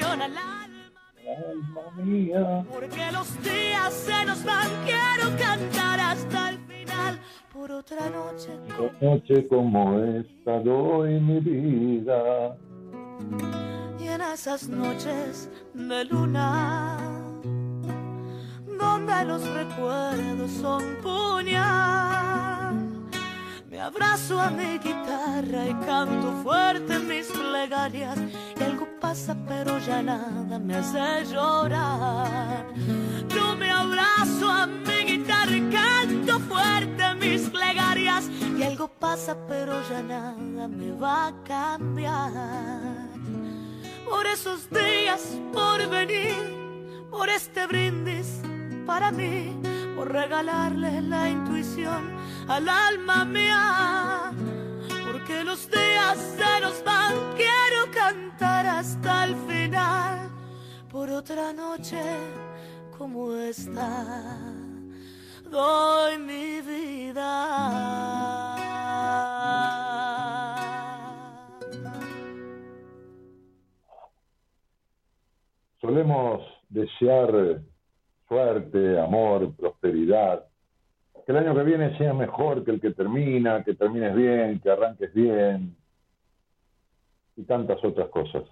[0.00, 2.64] al alma mía.
[2.70, 7.18] Porque los días se nos van, quiero cantar hasta el final.
[7.52, 8.50] Por otra noche,
[9.00, 12.56] noche como esta doy mi vida.
[14.00, 16.98] Y en esas noches de luna,
[18.78, 22.74] donde los recuerdos son puñal.
[23.70, 28.18] Me abrazo a mi guitarra y canto fuerte mis plegarias
[29.00, 32.66] pasa, pero ya nada me hace llorar.
[33.28, 38.28] Yo me abrazo a mi guitarra y canto fuerte mis plegarias.
[38.58, 43.08] Y algo pasa, pero ya nada me va a cambiar.
[44.08, 46.34] Por esos días, por venir,
[47.10, 48.40] por este brindis
[48.86, 49.56] para mí,
[49.96, 52.12] por regalarle la intuición
[52.48, 54.32] al alma mía
[55.26, 60.30] que los días se nos van, quiero cantar hasta el final
[60.90, 62.02] por otra noche
[62.96, 64.38] como esta.
[65.50, 67.24] Doy mi vida.
[75.80, 77.62] Solemos desear
[78.28, 80.46] suerte, amor, prosperidad
[81.24, 84.70] que el año que viene sea mejor que el que termina, que termines bien, que
[84.70, 85.74] arranques bien
[87.36, 88.44] y tantas otras cosas.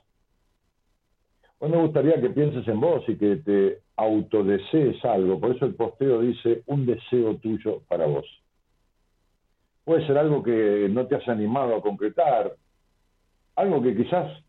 [1.58, 5.74] Hoy me gustaría que pienses en vos y que te autodesees algo, por eso el
[5.74, 8.26] posteo dice un deseo tuyo para vos.
[9.84, 12.56] Puede ser algo que no te has animado a concretar,
[13.56, 14.42] algo que quizás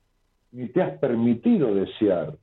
[0.51, 2.37] ni te has permitido desear.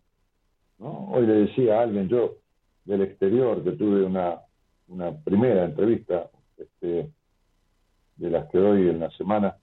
[0.78, 2.36] Hoy le decía a alguien, yo
[2.84, 4.40] del exterior, que tuve una,
[4.90, 7.10] una primera entrevista este,
[8.16, 9.56] de las que doy en la semana,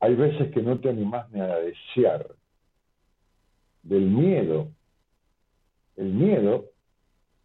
[0.00, 2.26] hay veces que no te animás ni a desear
[3.82, 4.68] del miedo,
[5.96, 6.66] el miedo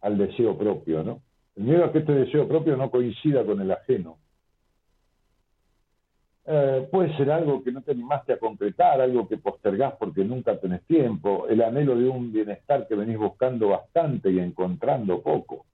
[0.02, 1.22] al deseo propio, ¿no?
[1.56, 4.18] El miedo a que este deseo propio no coincida con el ajeno.
[6.44, 10.58] Eh, puede ser algo que no te animaste a concretar, algo que postergás porque nunca
[10.58, 15.66] tenés tiempo, el anhelo de un bienestar que venís buscando bastante y encontrando poco.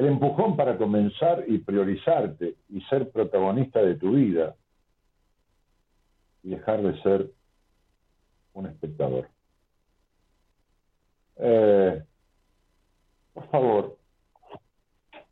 [0.00, 4.56] El empujón para comenzar y priorizarte y ser protagonista de tu vida
[6.42, 7.30] y dejar de ser
[8.54, 9.28] un espectador.
[11.36, 12.02] Eh,
[13.34, 13.98] por favor,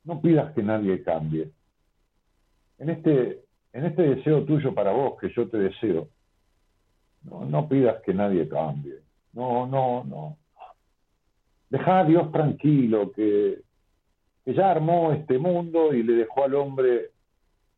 [0.05, 1.51] no pidas que nadie cambie.
[2.77, 6.11] En este, en este deseo tuyo para vos, que yo te deseo,
[7.23, 8.99] no, no pidas que nadie cambie.
[9.33, 10.37] No, no, no.
[11.71, 13.63] Deja a Dios tranquilo, que,
[14.55, 17.11] ya armó este mundo y le dejó al hombre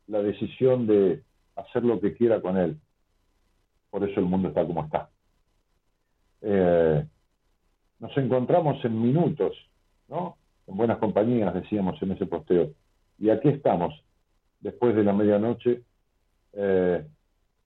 [0.07, 1.23] la decisión de
[1.57, 2.79] hacer lo que quiera con él.
[3.91, 5.11] Por eso el mundo está como está.
[6.43, 7.05] Eh,
[7.99, 9.57] nos encontramos en minutos,
[10.09, 10.37] ¿no?
[10.67, 12.71] En buenas compañías, decíamos en ese posteo.
[13.19, 13.95] Y aquí estamos,
[14.61, 15.83] después de la medianoche,
[16.53, 17.05] eh,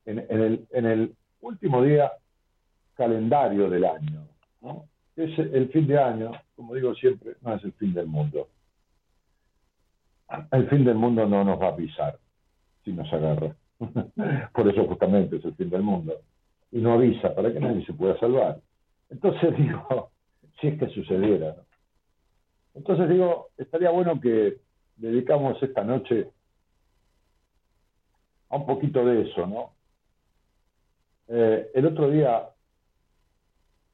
[0.06, 2.11] en, el, el, último día
[2.95, 4.27] calendario del año,
[4.62, 4.87] ¿no?
[5.15, 8.49] Es el fin de año, como digo siempre, no es el fin del mundo.
[10.50, 12.19] El fin del mundo no nos va a pisar
[12.85, 13.55] si nos agarra.
[14.53, 16.21] Por eso justamente es el fin del mundo.
[16.73, 18.61] Y no avisa para que nadie se pueda salvar.
[19.11, 20.11] Entonces digo,
[20.61, 21.56] si es que sucediera.
[22.75, 24.59] Entonces digo, estaría bueno que
[24.97, 26.29] dedicamos esta noche
[28.49, 29.73] a un poquito de eso, ¿no?
[31.29, 32.49] Eh, el otro día,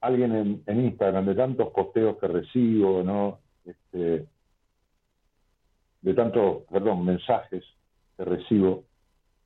[0.00, 3.38] alguien en, Instagram, de tantos posteos que recibo, ¿no?
[3.65, 4.26] Este,
[6.02, 7.64] de tantos, perdón, mensajes
[8.17, 8.85] que recibo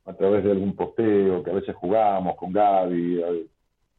[0.04, 3.48] a través de algún posteo, que a veces jugamos con Gaby,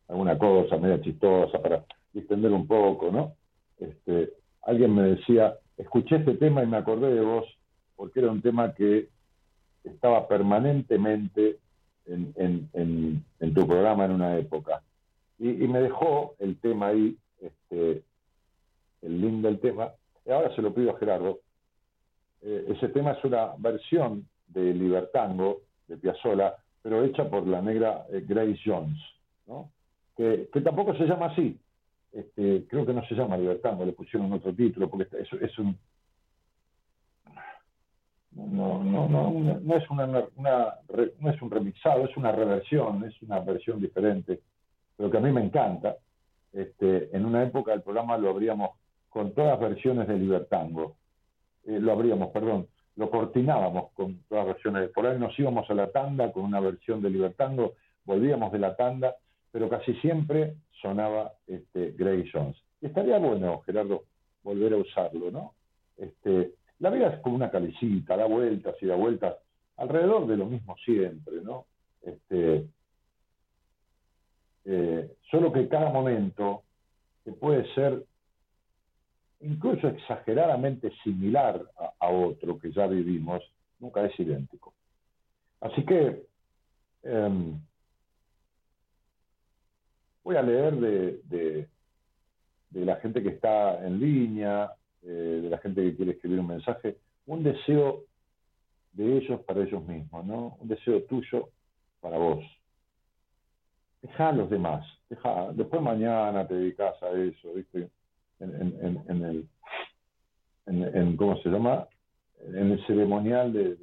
[0.07, 3.33] alguna cosa media chistosa para distender un poco, ¿no?
[3.79, 4.31] Este,
[4.63, 7.45] alguien me decía, escuché este tema y me acordé de vos,
[7.95, 9.09] porque era un tema que
[9.83, 11.59] estaba permanentemente
[12.05, 14.81] en, tu programa en una época.
[15.39, 18.03] Y, me dejó el tema ahí, este,
[19.01, 19.91] el link del tema,
[20.25, 21.39] y ahora se lo pido a Gerardo.
[22.47, 28.06] Eh, ese tema es una versión de Libertango, de Piazzolla, pero hecha por la negra
[28.12, 29.00] eh, Grace Jones,
[30.15, 31.59] que, tampoco se llama así,
[32.12, 35.75] este, creo que no se llama Libertad, le pusieron otro título, porque es, es un...
[38.31, 43.39] No, no, no, no es una, no es un remixado, es una reversión, es una
[43.39, 44.41] versión diferente,
[44.96, 45.96] pero que a mí me encanta.
[46.53, 48.72] Este, en una época el programa lo abríamos
[49.10, 50.96] con todas versiones de Libertango,
[51.65, 55.91] eh, lo abríamos, perdón, lo cortinábamos con todas versiones, por ahí nos íbamos a la
[55.91, 57.74] tanda con una versión de Libertango,
[58.05, 59.15] volvíamos de la tanda
[59.55, 62.57] pero casi siempre sonaba este, Gray Jones.
[62.81, 64.03] Estaría bueno, Gerardo,
[64.43, 65.53] volver a usarlo, ¿no?
[65.95, 69.38] Este, la vida es como una calicita, da vueltas y da vueltas
[69.77, 71.67] alrededor de lo mismo siempre, ¿no?
[72.01, 72.67] Este,
[74.65, 76.63] eh, solo que cada momento,
[77.39, 78.03] puede ser
[79.45, 81.61] incluso exageradamente similar
[81.99, 83.43] a, otro que ya vivimos,
[83.79, 84.73] nunca es idéntico.
[85.61, 86.25] Así que
[87.03, 87.59] em,
[90.23, 91.67] voy a leer de,
[92.71, 94.71] de, la gente que está en línea,
[95.01, 98.03] eh, de la gente que quiere escribir un mensaje, un deseo
[98.93, 100.57] de ellos para ellos mismos, ¿no?
[100.59, 101.49] Un deseo tuyo
[102.01, 102.43] para vos.
[104.01, 107.89] Deja a los demás, deja, después mañana te dedicas a eso, ¿viste?
[108.39, 109.50] En, en, en, el,
[110.68, 111.88] en, ¿cómo se llama?
[112.48, 113.77] En el ceremonial de,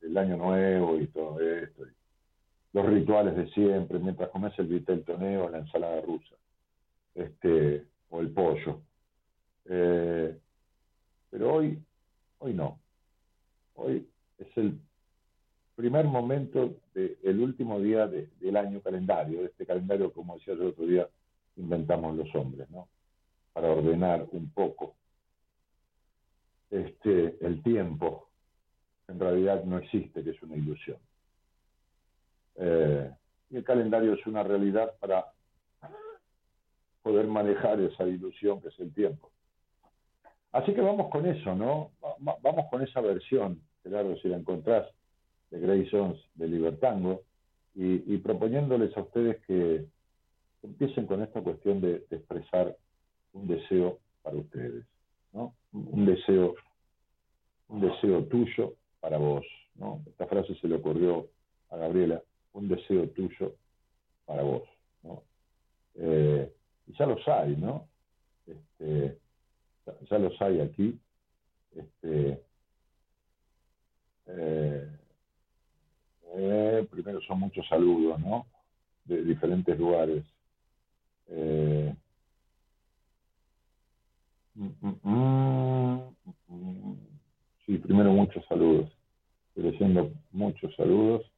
[0.00, 1.84] del año nuevo y todo esto
[2.72, 6.34] los rituales de siempre, mientras comes el vitel toneo, la ensalada rusa,
[7.14, 8.80] este, o el pollo.
[9.66, 10.38] Eh,
[11.30, 11.78] pero hoy,
[12.38, 12.80] hoy no.
[13.74, 14.06] Hoy
[14.38, 14.78] es el
[15.76, 20.68] primer momento del último día del año calendario, de este calendario, como decía yo el
[20.68, 21.08] otro día,
[21.56, 22.88] inventamos los hombres, ¿no?
[23.52, 24.94] Para ordenar un poco
[26.70, 28.28] este, el tiempo,
[29.08, 30.98] en realidad no existe, que es una ilusión.
[32.56, 33.10] Eh,
[33.50, 35.26] y el calendario es una realidad para
[37.02, 39.30] poder manejar esa ilusión que es el tiempo.
[40.52, 41.92] Así que vamos con eso, ¿no?
[42.18, 44.86] Vamos con esa versión, Gerardo, si la encontrás,
[45.50, 47.22] de Grey Jones, de Libertango,
[47.74, 49.86] y, proponiéndoles a ustedes que
[50.62, 52.76] empiecen con esta cuestión de, expresar
[53.32, 54.84] un deseo para ustedes,
[55.32, 55.54] ¿no?
[55.72, 56.54] Un deseo,
[57.68, 60.02] un deseo tuyo para vos, ¿no?
[60.06, 61.28] Esta frase se le ocurrió
[61.70, 62.22] a Gabriela,
[62.52, 63.54] un deseo tuyo
[64.26, 64.68] para vos,
[65.02, 65.22] ¿no?
[65.94, 66.52] Eh,
[66.86, 67.88] y ya los hay, ¿no?
[68.46, 69.18] Este,
[70.10, 70.98] ya los hay aquí.
[71.74, 72.42] Este,
[74.26, 74.88] eh,
[76.34, 78.46] eh, primero son muchos saludos, ¿no?
[79.04, 80.24] De diferentes lugares.
[81.28, 81.94] Eh,
[87.66, 88.90] sí, primero muchos saludos.
[89.48, 91.30] Estoy leyendo muchos saludos.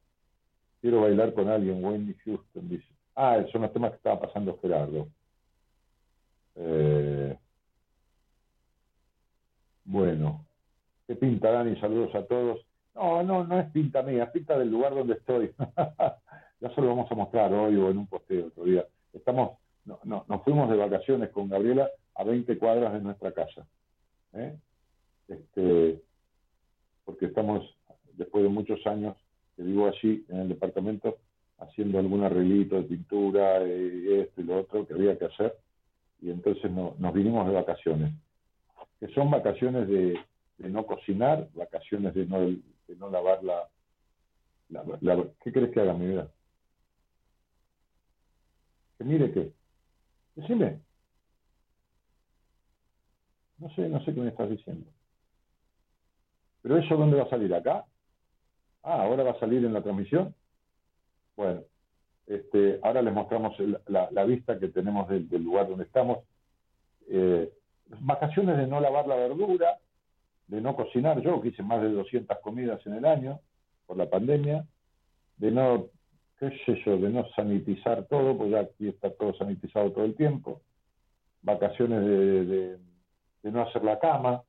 [0.81, 2.87] Quiero bailar con alguien, Wendy Houston dice.
[3.15, 5.07] Ah, son los temas que estaba pasando Gerardo.
[6.55, 7.37] Eh,
[9.85, 10.45] bueno,
[11.07, 11.79] ¿qué pinta Dani?
[11.79, 12.65] Saludos a todos.
[12.93, 15.51] No, no, no es pinta mía, es pinta del lugar donde estoy.
[16.59, 18.85] ya se lo vamos a mostrar hoy o en un posteo otro día.
[19.13, 23.67] Estamos, no, no, nos fuimos de vacaciones con Gabriela a 20 cuadras de nuestra casa.
[24.33, 24.57] ¿eh?
[25.27, 26.01] Este,
[27.03, 27.63] porque estamos,
[28.13, 29.15] después de muchos años
[29.55, 31.17] que vivo allí en el departamento,
[31.59, 35.55] haciendo algún arreglito de pintura, y esto y lo otro que había que hacer,
[36.21, 38.11] y entonces nos vinimos de vacaciones,
[38.99, 40.19] que son vacaciones de,
[40.57, 43.69] no cocinar, vacaciones de no, de no lavar la,
[44.69, 46.29] la, ¿Qué crees que haga mi vida?
[48.97, 49.51] Que mire qué.
[50.35, 50.84] Decime.
[53.57, 54.85] No sé, no sé qué me estás diciendo.
[56.61, 57.53] ¿Pero eso dónde va a salir?
[57.53, 57.85] ¿Acá?
[58.83, 60.33] Ah, ahora va a salir en la transmisión.
[61.35, 61.61] Bueno,
[62.27, 63.55] este, ahora les mostramos
[63.87, 66.19] la, vista que tenemos del, lugar donde estamos.
[67.07, 67.51] Eh,
[67.99, 69.77] vacaciones de no lavar la verdura,
[70.47, 73.39] de no cocinar, yo que hice más de 200 comidas en el año
[73.85, 74.65] por la pandemia,
[75.37, 75.87] de no,
[76.39, 80.15] qué sé yo, de no sanitizar todo, pues ya aquí está todo sanitizado todo el
[80.15, 80.61] tiempo,
[81.41, 82.77] vacaciones de,
[83.51, 84.41] no hacer la cama,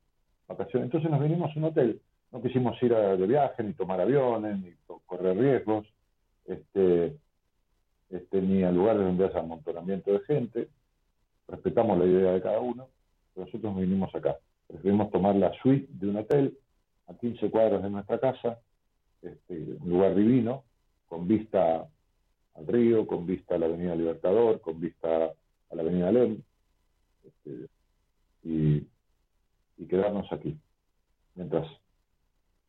[0.47, 0.87] vacaciones.
[0.87, 2.01] Entonces nos vinimos a un hotel,
[2.31, 4.73] no quisimos ir de viaje, ni tomar aviones, ni
[5.05, 5.85] correr riesgos,
[6.45, 7.15] este,
[8.09, 10.67] este, ni a lugares donde haya amontonamiento de gente,
[11.47, 12.87] respetamos la idea de cada uno,
[13.33, 14.37] pero nosotros nos vinimos acá.
[14.67, 16.57] Preferimos tomar la suite de un hotel
[17.07, 18.59] a 15 cuadros de nuestra casa,
[19.21, 20.63] este, un lugar divino,
[21.07, 21.87] con vista
[22.55, 25.33] al río, con vista a la Avenida Libertador, con vista
[25.69, 26.41] a la Avenida Lem,
[27.25, 27.67] este,
[28.47, 28.87] y,
[29.87, 30.57] quedarnos aquí.
[31.35, 31.67] Mientras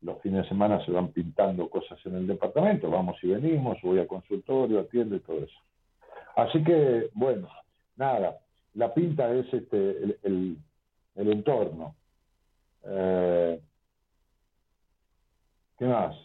[0.01, 3.99] los fines de semana se van pintando cosas en el departamento, vamos y venimos, voy
[3.99, 5.59] al consultorio, atiendo y todo eso.
[6.35, 7.49] Así que, bueno,
[7.97, 8.37] nada,
[8.75, 10.57] la pinta es este el,
[11.15, 11.95] el entorno.
[12.83, 13.59] Eh,
[15.77, 16.15] ¿Qué más?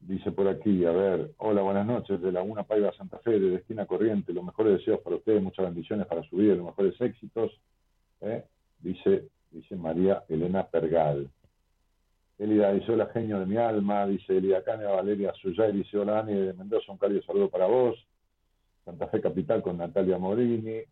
[0.00, 3.86] Dice por aquí, a ver, hola, buenas noches, de Laguna Paiva Santa Fe, de Esquina
[3.86, 7.50] Corriente, los mejores deseos para ustedes, muchas bendiciones para su vida, los mejores éxitos,
[8.20, 8.44] ¿eh?
[8.80, 11.30] Dice, dice María Elena Pergal.
[12.38, 16.34] Elida dice, hola, genio de mi alma, dice Elida Cánea, Valeria Suyay, dice, hola, Ani
[16.34, 17.96] de Mendoza, un cálido saludo para vos.
[18.84, 20.82] Santa Fe Capital con Natalia Morini.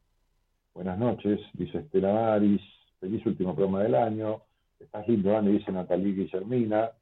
[0.73, 2.63] Buenas noches, dice Estela Maris
[3.03, 4.43] feliz último programa del año.
[4.79, 6.93] Estás lindo, Dani, dice Natalie Guillermina.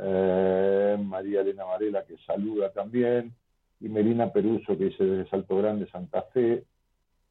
[0.00, 3.34] Eh, María Elena Varela, que saluda también.
[3.78, 6.64] Y Melina Peruso, que dice desde Salto Grande, Santa Fe.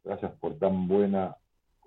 [0.03, 1.35] Gracias por tan buena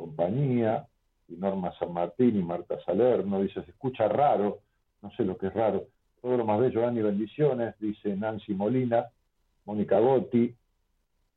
[0.00, 0.86] compañía.
[1.28, 4.60] Y Norma San Martín y Marta Salerno, dice, se escucha raro.
[5.02, 5.86] No sé lo que es raro.
[6.20, 7.78] Todo lo más bello, Dani, bendiciones.
[7.78, 9.06] Dice Nancy Molina.
[9.64, 10.52] Mónica Gotti,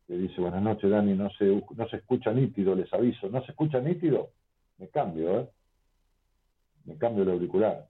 [0.07, 3.29] que dice, buenas noches, Dani, no se, no se escucha nítido, les aviso.
[3.29, 4.31] ¿No se escucha nítido?
[4.77, 5.49] me cambio, ¿eh?
[6.85, 7.87] Me cambio el auricular.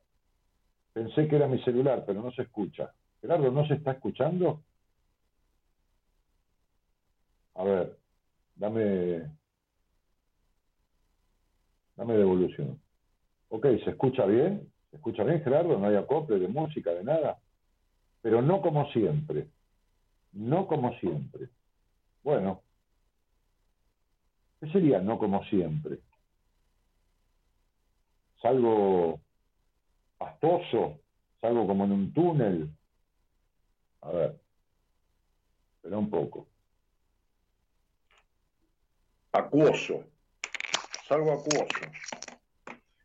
[0.94, 2.94] Pensé que era mi celular, pero no se escucha.
[3.22, 4.62] Gerardo, ¿no se está escuchando?
[7.56, 7.98] A ver,
[8.56, 9.32] dame,
[11.96, 12.80] dame devolución.
[13.50, 14.72] Ok, ¿se escucha bien?
[14.90, 15.78] ¿Se escucha bien, Gerardo?
[15.78, 17.40] No hay acople de música, de nada.
[18.22, 19.48] Pero no como siempre.
[20.32, 21.50] No como siempre.
[22.24, 22.62] Bueno,
[24.60, 26.00] ¿qué sería no como siempre?
[28.44, 29.22] salgo
[30.18, 31.00] pastoso,
[31.40, 32.70] salgo como en un túnel,
[34.02, 34.38] A ver.
[35.78, 36.46] Espera un poco.
[39.32, 40.04] Acuoso.
[41.14, 41.68] Salgo acuoso.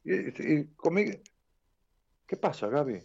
[0.03, 1.19] Y, conmigo.
[2.27, 3.03] ¿Qué pasa, Gaby?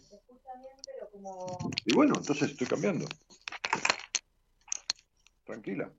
[1.84, 3.04] Y bueno, entonces estoy cambiando.
[5.44, 5.92] Tranquila.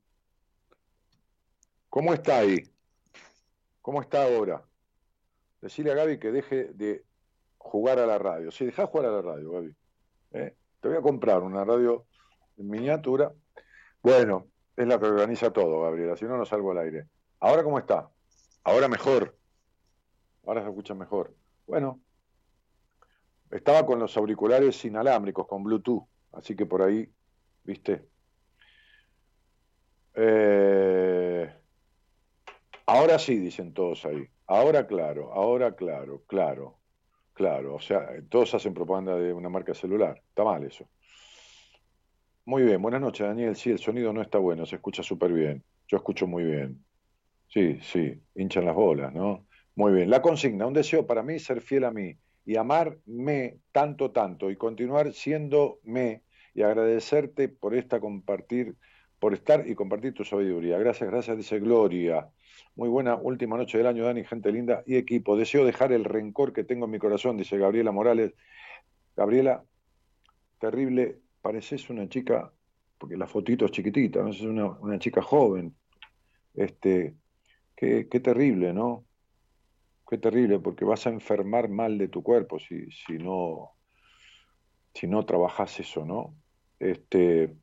[1.88, 2.68] ¿Cómo está ahí?
[3.84, 4.66] ¿Cómo está ahora?
[5.62, 7.06] Decirle a Gaby que deje de
[7.60, 8.50] jugar a la radio.
[8.50, 9.76] Sí, deja de jugar a la radio, Gaby.
[10.32, 10.56] ¿Eh?
[10.80, 12.08] Te voy a comprar una radio
[12.58, 13.32] en miniatura.
[14.02, 17.08] Bueno, es la que organiza todo, Gabriela, si no, no salgo al aire.
[17.40, 18.10] ¿Ahora cómo está?
[18.66, 19.38] Ahora mejor.
[20.46, 21.36] Ahora se escucha mejor.
[21.68, 22.02] Bueno,
[23.52, 27.08] estaba con los auriculares inalámbricos, con Bluetooth, así que por ahí,
[27.64, 28.08] viste.
[30.16, 31.54] Eh,
[32.88, 34.28] ahora sí, dicen todos ahí.
[34.48, 36.80] Ahora claro, ahora claro, claro,
[37.34, 37.76] claro.
[37.76, 40.22] O sea, todos hacen propaganda de una marca celular.
[40.30, 40.90] Está mal eso.
[42.46, 43.56] Muy bien, buenas noches, Daniel.
[43.56, 45.64] Sí, el sonido no está bueno, se escucha súper bien.
[45.88, 46.85] Yo escucho muy bien.
[47.56, 49.48] Sí, sí, hinchan las bolas, ¿no?
[49.76, 50.10] Muy bien.
[50.10, 54.58] La consigna, un deseo para mí, ser fiel a mí y amarme tanto, tanto y
[54.58, 58.76] continuar siendo me y agradecerte por esta compartir,
[59.20, 60.78] por estar y compartir tu sabiduría.
[60.80, 62.28] Gracias, gracias, dice Gloria.
[62.76, 65.38] Muy buena última noche del año, Dani, gente linda y equipo.
[65.38, 68.34] Deseo dejar el rencor que tengo en mi corazón, dice Gabriela Morales.
[69.16, 69.64] Gabriela,
[70.60, 72.52] terrible, pareces una chica,
[72.98, 74.32] porque la fotito es chiquitita, ¿no?
[74.32, 75.74] es una, una chica joven.
[76.54, 77.16] Este,
[77.76, 79.06] qué, terrible, ¿no?
[80.08, 83.72] Qué terrible, porque vas a enfermar mal de tu cuerpo si, si no
[84.94, 86.36] si no trabajas eso, ¿no?
[86.80, 87.54] Este,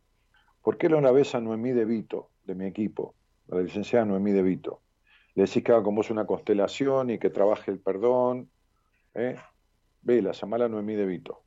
[0.62, 3.14] ¿Por qué una vez a Noemí De Vito, de mi equipo,
[3.48, 4.82] la licenciada Noemí De Vito?
[5.34, 8.50] Le decís que haga con vos una constelación y que trabaje el perdón.
[9.14, 9.36] ¿eh?
[10.02, 11.44] Vela, llamala Noemí De Vito.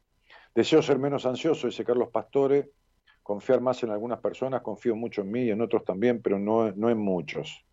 [0.55, 2.71] Deseo ser menos ansioso, dice Carlos Pastore,
[3.21, 6.71] confiar más en algunas personas, confío mucho en mí y en otros también, pero no,
[6.71, 7.64] no en muchos.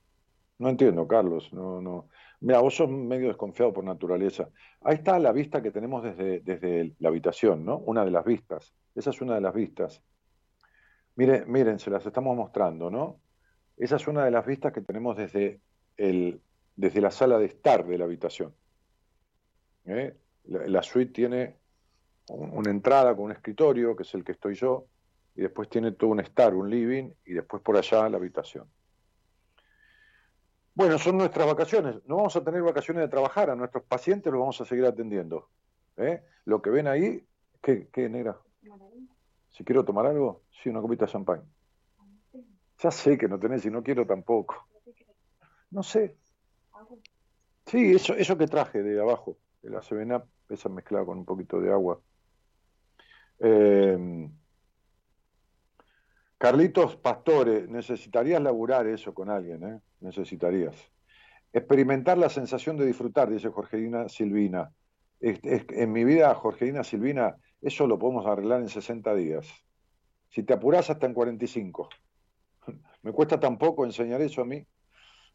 [0.62, 2.08] No entiendo, Carlos, no, no.
[2.38, 4.48] Mira, vos sos medio desconfiado por naturaleza.
[4.82, 7.78] Ahí está la vista que tenemos desde, desde la habitación, ¿no?
[7.78, 8.72] Una de las vistas.
[8.94, 10.04] Esa es una de las vistas.
[11.16, 13.18] Miren, miren, se las estamos mostrando, ¿no?
[13.76, 15.60] Esa es una de las vistas que tenemos desde,
[15.96, 16.40] el,
[16.76, 18.54] desde la sala de estar de la habitación.
[19.86, 20.16] ¿Eh?
[20.44, 21.56] La, suite tiene
[22.28, 24.86] una entrada con un escritorio, que es el que estoy yo,
[25.34, 28.68] y después tiene todo un estar, un living, y después por allá la habitación.
[30.74, 31.96] Bueno, son nuestras vacaciones.
[32.06, 35.50] No vamos a tener vacaciones de trabajar, a nuestros pacientes los vamos a seguir atendiendo.
[35.96, 36.22] ¿eh?
[36.46, 37.26] Lo que ven ahí,
[37.60, 38.38] ¿qué, qué negra?
[39.50, 41.42] Si quiero tomar algo, sí, una copita de champán.
[42.78, 44.66] Ya sé que no tenés y no quiero tampoco.
[45.70, 46.16] No sé.
[47.66, 51.60] Sí, eso, eso que traje de abajo, de la Sevena, esa mezclada con un poquito
[51.60, 52.00] de agua.
[53.38, 54.28] Eh,
[56.38, 59.80] Carlitos Pastore, necesitarías laburar eso con alguien, ¿eh?
[60.02, 60.76] Necesitarías.
[61.52, 64.72] Experimentar la sensación de disfrutar, dice Jorgelina Silvina.
[65.20, 69.46] en mi vida, Jorgelina Silvina, eso lo podemos arreglar en 60 días.
[70.30, 71.88] Si te apuras hasta en 45.
[73.02, 74.66] Me cuesta tampoco enseñar eso a mí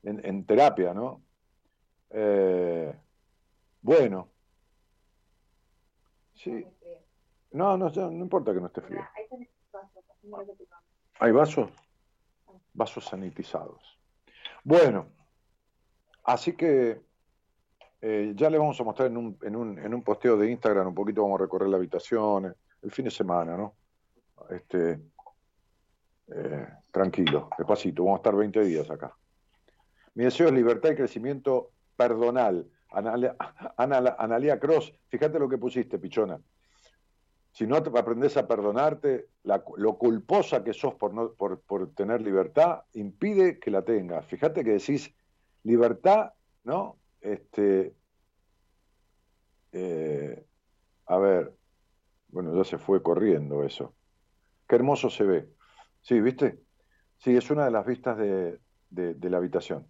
[0.04, 1.24] en, terapia, ¿no?
[2.10, 2.94] Eh,
[3.82, 4.30] bueno.
[6.36, 6.66] Sí.
[7.52, 9.02] No, no, no importa que no esté frío.
[11.20, 11.72] ¿Hay vasos?
[12.74, 13.97] Vasos sanitizados.
[14.68, 15.08] Bueno,
[16.26, 17.00] así que
[18.02, 20.88] eh, ya le vamos a mostrar en un, en, un, en un posteo de Instagram
[20.88, 23.76] un poquito, vamos a recorrer la habitación, el fin de semana, ¿no?
[24.50, 25.00] Este,
[26.36, 29.16] eh, tranquilo, despacito, vamos a estar 20 días acá.
[30.16, 32.70] Mi deseo es libertad y crecimiento perdonal.
[33.78, 36.38] Analia Cross, fíjate lo que pusiste, pichona
[37.58, 39.30] si no aprendes a perdonarte,
[39.78, 44.28] lo culposa que sos por, no, por, tener libertad, impide que la tengas.
[44.28, 45.12] Fíjate que decís
[45.64, 46.34] libertad,
[46.66, 47.00] ¿no?
[47.20, 47.96] Este,
[49.72, 50.46] eh,
[51.08, 51.52] a ver,
[52.28, 53.96] bueno, ya se fue corriendo eso.
[54.68, 55.50] Qué hermoso se ve.
[56.02, 56.62] Sí, ¿viste?
[57.18, 58.60] Sí, es una de las vistas de,
[58.92, 59.88] de la habitación.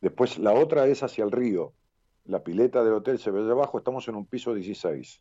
[0.00, 1.74] Después la otra es hacia el río.
[2.26, 5.20] La pileta del hotel se ve de abajo, estamos en un piso 16.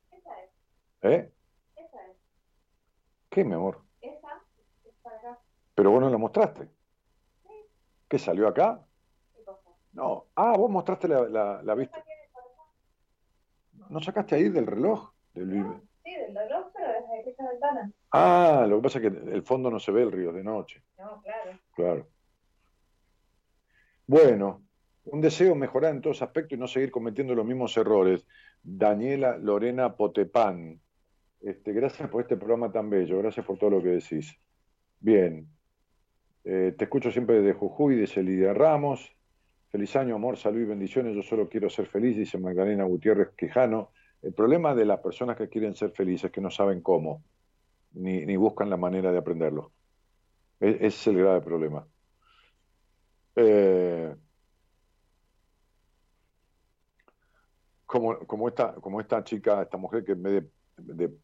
[1.01, 1.32] ¿Eh?
[3.36, 3.82] ¿Qué, mi amor?
[4.00, 4.41] Esa
[4.86, 5.39] es para acá.
[5.76, 6.69] Pero vos no la mostraste.
[7.43, 7.50] Sí.
[8.08, 8.82] ¿Qué salió acá?
[9.91, 10.28] No.
[10.36, 12.02] Ah, vos mostraste la, la, vista.
[13.89, 15.12] ¿No sacaste ahí del reloj?
[15.34, 15.50] Del...
[16.02, 17.91] sí, del reloj, pero desde aquella ventana.
[18.12, 20.82] Ah, lo que pasa es que el fondo no se ve el río de noche.
[20.98, 21.60] No, claro.
[21.76, 22.08] Claro.
[24.08, 24.63] Bueno,
[25.04, 28.26] un deseo mejorar en todos aspectos y no seguir cometiendo los mismos errores.
[28.63, 30.80] Daniela Lorena Potepán.
[31.45, 34.36] Este, gracias por este programa tan bello, gracias por todo lo que decís.
[34.99, 35.47] Bien,
[36.43, 39.15] eh, te escucho siempre desde Jujuy, dice Lidia Ramos.
[39.69, 41.15] Feliz año, amor, salud y bendiciones.
[41.15, 43.91] Yo solo quiero ser feliz, dice Magdalena Gutiérrez Quijano.
[44.23, 47.23] El problema de las personas que quieren ser felices es que no saben cómo,
[47.93, 49.71] ni, buscan la manera de aprenderlo.
[50.60, 51.88] E, ese es el grave problema.
[53.36, 54.15] Eh,
[57.86, 60.55] como, como, esta, como esta chica, esta mujer que en vez de,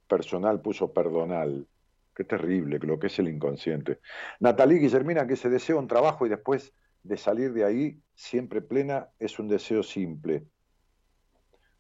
[0.08, 1.68] personal puso perdonal.
[2.16, 4.00] Qué terrible lo que es el inconsciente.
[4.40, 9.10] Natalie Guillermina, que ese deseo un trabajo y después de salir de ahí, siempre plena,
[9.18, 10.46] es un deseo simple.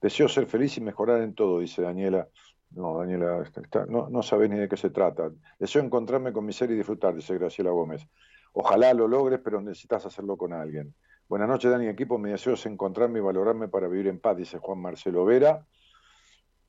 [0.01, 2.27] Deseo ser feliz y mejorar en todo, dice Daniela.
[2.71, 3.43] No, Daniela,
[3.89, 5.29] no, no sabes ni de qué se trata.
[5.59, 8.07] Deseo encontrarme con mi ser y disfrutar, dice Graciela Gómez.
[8.53, 10.95] Ojalá lo logres, pero necesitas hacerlo con alguien.
[11.27, 12.17] Buenas noches, Dani, equipo.
[12.17, 15.65] Mi deseo es encontrarme y valorarme para vivir en paz, dice Juan Marcelo Vera.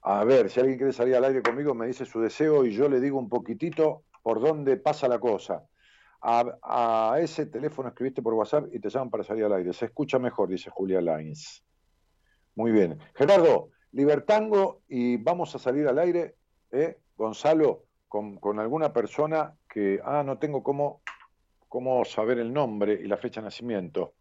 [0.02, 2.88] A ver, si alguien quiere salir al aire conmigo, me dice su deseo y yo
[2.88, 5.64] le digo un poquitito por dónde pasa la cosa.
[6.20, 9.72] A, a ese teléfono escribiste por WhatsApp y te llaman para salir al aire.
[9.72, 11.62] Se escucha mejor, dice Julia Lines.
[12.54, 12.98] Muy bien.
[13.14, 16.36] Gerardo, Libertango y vamos a salir al aire,
[16.70, 16.98] ¿eh?
[17.16, 21.02] Gonzalo, con, alguna persona que, ah, no tengo cómo,
[21.68, 24.14] cómo saber el nombre y la fecha de nacimiento.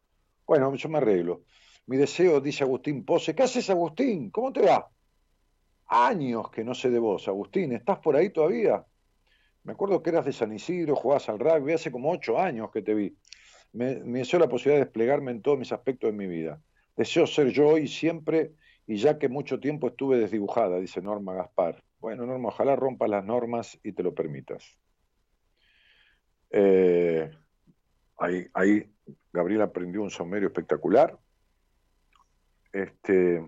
[0.46, 1.42] Bueno, yo me arreglo.
[1.88, 3.34] Mi deseo, dice Agustín Pose.
[3.34, 4.30] ¿Qué haces, Agustín?
[4.30, 4.88] ¿Cómo te va?
[5.94, 7.74] Años que no sé de vos, Agustín.
[7.74, 8.86] ¿Estás por ahí todavía?
[9.64, 12.82] Me acuerdo que eras de San Isidro, jugabas al rugby, hace como ocho años que
[12.82, 13.18] te vi.
[13.74, 16.62] Me, me deseo la posibilidad de desplegarme en todos mis aspectos de mi vida.
[16.96, 18.54] Deseo ser yo hoy siempre
[18.88, 21.84] y ya que mucho tiempo estuve desdibujada, dice Norma Gaspar.
[22.00, 24.80] Bueno, Norma, ojalá rompas las normas y te lo permitas.
[26.52, 27.30] Eh,
[28.18, 28.90] ahí, ahí
[29.34, 31.20] Gabriel aprendió un somerio espectacular.
[32.72, 33.46] Este,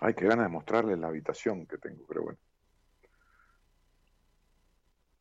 [0.00, 2.38] hay que ganas de mostrarles la habitación que tengo, pero bueno.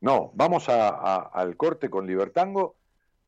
[0.01, 2.75] No, vamos al corte con Libertango,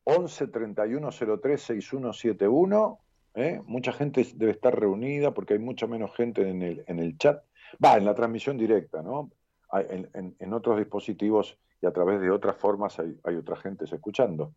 [0.04, 3.00] 11 31 03 6171
[3.36, 3.62] ¿eh?
[3.66, 7.44] Mucha gente debe estar reunida porque hay mucha menos gente en el, en el chat.
[7.84, 9.30] Va, en la transmisión directa, ¿no?
[9.72, 14.54] En, otros dispositivos y a través de otras formas hay, otra gente escuchando.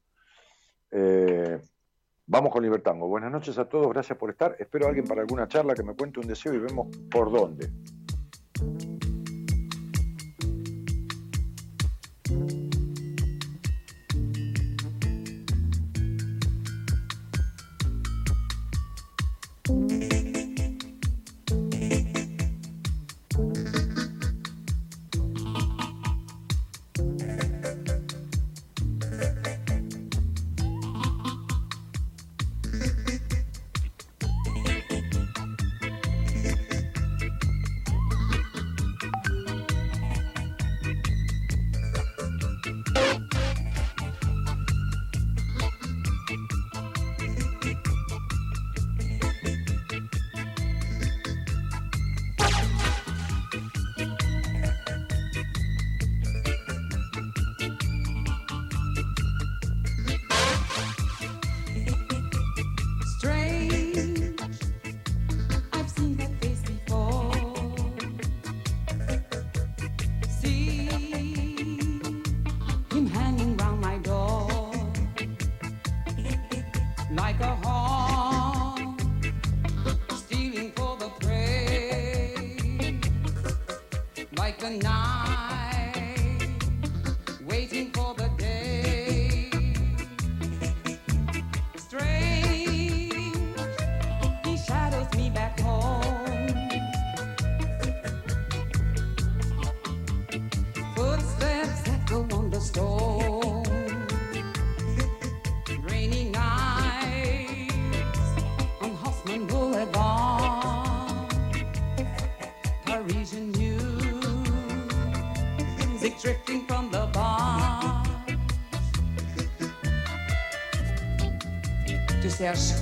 [0.91, 1.59] Eh,
[2.29, 3.07] vamos con Libertango.
[3.07, 4.55] Buenas noches a todos, gracias por estar.
[4.59, 7.69] Espero a alguien para alguna charla que me cuente un deseo y vemos por dónde.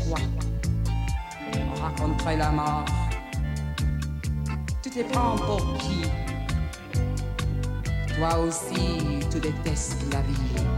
[0.07, 0.19] Quoi
[1.75, 2.85] On la mort.
[4.81, 6.03] Tu te prends pour qui
[8.17, 10.76] Toi aussi, tu détestes la vie.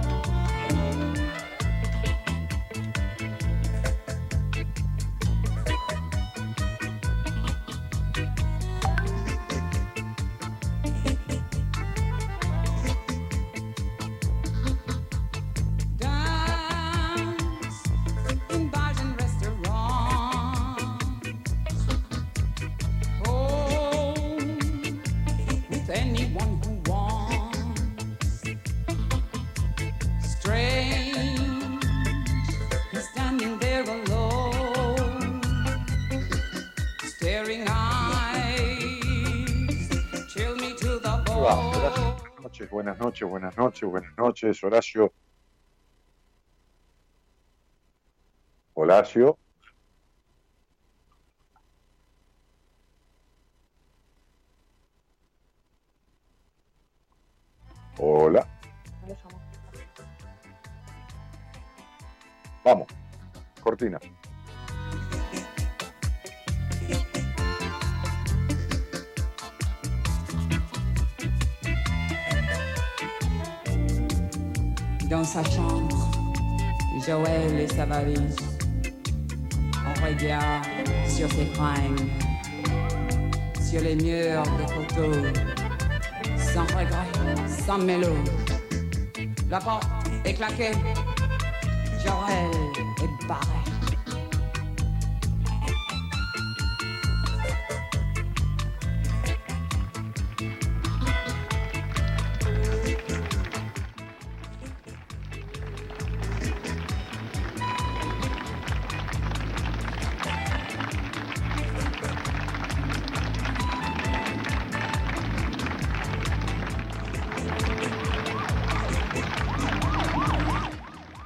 [43.10, 44.64] Noches, buenas noches, buenas noches.
[44.64, 45.14] Horacio.
[77.92, 77.96] On
[80.06, 80.66] regarde
[81.08, 82.08] sur ses fringues,
[83.60, 85.34] sur les murs de photos,
[86.38, 87.08] sans regret,
[87.48, 88.14] sans mélo.
[89.50, 89.88] La porte
[90.24, 90.74] est claquée,
[92.06, 92.49] Joël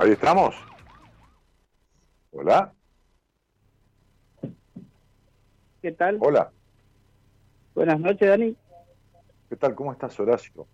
[0.03, 0.53] Ahí estamos.
[2.31, 2.73] Hola.
[5.81, 6.17] ¿Qué tal?
[6.19, 6.51] Hola.
[7.73, 8.53] Buenas noches, Dani.
[9.47, 9.73] ¿Qué tal?
[9.75, 10.67] ¿Cómo estás, Horacio?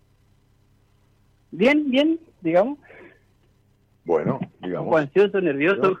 [1.52, 2.80] Bien, bien, digamos.
[4.04, 5.00] Bueno, Un poco digamos.
[5.00, 5.96] ansioso, nervioso.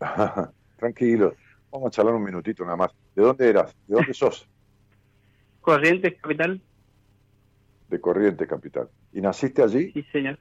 [0.76, 1.36] Tranquilo.
[1.70, 2.90] Vamos a charlar un minutito nada más.
[3.14, 3.72] ¿De dónde eras?
[3.86, 4.44] ¿De dónde sos?
[5.60, 6.60] Corrientes, capital.
[7.86, 8.90] De Corrientes, capital.
[9.12, 9.92] ¿Y naciste allí?
[9.92, 10.36] Sí, señor.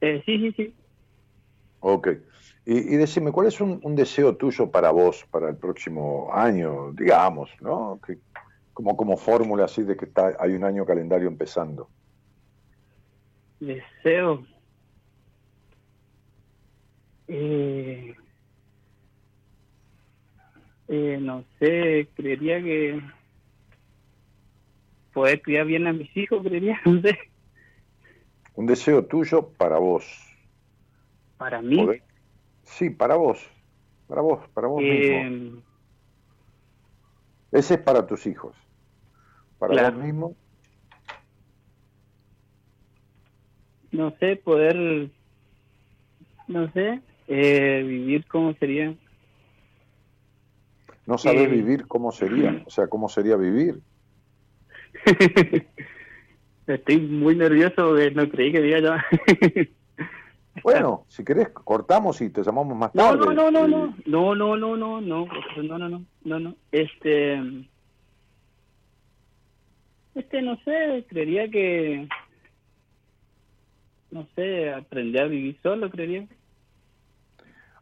[0.00, 0.74] Eh, sí, sí, sí.
[1.80, 2.08] Ok.
[2.64, 6.92] Y, y decime, ¿cuál es un, un deseo tuyo para vos, para el próximo año,
[6.92, 7.98] digamos, ¿no?
[8.06, 8.18] Que,
[8.78, 11.88] como, como fórmula así de que está, hay un año calendario empezando.
[13.58, 14.46] Deseo.
[17.26, 18.14] Eh,
[20.86, 23.02] eh, no sé, creería que
[25.12, 27.18] poder criar bien a mis hijos, creería, no sé.
[28.54, 30.04] Un deseo tuyo para vos.
[31.38, 31.86] Para mí,
[32.64, 33.38] Sí, para vos.
[34.06, 35.22] Para vos, para vos mismo.
[35.24, 35.62] eh,
[37.52, 38.54] Ese es para tus hijos.
[39.58, 39.96] Para Claro.
[39.96, 40.36] vos mismo.
[43.90, 45.10] no sé, poder,
[46.46, 48.94] no sé, eh, vivir como sería.
[51.06, 52.62] No sabés Eh, vivir cómo sería.
[52.66, 53.80] O sea, cómo sería vivir.
[56.66, 59.06] Estoy muy nervioso no creí que diga ya.
[60.62, 63.18] Bueno, si querés, cortamos y te llamamos más tarde.
[63.18, 67.40] no, no, no, no, no, no, no, no, no, no, no, no, no, no, este,
[70.14, 72.08] este, no sé, creería que,
[74.10, 76.26] no sé, aprender a vivir solo, creería.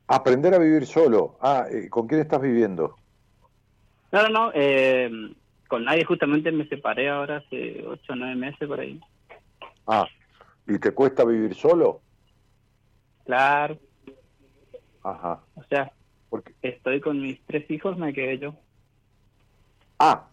[0.08, 1.38] Aprender a vivir solo.
[1.40, 2.96] Ah, eh, ¿con quién estás viviendo?
[4.12, 5.10] No, no, no, eh,
[5.66, 9.00] con nadie justamente me separé ahora hace ocho o nueve meses por ahí.
[9.86, 10.06] Ah,
[10.66, 12.02] ¿y te cuesta vivir solo?
[13.26, 13.76] Claro,
[15.02, 15.40] Ajá.
[15.54, 15.92] o sea,
[16.30, 18.54] Porque, estoy con mis tres hijos, me quedé yo.
[19.98, 20.28] ah,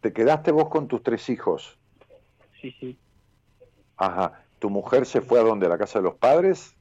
[0.00, 1.76] te quedaste vos con tus tres hijos.
[2.60, 2.96] Sí, sí.
[3.96, 4.44] Ajá.
[4.58, 5.66] ¿Tu mujer se fue a dónde?
[5.66, 6.74] ¿A la casa de los padres?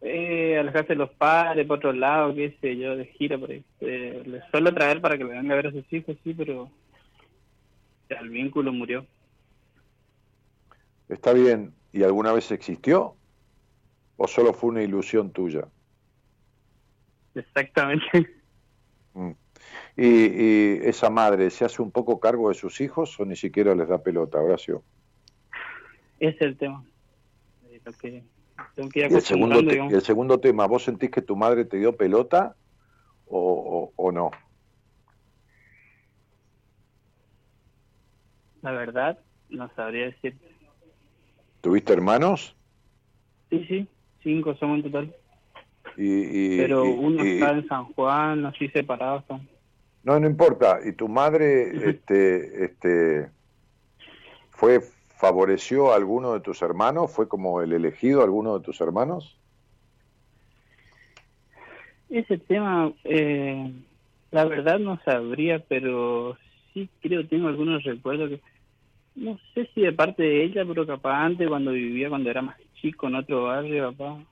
[0.00, 3.36] Eh, a la casa de los padres, por otro lado, qué sé yo, de gira
[3.38, 3.64] por ahí.
[3.80, 6.70] Eh, les suelo traer para que le venga a ver a sus hijos, sí, pero
[8.08, 9.04] el vínculo murió.
[11.08, 11.74] Está bien.
[11.92, 13.17] ¿Y alguna vez existió?
[14.20, 15.68] ¿O solo fue una ilusión tuya?
[17.34, 18.28] Exactamente.
[19.12, 19.30] Mm.
[19.96, 23.74] ¿Y, y esa madre se hace un poco cargo de sus hijos o ni siquiera
[23.76, 24.84] les da pelota, Horacio?
[26.18, 26.84] Ese es el tema.
[27.60, 27.98] Que tengo
[28.90, 31.96] que ir el, segundo te- el segundo tema, ¿vos sentís que tu madre te dio
[31.96, 32.56] pelota
[33.24, 34.30] o, o- o no?
[38.62, 40.38] La verdad, no sabría decir.
[41.60, 42.56] ¿Tuviste hermanos?
[43.50, 43.88] Sí, sí,
[44.22, 45.16] cinco somos en total.
[45.96, 49.24] Y, y- Pero y- uno y- está en San Juan, así separados.
[50.02, 50.80] No, no importa.
[50.84, 53.30] ¿Y tu madre este, este,
[54.50, 57.12] fue favoreció a alguno de tus hermanos?
[57.12, 59.40] ¿Fue como el elegido a alguno de tus hermanos?
[62.08, 63.72] Ese tema, eh,
[64.30, 66.38] la verdad no sabría, pero
[66.72, 68.40] sí creo, tengo algunos recuerdos que
[69.16, 72.56] no sé si de parte de ella, pero capaz antes cuando vivía, cuando era más
[72.80, 74.24] chico en otro barrio, papá,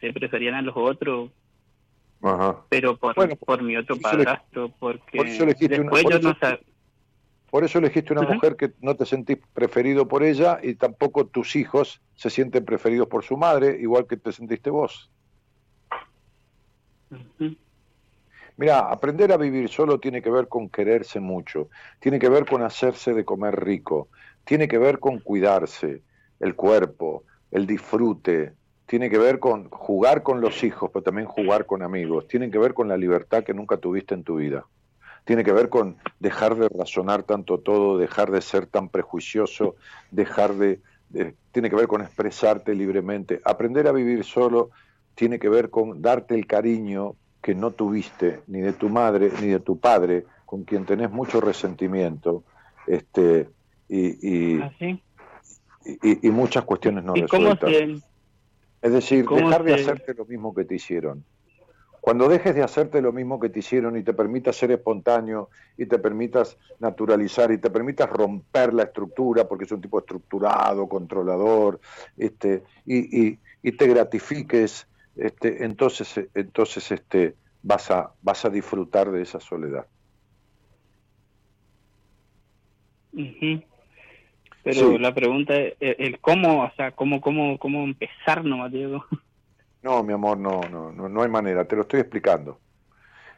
[0.00, 1.30] se preferían a los otros,
[2.22, 2.64] Ajá.
[2.68, 6.18] pero por, Bueno, por mi otro padrastro, porque por eso elegiste una- después por yo
[6.18, 6.60] eso- no sab-
[7.50, 11.54] Por eso elegiste una mujer que no te sentís preferido por ella y tampoco tus
[11.56, 15.10] hijos se sienten preferidos por su madre, igual que te sentiste vos.
[18.56, 21.68] Mira, aprender a vivir solo tiene que ver con quererse mucho,
[22.00, 24.08] tiene que ver con hacerse de comer rico,
[24.44, 26.02] tiene que ver con cuidarse,
[26.40, 28.52] el cuerpo, el disfrute,
[28.86, 32.58] tiene que ver con jugar con los hijos, pero también jugar con amigos, tiene que
[32.58, 34.64] ver con la libertad que nunca tuviste en tu vida.
[35.24, 39.74] Tiene que ver con dejar de razonar tanto todo, dejar de ser tan prejuicioso,
[40.12, 40.80] dejar de,
[41.50, 43.40] tiene que ver con expresarte libremente.
[43.44, 44.70] Aprender a vivir solo
[45.16, 49.48] tiene que ver con darte el cariño que no tuviste ni de tu madre ni
[49.48, 52.44] de tu padre, con quien tenés mucho resentimiento,
[52.86, 53.48] este,
[53.88, 55.02] y, y, ¿Así?
[56.02, 57.72] Y- y muchas cuestiones no ¿Y cómo resueltas.
[57.72, 58.02] se,
[58.82, 61.24] Es decir, dejar de se- hacerte lo mismo que te hicieron.
[62.00, 65.86] Cuando dejes de hacerte lo mismo que te hicieron y te permitas ser espontáneo y
[65.86, 71.80] te permitas naturalizar y te permitas romper la estructura, porque es un tipo estructurado, controlador,
[72.16, 79.10] este, y, y- y te gratifiques, este, entonces, entonces este, vas, a, vas a disfrutar
[79.10, 79.88] de esa soledad.
[83.12, 83.62] Ujú.
[84.66, 84.98] Pero Sí.
[84.98, 89.04] la pregunta es el, el cómo, o sea, cómo, cómo, cómo empezar nomás, Diego.
[89.82, 92.58] No, mi amor, no, no, no, no hay manera, te lo estoy explicando.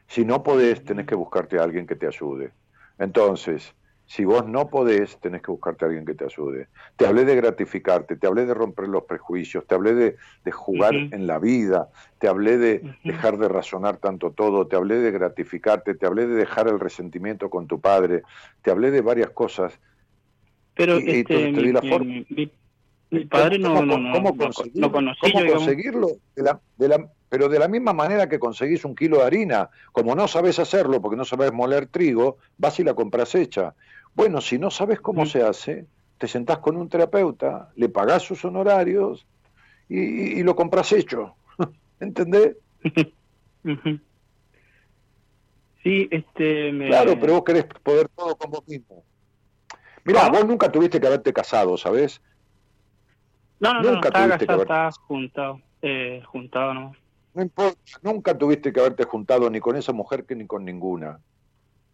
[0.07, 2.53] Si no podés, tenés que buscarte a alguien que te ayude.
[2.99, 3.75] Entonces,
[4.07, 6.69] si vos no podés, tenés que buscarte a alguien que te ayude.
[6.97, 10.95] Te hablé de gratificarte, te hablé de romper los prejuicios, te hablé de, de jugar
[10.95, 15.95] en la vida, te hablé de dejar de razonar tanto todo, te hablé de gratificarte,
[15.95, 18.23] te hablé de dejar el resentimiento con tu padre,
[18.63, 19.79] te hablé de varias cosas.
[20.79, 22.13] Pero Y- y este, te mi, di la mi- forma.
[22.15, 22.53] mi- mi-
[23.11, 24.93] mi padre no, ¿Cómo- no, no, cómo conseguirlo?
[24.93, 26.07] conocí ¿Cómo conseguirlo?
[26.37, 29.71] De la, de la- pero de la misma manera que conseguís un kilo de harina,
[29.91, 33.75] como no sabes hacerlo porque no sabes moler trigo, vas y la compras hecha.
[34.15, 35.87] Bueno, si no sabes cómo se hace,
[36.17, 39.27] te sentás con un terapeuta, le pagás sus honorarios
[39.89, 41.35] y, y- y lo compras hecho.
[41.99, 42.57] ¿Entendés?
[45.83, 46.87] Sí, este, me...
[46.87, 49.05] Claro, pero vos querés poder todo con vos mismo.
[50.09, 50.39] Mirá, ¿Cómo?
[50.39, 52.23] vos nunca tuviste que haberte casado, ¿sabés?
[53.61, 56.97] No, no, no, nunca estaba que casado, estaba juntado, eh, juntado nomás.
[57.35, 61.21] No importa, nunca tuviste que haberte juntado ni con esa mujer que ni con ninguna.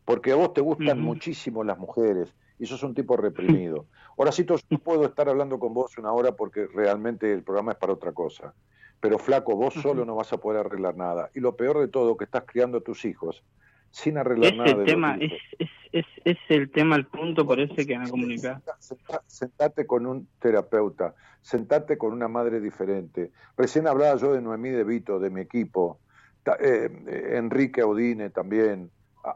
[0.05, 3.87] Porque a vos te gustan muchísimo las mujeres y sos un tipo reprimido.
[4.15, 7.79] Horacito, yo no puedo estar hablando con vos una hora porque realmente el programa es
[7.79, 8.55] para otra cosa.
[9.01, 11.31] Pero flaco, vos solo no vas a poder arreglar nada.
[11.35, 13.43] Y lo peor de todo, que estás criando a tus hijos
[13.95, 17.61] sin arreglar Es nada el tema, es, es, es, es el tema, el punto por
[17.61, 18.61] ese que me comunicaba.
[18.81, 23.31] Senta- sentate con un terapeuta, sentate con una madre diferente.
[23.57, 26.01] Recién hablaba yo de Noemí De Vito, de mi equipo,
[26.59, 28.91] eh, eh, Enrique Audine también,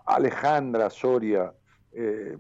[0.07, 1.53] Alejandra Soria.
[1.93, 2.37] Eh,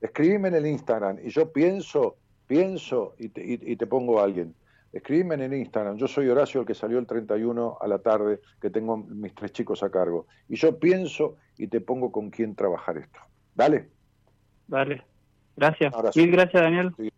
[0.00, 4.24] escribime en el Instagram y yo pienso, pienso y te, y- y te pongo a
[4.24, 4.54] alguien.
[4.92, 5.96] Escribime en el Instagram.
[5.96, 9.52] Yo soy Horacio, el que salió el 31 a la tarde, que tengo mis tres
[9.52, 10.26] chicos a cargo.
[10.48, 13.20] Y yo pienso y te pongo con quién trabajar esto.
[13.54, 13.88] Dale.
[14.66, 15.02] Vale,
[15.56, 15.92] gracias.
[16.16, 16.92] Mil gracias, Daniel.
[16.96, 17.10] Sí.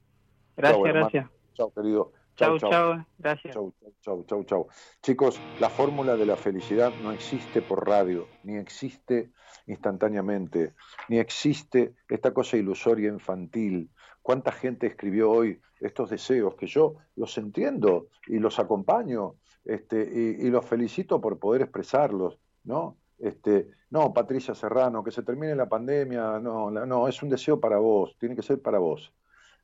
[0.56, 1.30] Gracias, Chau, gracias.
[1.54, 2.12] Chao, querido.
[2.36, 3.54] Chau, chau, gracias.
[3.54, 4.68] Chau, chau, chau, chau, chau.
[5.02, 9.30] Chicos, la fórmula de la felicidad no existe por radio, ni existe
[9.66, 10.74] instantáneamente,
[11.08, 13.90] ni existe esta cosa ilusoria infantil.
[14.22, 20.48] ¿Cuánta gente escribió hoy estos deseos que yo los entiendo y los acompaño este, y,
[20.50, 22.96] los felicito por poder expresarlos, ¿no?
[23.18, 27.78] Este, no, Patricia Serrano, que se termine la pandemia, no, no, es un deseo para
[27.78, 29.12] vos, tiene que ser para vos.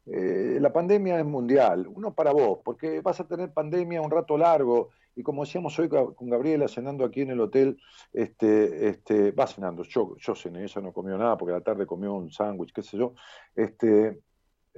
[0.06, 4.38] Eh, la pandemia es mundial, uno para vos, porque vas a tener pandemia un rato
[4.38, 7.76] largo, y como decíamos hoy con Gabriela cenando aquí en el hotel,
[8.12, 11.86] este, este, va cenando, yo, yo cené, ella no comió nada porque a la tarde
[11.86, 13.14] comió un sándwich, qué sé yo,
[13.56, 14.20] este,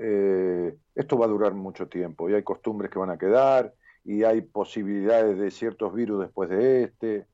[0.03, 4.25] eh, esto va a durar mucho tiempo y hay costumbres que van a quedar y
[4.25, 7.27] hay posibilidades de ciertos virus después de este.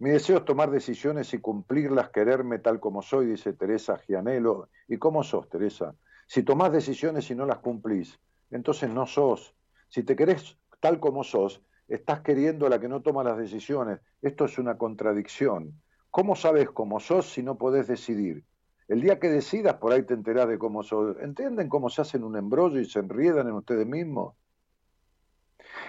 [0.00, 4.68] Mi deseo es tomar decisiones y cumplirlas, quererme tal como soy, dice Teresa Gianello.
[4.88, 5.94] ¿Y cómo sos, Teresa?
[6.26, 8.18] Si tomás decisiones y no las cumplís,
[8.50, 9.54] entonces no sos.
[9.88, 14.00] Si te querés tal como sos, estás queriendo a la que no toma las decisiones.
[14.20, 15.80] Esto es una contradicción.
[16.10, 18.44] ¿Cómo sabes cómo sos si no podés decidir?
[18.86, 21.16] El día que decidas, por ahí te enterás de cómo sos.
[21.20, 24.34] ¿Entienden cómo se hacen un embrollo y se enriedan en ustedes mismos?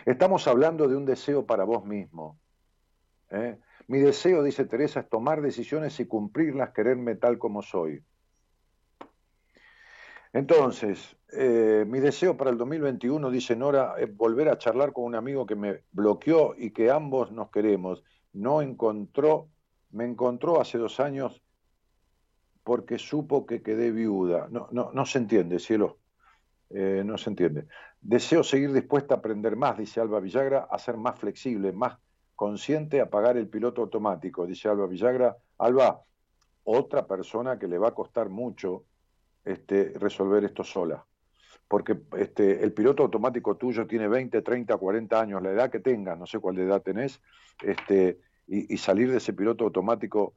[0.05, 2.39] Estamos hablando de un deseo para vos mismo.
[3.31, 3.59] ¿eh?
[3.87, 8.01] Mi deseo, dice Teresa, es tomar decisiones y cumplirlas, quererme tal como soy.
[10.31, 15.15] Entonces, eh, mi deseo para el 2021, dice Nora, es volver a charlar con un
[15.15, 18.03] amigo que me bloqueó y que ambos nos queremos.
[18.33, 19.49] No encontró,
[19.91, 21.44] me encontró hace dos años
[22.65, 24.47] porque supo que quedé viuda.
[24.49, 25.99] No, no, no se entiende, cielo.
[26.71, 27.67] Eh, no se entiende.
[28.01, 31.99] Deseo seguir dispuesta a aprender más, dice Alba Villagra, a ser más flexible, más
[32.35, 35.37] consciente, a pagar el piloto automático, dice Alba Villagra.
[35.59, 36.01] Alba,
[36.63, 38.85] otra persona que le va a costar mucho
[39.45, 41.05] este, resolver esto sola.
[41.67, 46.17] Porque este, el piloto automático tuyo tiene 20, 30, 40 años, la edad que tengas,
[46.17, 47.21] no sé cuál edad tenés,
[47.61, 50.33] este, y, salir de ese piloto automático,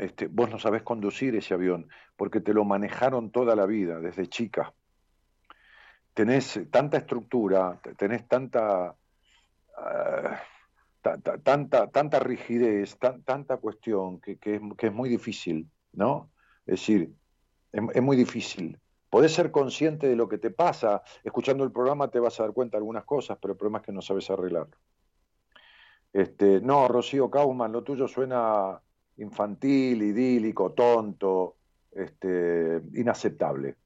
[0.00, 4.28] este, vos no sabés conducir ese avión, porque te lo manejaron toda la vida, desde
[4.28, 4.72] chica.
[6.14, 8.96] Tenés tanta estructura, tenés tanta,
[9.76, 10.42] ah,
[11.42, 16.30] tanta, tanta rigidez, tanta cuestión, que, que, es, que es muy difícil, ¿no?
[16.64, 17.12] Es decir,
[17.70, 18.80] es, muy difícil.
[19.10, 22.52] Podés ser consciente de lo que te pasa, escuchando el programa te vas a dar
[22.54, 24.78] cuenta de algunas cosas, pero el problema es que no sabes arreglarlo.
[26.10, 28.80] Este, no, Rocío Kaufman, lo tuyo suena
[29.16, 31.56] infantil, idílico, tonto,
[31.92, 33.76] este, inaceptable.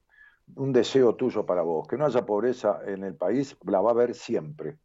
[0.55, 3.93] Un deseo tuyo para vos, que no haya pobreza en el país, la va a
[3.93, 4.77] haber siempre,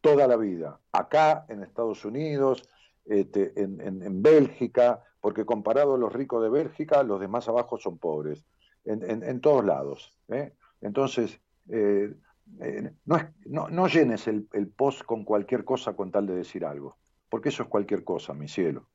[0.00, 2.68] toda la vida, acá en Estados Unidos,
[3.04, 7.98] este, en, Bélgica, porque comparado a los ricos de Bélgica, los de más abajo son
[7.98, 8.44] pobres,
[8.84, 10.14] en, todos lados.
[10.28, 10.52] ¿eh?
[10.80, 12.14] Entonces, eh,
[12.60, 16.96] eh, no, no, llenes el, post con cualquier cosa con tal de decir algo,
[17.28, 18.86] porque eso es cualquier cosa, mi cielo.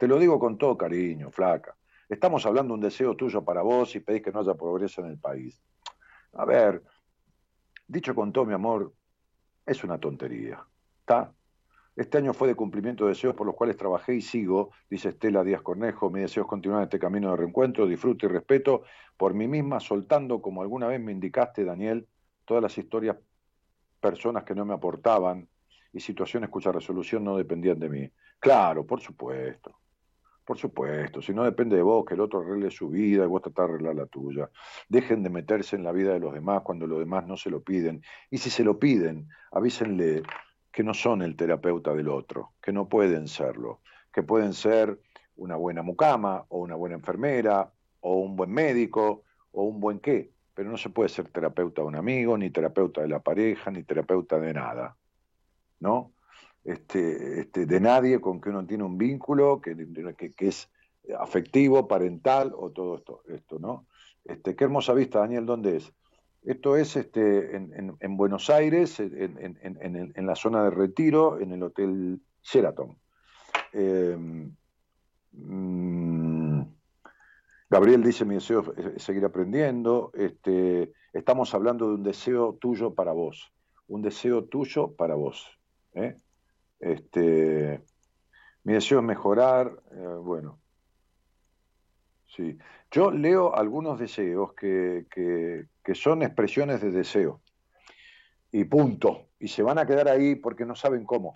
[0.00, 1.76] Te lo digo con todo cariño, flaca.
[2.08, 5.08] Estamos hablando de un deseo tuyo para vos y pedís que no haya pobreza en
[5.08, 5.62] el país.
[6.32, 6.82] A ver,
[7.86, 8.94] dicho con todo mi amor,
[9.66, 10.66] es una tontería.
[11.00, 11.34] ¿Está?
[11.94, 15.44] Este año fue de cumplimiento de deseos por los cuales trabajé y sigo, dice Estela
[15.44, 16.08] Díaz Cornejo.
[16.08, 18.84] Mi deseo es continuar este camino de reencuentro, disfrute y respeto
[19.18, 22.08] por mí misma, soltando, como alguna vez me indicaste, Daniel,
[22.46, 23.18] todas las historias,
[24.00, 25.46] personas que no me aportaban
[25.92, 28.10] y situaciones cuya resolución no dependían de mí.
[28.38, 29.76] Claro, por supuesto.
[30.50, 33.40] Por supuesto, si no depende de vos, que el otro arregle su vida y vos
[33.40, 34.50] tratás de arreglar la tuya.
[34.88, 37.62] Dejen de meterse en la vida de los demás cuando los demás no se lo
[37.62, 38.02] piden.
[38.32, 40.24] Y si se lo piden, avísenle
[40.72, 43.78] que no son el terapeuta del otro, que no pueden serlo,
[44.12, 44.98] que pueden ser
[45.36, 49.22] una buena mucama o una buena enfermera o un buen médico
[49.52, 53.02] o un buen qué, pero no se puede ser terapeuta de un amigo, ni terapeuta
[53.02, 54.96] de la pareja, ni terapeuta de nada,
[55.78, 56.12] ¿no?
[56.64, 59.74] Este, este, de nadie con que uno tiene un vínculo que,
[60.38, 60.70] es
[61.18, 63.86] afectivo, parental o todo esto, esto ¿no?
[64.24, 65.92] Este, qué hermosa vista, Daniel, ¿dónde es?
[66.42, 72.96] Esto es este, en, Buenos Aires, en, la zona de retiro, en el Hotel Sheraton.
[73.72, 74.54] Em,
[75.32, 76.62] mm,
[77.68, 80.10] Gabriel dice, mi deseo es seguir aprendiendo.
[80.14, 83.52] Este, estamos hablando de un deseo tuyo para vos.
[83.86, 85.46] Un deseo tuyo para vos.
[85.94, 86.16] ¿eh?
[86.80, 87.84] Este,
[88.64, 89.80] mi deseo es mejorar.
[89.92, 90.58] Eh, bueno,
[92.26, 92.58] sí.
[92.90, 97.40] Yo leo algunos deseos que, que son expresiones de deseo.
[98.50, 99.28] Y punto.
[99.38, 101.32] Y se van a quedar ahí porque no saben cómo.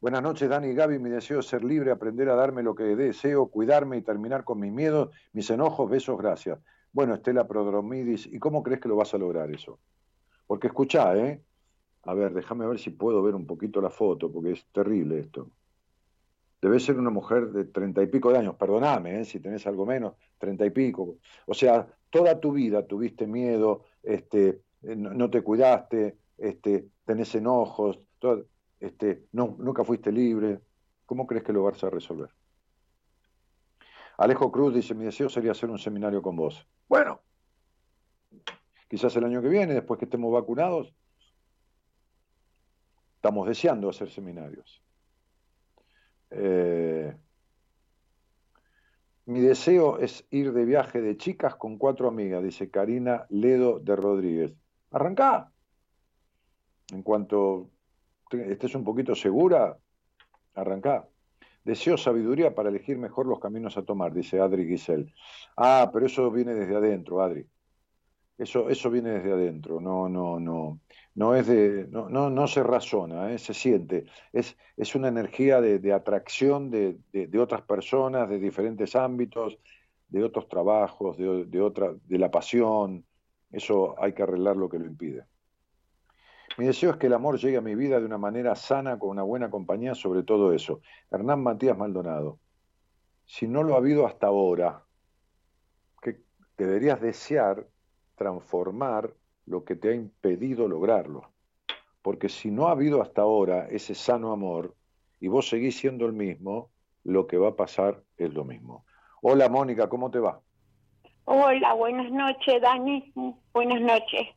[0.00, 1.00] Buenas noches, Dani y Gaby.
[1.00, 4.60] Mi deseo es ser libre, aprender a darme lo que deseo, cuidarme y terminar con
[4.60, 5.90] mis miedos, mis enojos.
[5.90, 6.60] Besos, gracias.
[6.92, 9.80] Bueno, Estela Prodromidis, ¿y cómo crees que lo vas a lograr eso?
[10.46, 11.42] Porque escuchá, ¿eh?
[12.08, 15.50] A ver, déjame ver si puedo ver un poquito la foto, porque es terrible esto.
[16.58, 19.24] Debe ser una mujer de treinta y pico de años, perdoname, ¿eh?
[19.26, 21.18] si tenés algo menos, treinta y pico.
[21.44, 28.00] O sea, toda tu vida tuviste miedo, este, eh, no, te cuidaste, este, tenés enojos,
[28.80, 30.62] este, no, nunca fuiste libre.
[31.04, 32.30] ¿Cómo crees que lo vas a resolver?
[34.16, 36.66] Alejo Cruz dice, mi deseo sería hacer un seminario con vos.
[36.88, 37.20] Bueno,
[38.88, 40.94] quizás el año que viene, después que estemos vacunados,
[43.18, 44.80] estamos deseando hacer seminarios.
[46.30, 47.12] Eh,
[49.26, 53.96] mi deseo es ir de viaje de chicas con cuatro amigas, dice Karina Ledo de
[53.96, 54.54] Rodríguez.
[54.92, 55.50] Arrancá.
[56.92, 57.70] En cuanto
[58.30, 59.76] estés un poquito segura,
[60.54, 61.08] arrancá.
[61.64, 65.12] Deseo sabiduría para elegir mejor los caminos a tomar, dice Adri Giselle.
[65.56, 67.44] Ah, pero eso viene desde adentro, Adri.
[68.38, 70.78] Eso, eso viene desde adentro, no, no, no,
[71.16, 73.38] no es de, no, no, no se razona, ¿eh?
[73.38, 74.06] se siente.
[74.32, 77.00] Es, es una energía de, atracción de,
[77.40, 79.58] otras personas, de diferentes ámbitos,
[80.08, 83.04] de otros trabajos, de, otra, de la pasión.
[83.50, 85.24] Eso hay que arreglar lo que lo impide.
[86.56, 89.10] Mi deseo es que el amor llegue a mi vida de una manera sana, con
[89.10, 90.80] una buena compañía, sobre todo eso.
[91.10, 92.38] Hernán Matías Maldonado.
[93.26, 94.84] Si no lo ha habido hasta ahora,
[96.00, 96.20] que
[96.56, 97.66] deberías desear
[98.18, 99.14] transformar
[99.46, 101.30] lo que te ha impedido lograrlo.
[102.02, 104.74] Porque si no ha habido hasta ahora ese sano amor
[105.20, 106.70] y vos seguís siendo el mismo,
[107.04, 108.84] lo que va a pasar es lo mismo.
[109.22, 110.40] Hola Mónica, ¿cómo te va?
[111.24, 113.12] Hola, buenas noches, Dani.
[113.52, 114.28] Buenas noches.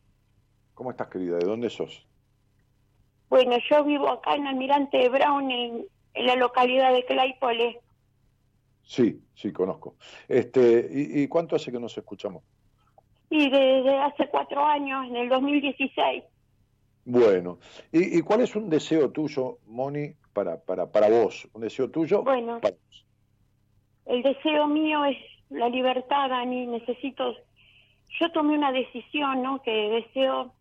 [0.73, 1.37] ¿Cómo estás, querida?
[1.37, 2.07] ¿De dónde sos?
[3.29, 7.81] Bueno, yo vivo acá en Almirante Brown, en, en la localidad de Claypole.
[8.81, 9.95] Sí, sí, conozco.
[10.27, 12.43] Este, ¿y, ¿Y cuánto hace que nos escuchamos?
[13.31, 16.23] Y desde hace cuatro años, en el 2016.
[17.05, 17.59] Bueno,
[17.91, 21.47] ¿y, y cuál es un deseo tuyo, Moni, para, para, para vos?
[21.53, 22.23] ¿Un deseo tuyo?
[22.23, 23.05] Bueno, para vos?
[24.05, 25.17] el deseo mío es
[25.49, 26.67] la libertad, Dani.
[26.67, 27.35] Necesito.
[28.19, 29.61] Yo tomé una decisión, ¿no?
[29.61, 30.53] Que deseo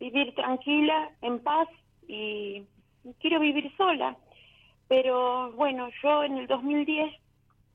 [0.00, 1.68] vivir tranquila, en paz
[2.08, 2.64] y
[3.20, 4.16] quiero vivir sola.
[4.88, 7.14] Pero bueno, yo en el 2010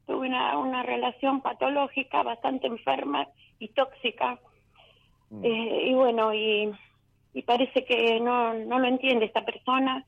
[0.07, 3.29] tuve una, una relación patológica bastante enferma
[3.61, 4.39] y tóxica.
[5.29, 5.45] Mm.
[5.45, 6.71] Eh, y bueno, y,
[7.33, 10.05] y parece que no, no lo entiende esta persona.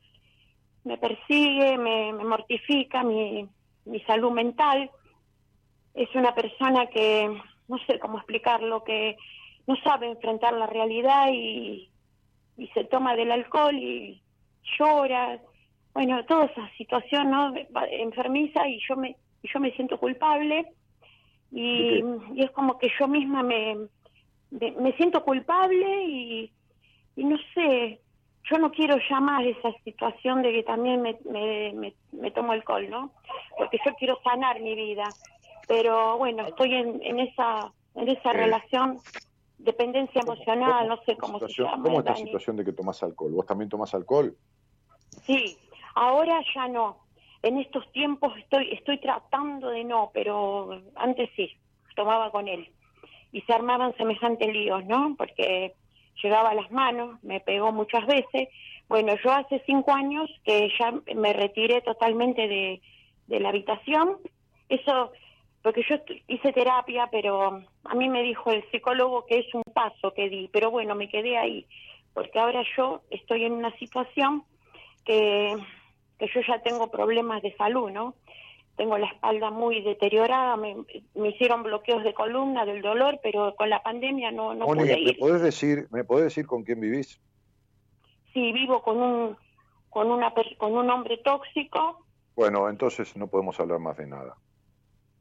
[0.83, 3.47] Me persigue, me, me mortifica mi,
[3.85, 4.89] mi salud mental.
[5.93, 7.29] Es una persona que,
[7.67, 9.15] no sé cómo explicarlo, que
[9.67, 11.89] no sabe enfrentar la realidad y,
[12.57, 14.21] y se toma del alcohol y
[14.77, 15.39] llora.
[15.93, 17.53] Bueno, toda esa situación ¿no?
[17.91, 20.73] enfermiza y yo me, y yo me siento culpable
[21.53, 22.03] y,
[22.35, 23.77] y es como que yo misma me,
[24.51, 26.51] me, siento culpable y,
[27.15, 28.01] y no sé,
[28.49, 32.89] yo no quiero llamar esa situación de que también me, me, me, me tomo alcohol,
[32.89, 33.11] ¿no?
[33.57, 35.15] Porque yo quiero sanar mi vida,
[35.67, 38.99] pero bueno, estoy en, en esa en esa Eh, relación
[39.59, 41.83] dependencia emocional, no sé cómo se llama.
[41.83, 43.31] ¿Cómo es la situación de que tomás alcohol?
[43.31, 44.35] ¿Vos también tomás alcohol?
[45.25, 45.57] Sí,
[45.95, 47.02] ahora ya no.
[47.43, 51.51] En estos tiempos estoy estoy tratando de no, pero antes sí,
[51.95, 52.69] tomaba con él.
[53.33, 55.15] Y se armaban semejantes líos, ¿no?
[55.17, 55.73] Porque
[56.21, 58.47] llegaba a las manos, me pegó muchas veces.
[58.87, 62.81] Bueno, yo hace cinco años que ya me retiré totalmente de,
[63.27, 64.17] de la habitación.
[64.69, 65.11] Eso,
[65.61, 70.13] porque yo hice terapia, pero a mí me dijo el psicólogo que es un paso
[70.13, 71.65] que di, pero bueno, me quedé ahí,
[72.13, 74.43] porque ahora yo estoy en una situación
[75.05, 75.57] que,
[76.25, 78.15] que yo ya tengo problemas de salud, ¿no?
[78.75, 80.75] Tengo la espalda muy deteriorada, me,
[81.15, 84.93] me hicieron bloqueos de columna del dolor, pero con la pandemia no, no Moni, pude
[84.95, 85.19] ¿me ir.
[85.19, 87.19] podés decir, me podés decir con quién vivís?
[88.33, 89.37] Sí, vivo con un
[89.89, 91.99] con una con un hombre tóxico,
[92.35, 94.35] Bueno, entonces no podemos hablar más de nada.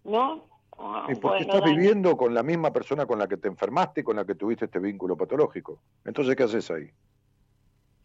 [0.04, 0.46] ¿no?
[0.78, 1.76] Ah, Y porque bueno, estás Dani.
[1.76, 4.64] viviendo con la misma persona con la que te enfermaste y con la que tuviste
[4.64, 5.82] este vínculo patológico.
[6.06, 6.88] Entonces, ¿qué haces ahí?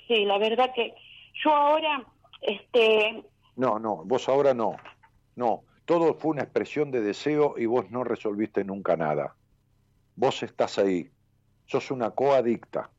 [0.07, 0.93] Sí, la verdad que
[1.43, 2.03] yo ahora,
[2.41, 3.23] este,
[3.55, 4.75] No, no, vos ahora no.
[5.35, 9.35] No, todo fue una expresión de deseo y vos no resolviste nunca nada.
[10.15, 11.11] Vos estás ahí.
[11.65, 12.89] Sos una coadicta.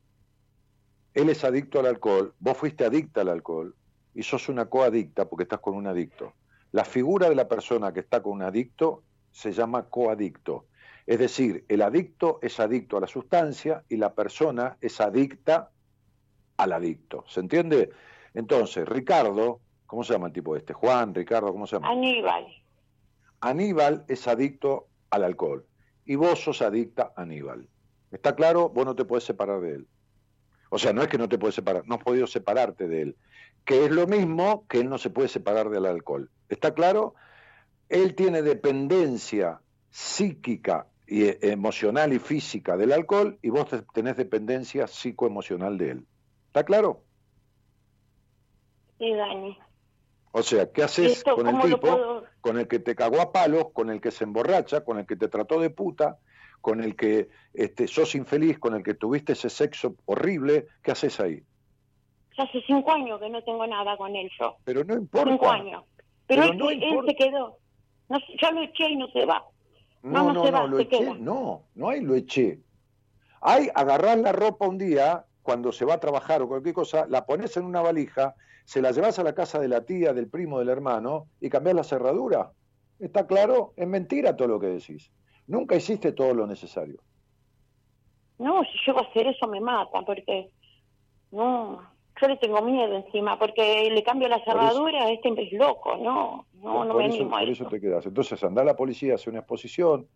[1.13, 3.75] Él es adicto al alcohol, vos fuiste adicta al alcohol
[4.13, 6.33] y sos una coadicta porque estás con un adicto.
[6.71, 10.65] La figura de la persona que está con un adicto se llama coadicto.
[11.05, 15.71] Es decir, el adicto es adicto a la sustancia y la persona es adicta
[16.57, 17.25] al adicto.
[17.27, 17.89] ¿Se entiende?
[18.33, 20.73] Entonces, Ricardo, ¿cómo se llama el tipo este?
[20.73, 21.89] Juan, Ricardo, ¿cómo se llama?
[21.89, 22.45] Aníbal,
[23.41, 25.65] Aníbal es adicto al alcohol
[26.05, 27.67] y vos sos adicta a Aníbal.
[28.11, 28.69] ¿Está claro?
[28.69, 29.87] Vos no te podés separar de él.
[30.69, 33.15] O sea, no es que no te puedes separar, no has podido separarte de él.
[33.65, 36.29] Que es lo mismo que él no se puede separar del alcohol.
[36.49, 37.15] ¿Está claro?
[37.87, 44.15] Él tiene dependencia psíquica y eh, emocional y física del alcohol y vos te- tenés
[44.17, 46.05] dependencia psicoemocional de él.
[46.47, 47.03] ¿Está claro?
[48.99, 49.57] Sí, Dani.
[50.31, 52.23] O sea, ¿qué haces con el ¿cómo lo tipo puedo?
[52.41, 55.15] con el que te cagó a palos, con el que se emborracha, con el que
[55.15, 56.19] te trató de puta,
[56.61, 60.67] con el que este, sos infeliz, con el que tuviste ese sexo horrible?
[60.83, 61.41] ¿Qué haces ahí?
[62.37, 64.55] Ya hace cinco años que no tengo nada con él yo.
[64.65, 65.53] Pero no Cinco importa.
[65.53, 65.83] años.
[66.27, 67.57] Pero, Pero él, no él se quedó.
[68.07, 69.43] No, ya lo eché y no se va.
[70.03, 70.99] No, no no, se no, va, lo se eché.
[70.99, 71.13] queda.
[71.15, 72.59] No, no hay lo eché.
[73.41, 77.25] Hay agarrar la ropa un día, cuando se va a trabajar o cualquier cosa, la
[77.25, 78.35] pones en una valija,
[78.65, 81.75] se la llevas a la casa de la tía, del primo, del hermano y cambias
[81.75, 82.51] la cerradura.
[82.99, 83.73] ¿Está claro?
[83.77, 85.11] Es mentira todo lo que decís.
[85.47, 87.01] Nunca hiciste todo lo necesario.
[88.37, 90.49] No, si llego a hacer eso me mata, porque
[91.31, 91.81] no,
[92.21, 95.97] yo le tengo miedo encima, porque le cambio la Por eso- cerradura, este es loco,
[95.97, 97.63] no, no, no por me eso, animo a por eso.
[97.63, 98.05] eso te quedas.
[98.05, 100.07] Entonces anda a la policía, hace una exposición,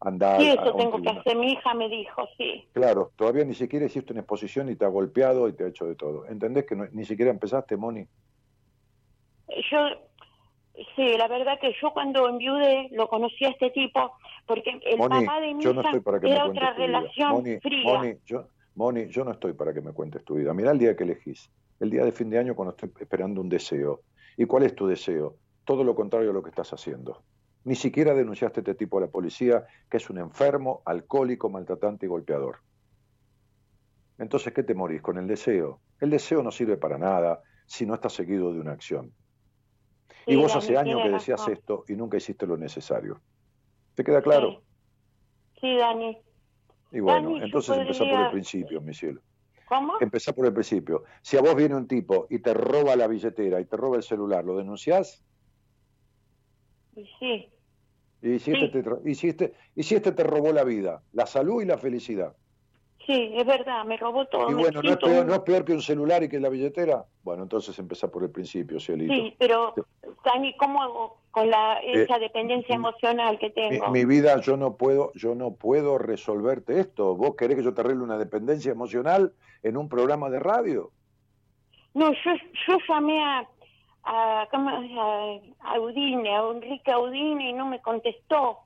[0.00, 2.68] anda Sí, a eso tengo que hacer, mi hija me dijo, sí.
[2.72, 5.86] Claro, todavía ni siquiera hiciste una exposición y te ha golpeado y te ha hecho
[5.86, 6.26] de todo.
[6.26, 8.06] ¿Entendés que no- ni siquiera empezaste, Moni?
[9.70, 9.78] Yo,
[10.94, 14.12] Sí, la verdad que yo cuando enviudé lo conocí a este tipo
[14.46, 15.90] porque el Moni, papá de mi no hija
[16.22, 17.98] era otra relación Moni, fría.
[17.98, 20.52] Moni, yo, Moni, yo no estoy para que me cuentes tu vida.
[20.52, 21.50] Mirá el día que elegís.
[21.80, 24.02] El día de fin de año cuando estoy esperando un deseo.
[24.36, 25.38] ¿Y cuál es tu deseo?
[25.64, 27.24] Todo lo contrario a lo que estás haciendo.
[27.66, 32.06] Ni siquiera denunciaste a este tipo a la policía, que es un enfermo, alcohólico, maltratante
[32.06, 32.60] y golpeador.
[34.18, 35.02] Entonces, ¿qué te morís?
[35.02, 35.82] Con el deseo.
[35.98, 39.12] El deseo no sirve para nada si no está seguido de una acción.
[40.28, 41.54] y vos hace años que decías razón.
[41.54, 43.20] esto y nunca hiciste lo necesario.
[43.94, 44.50] ¿Te queda claro?
[44.50, 45.60] Sí.
[45.60, 46.22] Sí, Dani.
[46.92, 49.20] Y bueno, Dani, entonces empezá por podría- el principio, mi cielo.
[49.68, 49.94] ¿Cómo?
[50.00, 51.02] Empezá por el principio.
[51.22, 54.04] Si a vos viene un tipo y te roba la billetera y te roba el
[54.04, 55.24] celular, ¿lo denunciás?
[57.18, 57.52] Sí,
[58.22, 61.26] Y si, este, te, y, si este, y si este te robó la vida, la
[61.26, 62.34] salud y la felicidad.
[63.06, 64.50] sí, es verdad, me robó todo.
[64.50, 67.04] Y bueno, ¿no es, peor, ¿no es peor que un celular y que la billetera?
[67.22, 69.12] Bueno, entonces empezá por el principio, cielito.
[69.12, 69.74] Sí, pero
[70.24, 73.90] Dani, ¿cómo hago con la Eh, esa dependencia emocional que Mi, tengo?
[73.90, 77.14] mi vida, yo no puedo, yo no puedo resolverte esto.
[77.14, 80.90] ¿Vos querés que yo te arregle una dependencia emocional en un programa de radio?
[81.94, 82.32] No, yo,
[82.66, 83.46] yo llamé a,
[84.06, 88.60] a, a, a Udine, a Enrique Udine y no me contestó.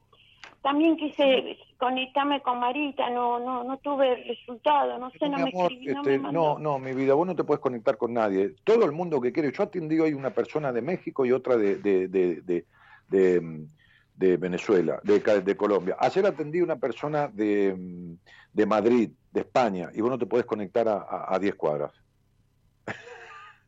[0.62, 5.48] También quise conectarme con Marita, no, no, no tuve resultado, no sé, no Mi me
[5.48, 6.58] amor, escribí, no este, me no, mandó.
[6.58, 8.54] no, mi vida, vos no te puedes conectar con nadie.
[8.62, 11.76] Todo el mundo que quiere, yo atendí hoy una persona de México y otra de,
[11.76, 12.64] de, de,
[13.08, 15.96] de, Venezuela, de, de Colombia.
[15.98, 18.14] Ayer atendí una persona de,
[18.52, 21.92] de Madrid, de España, y vos no te podés conectar a, a, a 10 cuadras.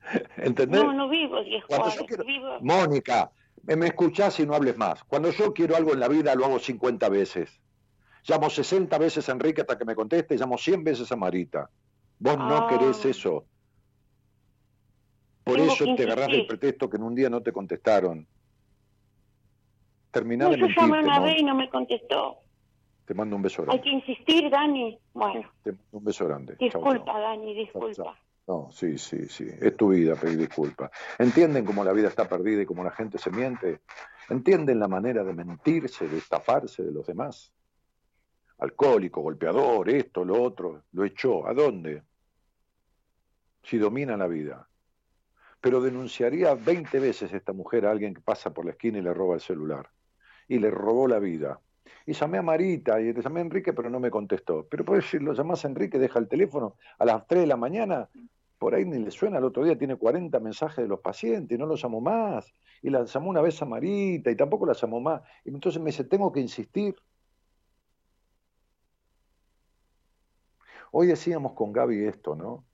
[0.37, 0.83] ¿Entendés?
[0.83, 2.59] No, no vivo diez yo quiero- vivo...
[2.61, 3.31] Mónica,
[3.65, 5.05] me, escuchás y no hables más.
[5.05, 7.61] Cuando yo quiero algo en la vida, lo hago 50 veces.
[8.27, 11.69] Llamo 60 veces a Enrique hasta que me conteste, llamo 100 veces a Marita.
[12.19, 12.69] Vos no Ah.
[12.69, 13.47] querés eso.
[15.45, 18.27] Por Tengo eso te agarrás del pretexto que en un día no te contestaron.
[20.13, 21.25] Terminá No, de yo llamé mentirte, una Mon.
[21.25, 22.37] vez y no me contestó.
[23.07, 23.83] Te mando un beso Hay grande.
[23.83, 24.99] que insistir, Dani.
[25.15, 26.57] Bueno, Te mando un beso grande.
[26.61, 27.21] Disculpa, chau.
[27.21, 27.93] Dani, Chau, disculpa.
[28.05, 28.15] chau.
[28.47, 29.49] No, sí, sí, sí.
[29.61, 30.91] Es tu vida pedir disculpas.
[31.19, 33.83] ¿Entienden cómo la vida está perdida y cómo la gente se miente?
[34.29, 37.53] ¿Entienden la manera de mentirse, de estafarse de los demás?
[38.59, 40.85] Alcohólico, golpeador, esto, lo otro.
[40.93, 41.47] ¿Lo echó?
[41.47, 42.03] ¿A dónde?
[43.63, 44.69] Si domina la vida.
[45.61, 49.15] Pero denunciaría 20 veces esta mujer a alguien que pasa por la esquina y le
[49.15, 49.91] roba el celular.
[50.49, 51.61] Y le robó la vida.
[52.07, 54.67] Y llamé a Marita y le llamé a Enrique, pero no me contestó.
[54.69, 57.57] Pero pues si lo llamás a Enrique, deja el teléfono a las 3 de la
[57.57, 58.09] mañana,
[58.59, 61.59] por ahí ni le suena, el otro día tiene 40 mensajes de los pacientes, y
[61.59, 62.55] no lo llamó más.
[62.81, 65.23] Y la llamó una vez a Marita y tampoco la llamó más.
[65.45, 66.95] Y entonces me dice, tengo que insistir.
[70.93, 72.65] Hoy decíamos con Gaby esto, ¿no?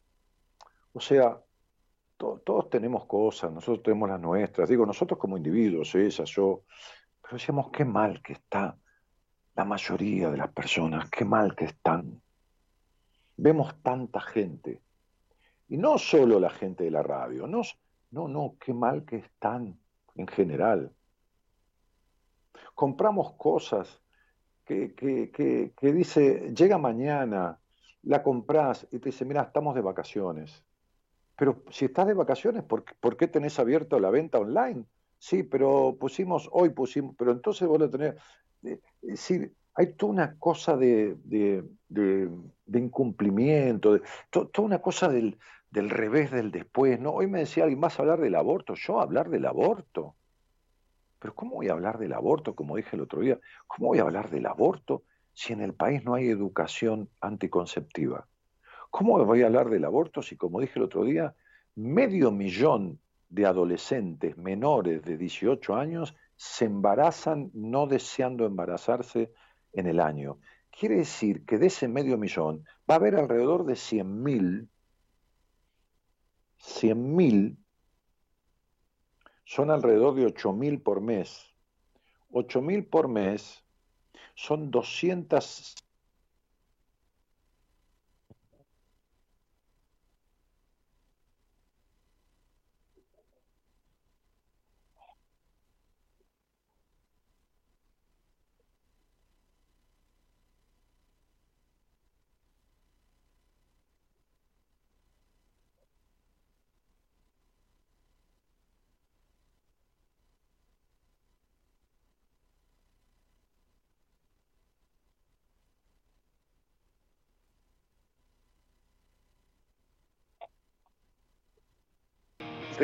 [0.92, 1.40] O sea,
[2.16, 4.68] to- todos tenemos cosas, nosotros tenemos las nuestras.
[4.68, 6.64] Digo, nosotros como individuos, ella, yo,
[7.22, 8.76] pero decíamos, qué mal que está
[9.58, 12.22] la mayoría de las personas, qué mal que están.
[13.36, 14.80] Vemos tanta gente.
[15.68, 17.62] Y no solo la gente de la radio, no,
[18.12, 19.76] no, no, qué mal que están
[20.14, 20.92] en general.
[22.76, 24.00] Compramos cosas
[24.64, 25.32] que, que,
[25.76, 27.58] que, dice, llega mañana,
[28.02, 30.64] la compras y te dice, mira, estamos de vacaciones.
[31.36, 34.84] Pero si estás de vacaciones, ¿por, qué- por qué tenés abierto la venta online?
[35.18, 38.14] Sí, pero pusimos, hoy pusimos, pero entonces vos lo tenés.
[38.62, 42.30] Es decir, hay toda una cosa de, de, de-
[42.78, 45.38] incumplimiento, de- to- toda una cosa del,
[45.70, 47.12] del revés del después, ¿no?
[47.12, 48.74] Hoy me decía alguien, ¿vas a hablar del aborto?
[48.74, 50.16] Yo hablar del aborto.
[51.20, 53.38] Pero ¿cómo voy a hablar del aborto, como dije el otro día?
[53.66, 58.28] ¿Cómo voy a hablar del aborto si en el país no hay educación anticonceptiva?
[58.90, 61.34] ¿Cómo voy a hablar del aborto si, como dije el otro día,
[61.74, 69.32] medio millón de adolescentes menores de 18 años se embarazan no deseando embarazarse
[69.72, 70.38] en el año?
[70.70, 74.68] Quiere decir que de ese medio millón va a haber alrededor de 100.000,
[76.60, 77.56] 100.000
[79.44, 81.52] son alrededor de 8.000 por mes.
[82.30, 83.64] 8.000 por mes
[84.34, 85.74] son 200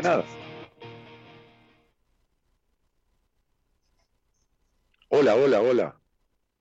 [0.03, 0.25] nada.
[5.09, 6.01] Hola, hola, hola.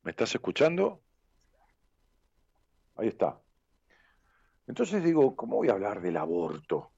[0.03, 1.01] ¿Me estás escuchando?
[2.95, 3.41] Ahí está.
[4.67, 6.91] Entonces digo, ¿cómo voy a hablar del aborto?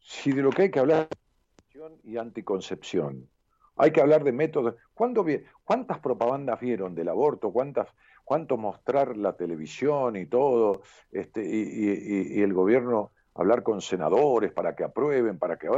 [0.00, 3.30] Si de lo que hay que hablar es y anticoncepción.
[3.76, 4.74] Hay que hablar de métodos.
[4.94, 7.52] ¿Cuándo vi- ¿Cuántas propagandas vieron del aborto?
[7.52, 7.88] ¿Cuántas,
[8.24, 10.82] ¿Cuánto mostrar la televisión y todo?
[11.10, 15.68] Este, y el gobierno hablar con senadores para que aprueben, para que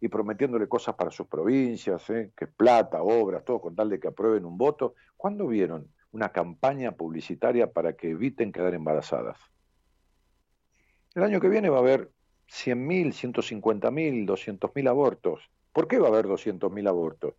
[0.00, 2.32] y prometiéndole cosas para sus provincias, ¿eh?
[2.36, 4.94] que plata, obras, todo con tal de que aprueben un voto.
[5.16, 9.38] ¿Cuándo vieron una campaña publicitaria para que eviten quedar embarazadas?
[11.14, 12.10] El año que viene va a haber
[12.48, 15.50] 100.000, 150.000, 200.000 abortos.
[15.72, 17.34] ¿Por qué va a haber 200.000 abortos?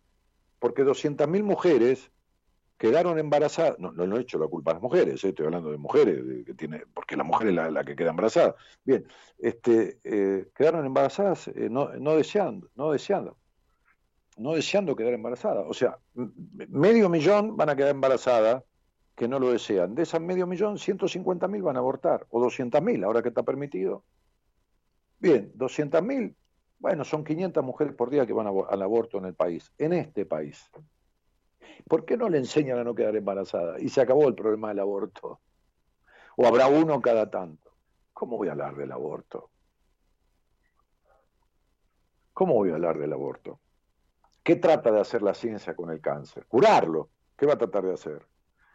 [0.58, 2.10] Porque 200.000 mujeres
[2.78, 5.78] quedaron embarazadas, no, no, he hecho la culpa a las mujeres, eh, estoy hablando de
[5.78, 8.54] mujeres, que tiene, porque la mujer es la, que queda embarazada.
[8.84, 9.06] Bien,
[9.38, 13.36] este, eh, quedaron embarazadas eh, no, no deseando, no deseando,
[14.36, 15.64] no deseando quedar embarazadas.
[15.68, 15.98] O sea,
[16.68, 18.62] medio millón van a quedar embarazadas
[19.14, 19.94] que no lo desean.
[19.94, 24.04] De esas medio millón, 150.000 van a abortar, o 200.000, ahora que está permitido.
[25.18, 26.34] Bien, 200.000,
[26.78, 30.26] bueno, son 500 mujeres por día que van al aborto en el país, en este
[30.26, 30.70] país.
[31.88, 33.80] ¿Por qué no le enseñan a no quedar embarazada?
[33.80, 35.40] Y se acabó el problema del aborto.
[36.36, 37.72] O habrá uno cada tanto.
[38.12, 39.50] ¿Cómo voy a hablar del aborto?
[42.32, 43.60] ¿Cómo voy a hablar del aborto?
[44.42, 46.46] ¿Qué trata de hacer la ciencia con el cáncer?
[46.46, 47.10] Curarlo.
[47.36, 48.26] ¿Qué va a tratar de hacer?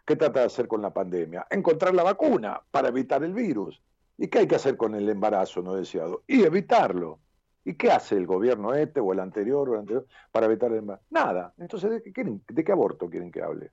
[0.04, 1.46] ¿Qué trata de hacer con la pandemia?
[1.48, 3.80] Encontrar la vacuna para evitar el virus.
[4.18, 6.24] ¿Y qué hay que hacer con el embarazo no deseado?
[6.26, 7.20] Y evitarlo.
[7.64, 10.78] ¿Y qué hace el gobierno este o el anterior o el anterior para evitar el
[10.78, 11.06] embarazo?
[11.10, 11.54] Nada.
[11.58, 13.70] Entonces, ¿de qué, de qué aborto quieren que hable?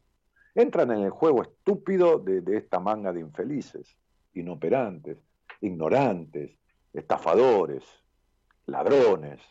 [0.54, 3.98] Entran en el juego estúpido de, de esta manga de infelices,
[4.34, 5.18] inoperantes,
[5.62, 6.58] ignorantes,
[6.94, 7.84] estafadores,
[8.66, 9.42] ladrones,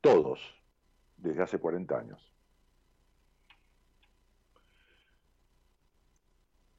[0.00, 0.40] todos,
[1.16, 2.34] desde hace 40 años.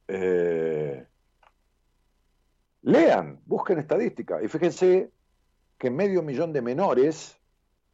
[0.07, 1.07] Eh,
[2.81, 5.11] lean, busquen estadística y fíjense
[5.81, 7.41] que medio millón de menores,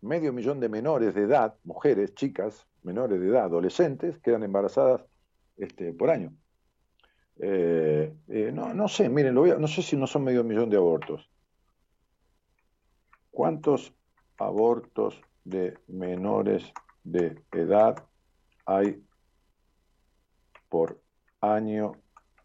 [0.01, 5.05] medio millón de menores de edad, mujeres, chicas, menores de edad, adolescentes, quedan embarazadas
[5.55, 6.33] este, por año.
[7.39, 11.31] Eh, eh, no, no sé, miren, no sé si no son medio millón de abortos.
[13.31, 13.93] ¿Cuántos
[14.37, 16.73] abortos de menores
[17.05, 18.03] de edad
[18.65, 19.01] hay
[20.67, 20.99] por
[21.39, 21.93] año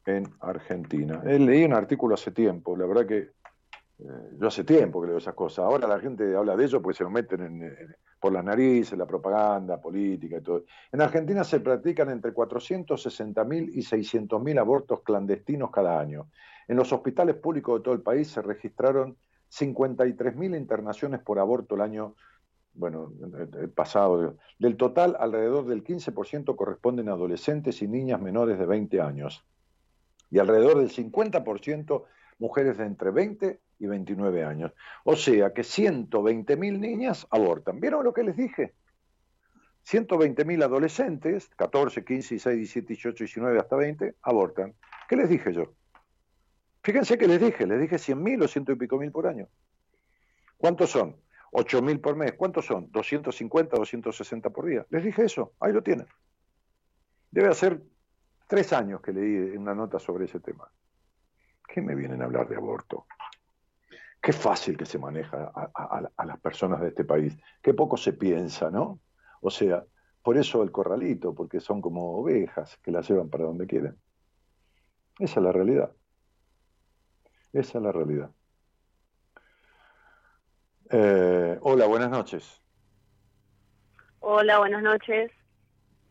[0.07, 1.20] en Argentina?
[1.26, 3.41] Eh, leí un artículo hace tiempo, la verdad que
[4.38, 5.64] yo hace tiempo que leo esas cosas.
[5.64, 8.96] Ahora la gente habla de ello porque se lo meten en- en- por las narices,
[8.96, 10.64] la propaganda política y todo.
[10.92, 16.28] En Argentina se practican entre 460.000 y 600.000 abortos clandestinos cada año.
[16.68, 19.16] En los hospitales públicos de todo el país se registraron
[19.48, 22.14] 53.000 internaciones por aborto el año
[22.74, 23.12] bueno,
[23.61, 24.38] el pasado.
[24.59, 29.44] Del total, alrededor del 15% corresponden a adolescentes y niñas menores de 20 años.
[30.30, 32.05] Y alrededor del 50%
[32.39, 34.72] mujeres de entre 20 y 29 años.
[35.05, 37.80] O sea que 120.000 niñas abortan.
[37.80, 38.74] ¿Vieron lo que les dije?
[39.85, 44.74] 120.000 adolescentes, 14, 15, 16, 17, 18, 19, hasta 20, abortan.
[45.09, 45.74] ¿Qué les dije yo?
[46.85, 49.49] Fíjense que les dije, les dije 100.000 o ciento y pico mil por año.
[50.57, 51.16] ¿Cuántos son?
[51.53, 52.33] 8.000 por mes.
[52.33, 52.91] ¿Cuántos son?
[52.91, 54.87] 250, 260 por día.
[54.91, 56.07] Les dije eso, ahí lo tienen.
[57.30, 57.83] Debe hacer
[58.47, 60.70] tres años que leí una nota sobre ese tema.
[61.73, 63.07] ¿Qué me vienen a hablar de aborto?
[64.20, 67.35] Qué fácil que se maneja a, a- a las personas de este país.
[67.62, 69.01] Qué poco se piensa, ¿no?
[69.41, 69.83] O sea,
[70.23, 73.99] por eso el corralito, porque son como ovejas que las llevan para donde quieren.
[75.18, 75.97] Esa es la realidad.
[77.55, 78.31] Esa es la realidad.
[80.91, 82.62] Eh, hola, buenas noches.
[84.20, 85.31] Hola, buenas noches.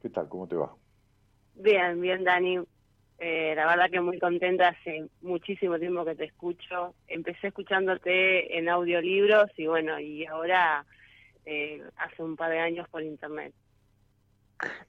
[0.02, 0.28] ¿Qué tal?
[0.28, 0.76] ¿Cómo te va?
[1.54, 2.60] Bien, bien, Dani.
[3.24, 6.96] Eh, la verdad que muy contenta, hace muchísimo tiempo que te escucho.
[7.08, 10.84] Empecé escuchándote en audiolibros y bueno, y ahora
[11.46, 13.54] eh, hace un par de años por internet.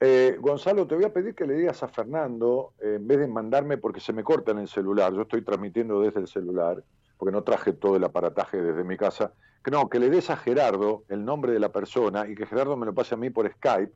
[0.00, 3.26] Eh, Gonzalo, te voy a pedir que le digas a Fernando, eh, en vez de
[3.26, 6.82] mandarme, porque se me corta en el celular, yo estoy transmitiendo desde el celular,
[7.18, 10.38] porque no traje todo el aparataje desde mi casa, que no, que le des a
[10.38, 13.46] Gerardo el nombre de la persona y que Gerardo me lo pase a mí por
[13.50, 13.92] Skype,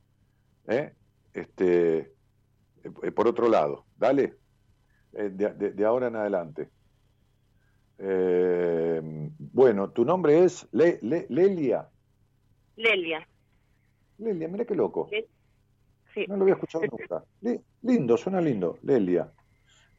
[0.68, 0.93] ¿eh?
[1.32, 2.12] este,
[3.03, 4.34] eh, por otro lado, dale,
[5.12, 6.68] Eh, de, de- de ahora en adelante.
[7.99, 9.01] Eh,
[9.39, 11.89] bueno, tu nombre es Le- Le- Lelia.
[12.76, 13.26] Lelia.
[14.18, 15.09] Lelia, mira qué loco.
[16.12, 16.26] Sí.
[16.28, 17.24] No lo había escuchado nunca.
[17.41, 19.32] Li- lindo, suena lindo, Lelia.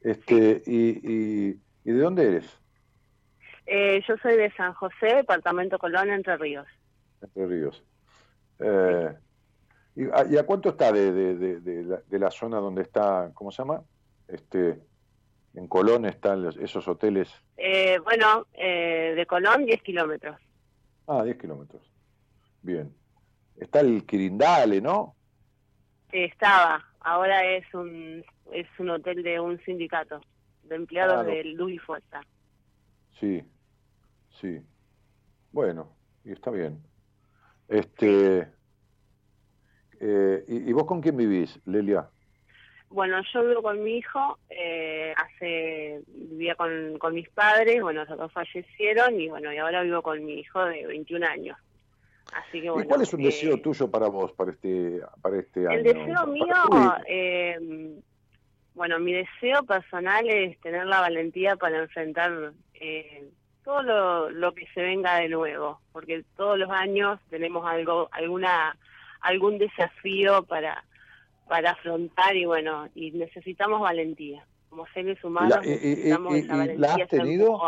[0.01, 2.59] Este, y, y, ¿y de dónde eres?
[3.65, 6.67] Eh, yo soy de San José, departamento Colón, Entre Ríos.
[7.21, 7.83] Entre Ríos.
[8.59, 9.13] Eh,
[9.97, 13.31] ¿Y a, y a cuánto está de, de, de- la, de la zona donde está,
[13.33, 13.83] ¿cómo se llama?
[14.27, 14.79] Este,
[15.55, 17.29] en Colón están los- esos hoteles.
[17.57, 20.37] Eh, bueno, eh, de Colón 10 kilómetros.
[21.07, 21.81] Ah, 10 kilómetros.
[22.61, 22.93] Bien.
[23.55, 25.15] Está el Quirindale, ¿no?
[26.11, 30.21] Estaba, ahora es un es un hotel de un sindicato
[30.63, 31.29] de empleados Claro.
[31.29, 32.21] del Luis Fuerza.
[33.19, 33.43] Sí,
[34.39, 34.61] sí.
[35.51, 36.81] Bueno, y está bien.
[37.67, 38.47] Este,
[39.99, 42.07] eh, ¿y, y vos con quién vivís, Lelia?
[42.89, 48.17] Bueno, yo vivo con mi hijo, eh, hace vivía con, con mis padres, bueno, los
[48.17, 51.57] dos fallecieron y bueno, y ahora vivo con mi hijo de 21 años.
[52.33, 52.85] Así que bueno.
[52.85, 55.77] ¿Y cuál es un eh, deseo tuyo para vos, para este, para este año?
[55.77, 56.55] El deseo mío,
[57.07, 57.99] eh,
[58.73, 63.29] bueno, mi deseo personal es tener la valentía para enfrentar eh,
[63.65, 68.77] todo lo, lo que se venga de nuevo, porque todos los años tenemos algo, alguna,
[69.21, 70.83] algún desafío para
[71.47, 74.45] para afrontar y bueno, y necesitamos valentía.
[74.69, 76.87] Como seres humanos La- y- y- necesitamos y- esa y valentía.
[76.97, 77.59] la has tenido?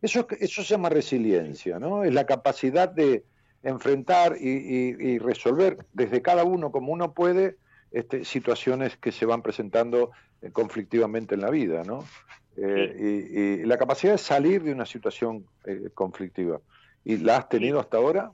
[0.00, 2.02] Eso, es- eso se llama resiliencia, ¿no?
[2.04, 3.24] Es la capacidad de
[3.62, 7.56] enfrentar y, resolver desde cada uno como uno puede
[7.92, 10.10] este, situaciones que se van presentando
[10.42, 12.04] eh, conflictivamente en la vida, ¿no?
[12.56, 16.60] Eh, y, y la capacidad de salir de una situación eh, conflictiva.
[17.04, 18.32] ¿Y la has tenido hasta ahora?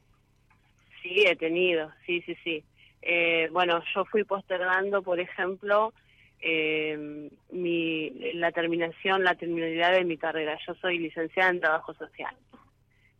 [1.02, 2.64] Sí, he tenido, sí, sí, sí.
[3.02, 5.92] Eh, bueno, yo fui postergando, por ejemplo,
[6.40, 10.58] eh, mi, la terminación, la terminalidad de mi carrera.
[10.66, 12.34] Yo soy licenciada en trabajo social.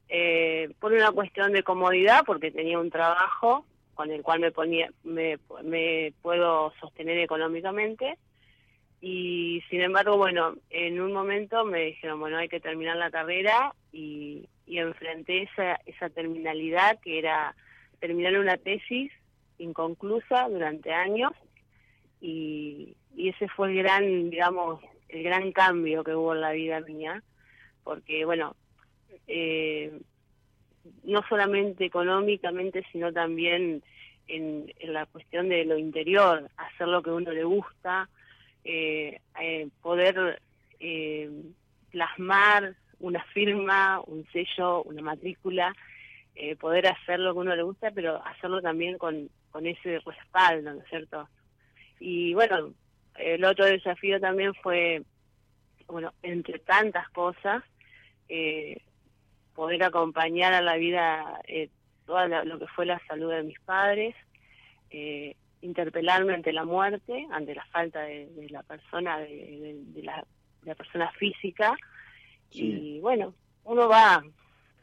[0.09, 3.64] Eh, por una cuestión de comodidad, porque tenía un trabajo
[3.95, 8.18] con el cual me ponía, me, me puedo sostener económicamente.
[9.01, 13.74] Y sin embargo, bueno, en un momento me dijeron, bueno, hay que terminar la carrera
[13.93, 17.55] y, y enfrenté esa, esa terminalidad que era
[18.03, 19.13] terminar una tesis
[19.59, 21.33] inconclusa durante años
[22.21, 27.23] y, ese fue el gran, digamos, el gran cambio que hubo en la vida mía,
[27.85, 28.57] porque bueno,
[29.29, 30.01] eh,
[31.05, 33.83] no solamente económicamente, sino también
[34.29, 38.09] en, en la cuestión de lo interior, hacer lo que uno le gusta,
[38.65, 40.41] eh, eh, poder
[40.81, 41.31] eh,
[41.91, 45.75] plasmar una firma, un sello, una matrícula,
[46.35, 50.74] eh, poder hacer lo que uno le gusta, pero hacerlo también con, con ese respaldo,
[50.74, 51.28] ¿no es cierto?
[52.01, 52.72] Y bueno,
[53.16, 55.03] el otro desafío también fue,
[55.87, 57.62] bueno, entre tantas cosas,
[58.28, 58.78] eh,
[59.55, 61.68] poder acompañar a la vida eh,
[62.07, 64.14] toda la- lo que fue la salud de mis padres,
[64.91, 70.03] eh, interpelarme ante la muerte, ante la falta de, de la persona, de, de- de
[70.03, 70.24] la,
[70.62, 71.76] de la persona física,
[72.51, 74.22] y bueno, uno va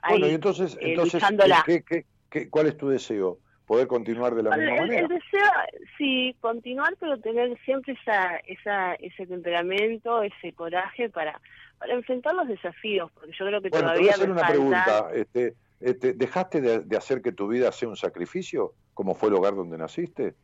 [0.02, 1.64] ahí Bueno, y entonces, eh, entonces luchándola.
[1.66, 3.40] ¿qué, qué- qué- cuál es tu deseo?
[3.66, 5.02] ¿Poder continuar de la Bueno, misma el, manera?
[5.02, 5.52] el deseo,
[5.98, 11.40] sí, continuar, pero tener siempre esa, esa, ese temperamento, ese coraje para,
[11.78, 14.40] para enfrentar los desafíos, porque yo creo que Bueno, te voy todavía a hacer una
[14.42, 15.10] falta- pregunta.
[15.14, 19.36] Este, este, ¿Dejaste de, de hacer que tu vida sea un sacrificio, como fue el
[19.36, 20.36] hogar donde naciste?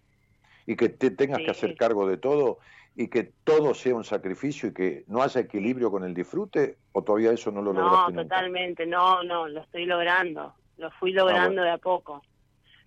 [0.67, 2.59] Y que te tengas que hacer cargo de todo
[2.95, 7.03] y que todo sea un sacrificio y que no haya equilibrio con el disfrute, o
[7.03, 8.35] todavía eso no lo No, lograste nunca?
[8.35, 12.23] totalmente, no, no, lo estoy logrando, lo fui logrando de a poco,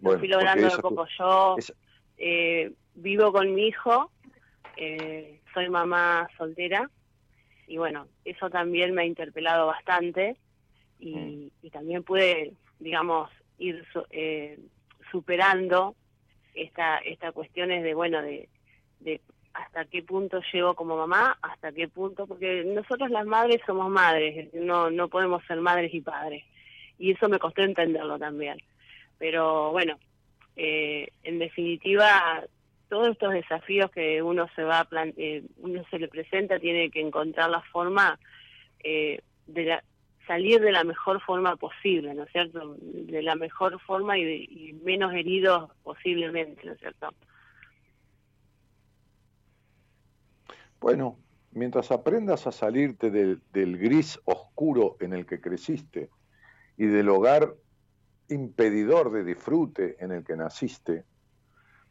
[0.00, 1.06] lo fui logrando de a poco.
[1.18, 1.74] Yo esa-
[2.16, 4.10] eh, vivo con mi hijo,
[4.76, 6.90] eh, soy mamá soltera,
[7.66, 10.38] y bueno, eso también me ha interpelado bastante
[10.98, 11.48] y, Mm.
[11.62, 14.58] y también pude, digamos, ir eh,
[15.12, 15.96] superando
[16.54, 18.48] esta, estas cuestiones de, bueno, de,
[19.00, 19.20] de
[19.54, 24.52] hasta qué punto llego como mamá, hasta qué punto, porque nosotros las madres somos madres,
[24.54, 26.44] no, no podemos ser madres y padres.
[26.98, 28.58] Y eso me costó entenderlo también.
[29.18, 29.98] Pero bueno,
[30.56, 32.44] eh, en definitiva,
[32.88, 37.00] todos estos desafíos que uno se va a eh, uno se le presenta, tiene que
[37.00, 38.18] encontrar la forma
[38.82, 39.84] eh, de la-
[40.26, 42.76] salir de la mejor forma posible, ¿no es cierto?
[42.80, 47.08] De la mejor forma y, de- y menos heridos posiblemente, ¿no es cierto?
[50.80, 51.18] Bueno,
[51.52, 56.10] mientras aprendas a salirte del, del gris oscuro en el que creciste
[56.76, 57.54] y del hogar
[58.28, 61.04] impedidor de disfrute en el que naciste,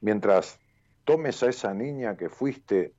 [0.02, 0.60] mientras
[1.04, 2.94] tomes a esa niña que fuiste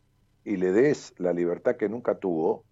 [0.44, 2.64] y le des la libertad que nunca tuvo,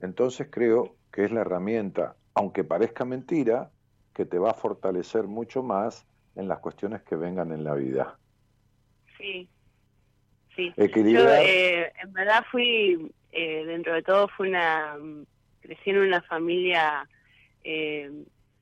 [0.00, 3.70] entonces creo que es la herramienta, aunque parezca mentira,
[4.12, 8.18] que te va a fortalecer mucho más en las cuestiones que vengan en la vida.
[9.16, 9.48] Sí,
[10.58, 10.72] sí.
[10.76, 11.24] Equilibrar.
[11.24, 15.24] Yo, eh, en verdad fui, eh, dentro de todo, fui una, mm,
[15.60, 17.08] crecí en una familia,
[17.64, 18.10] eh,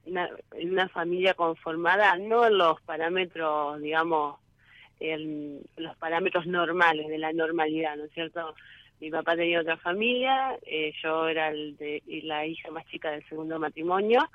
[0.05, 4.39] una, en una familia conformada, no en los parámetros, digamos,
[5.01, 8.55] en los parámetros normales de la normalidad, ¿no es cierto?
[9.01, 13.27] Mi papá tenía otra familia, eh, yo era el de, la hija más chica del
[13.29, 14.29] segundo matrimonio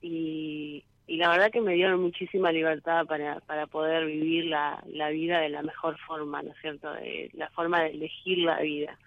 [0.00, 5.08] y, y la verdad que me dieron muchísima libertad para, para poder vivir la, la
[5.08, 6.92] vida de la mejor forma, ¿no es cierto?
[6.92, 8.98] De, la forma de elegir la vida.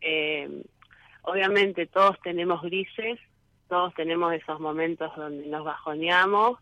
[0.00, 0.64] Eh,
[1.22, 3.20] obviamente todos tenemos grises,
[3.68, 6.58] todos tenemos esos momentos donde nos bajoneamos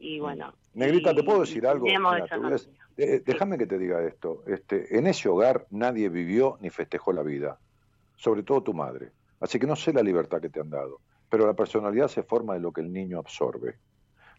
[0.00, 0.54] y bueno.
[0.74, 1.86] Negrita, ¿te puedo decir algo?
[2.96, 4.42] Eh, déjame que te diga esto.
[4.48, 7.60] Este, en ese hogar nadie vivió ni festejó la vida,
[8.16, 9.12] sobre todo tu madre.
[9.38, 12.54] Así que no sé la libertad que te han dado, pero la personalidad se forma
[12.54, 13.76] de lo que el niño absorbe,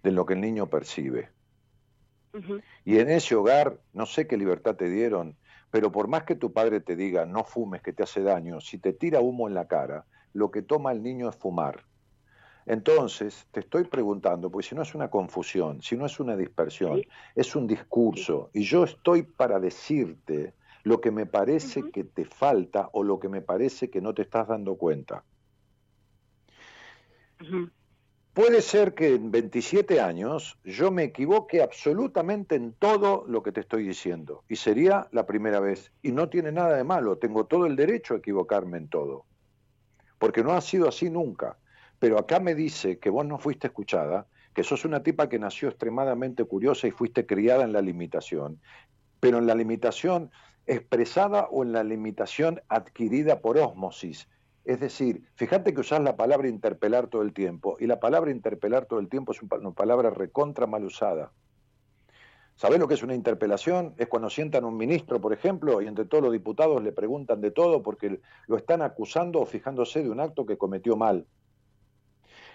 [0.03, 1.29] de lo que el niño percibe.
[2.85, 5.35] Y en ese hogar, no sé qué libertad te dieron,
[5.69, 8.77] pero por más que tu padre te diga no fumes, que te hace daño, si
[8.77, 11.83] te tira humo en la cara, lo que toma el niño es fumar.
[12.65, 17.01] Entonces, te estoy preguntando, porque si no es una confusión, si no es una dispersión,
[17.35, 22.89] es un discurso, y yo estoy para decirte lo que me parece que te falta
[22.93, 25.23] o lo que me parece que no te estás dando cuenta.
[28.33, 33.59] Puede ser que en 27 años yo me equivoque absolutamente en todo lo que te
[33.59, 37.65] estoy diciendo, y sería la primera vez, y no tiene nada de malo, tengo todo
[37.65, 39.25] el derecho a equivocarme en todo,
[40.17, 41.57] porque no ha sido así nunca.
[41.99, 45.67] Pero acá me dice que vos no fuiste escuchada, que sos una tipa que nació
[45.67, 48.61] extremadamente curiosa y fuiste criada en la limitación,
[49.19, 50.31] pero en la limitación
[50.65, 54.29] expresada o en la limitación adquirida por ósmosis.
[54.63, 58.85] Es decir, fíjate que usás la palabra interpelar todo el tiempo, y la palabra interpelar
[58.85, 61.31] todo el tiempo es una palabra recontra mal usada.
[62.55, 63.95] ¿Sabés lo que es una interpelación?
[63.97, 67.49] Es cuando sientan un ministro, por ejemplo, y entre todos los diputados le preguntan de
[67.49, 71.25] todo porque lo están acusando o fijándose de un acto que cometió mal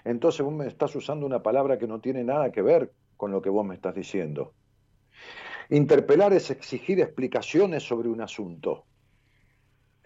[0.07, 3.43] entonces vos me estás usando una palabra que no tiene nada que ver con lo
[3.43, 4.55] que vos me estás diciendo.
[5.69, 8.85] Interpelar es exigir explicaciones sobre un asunto.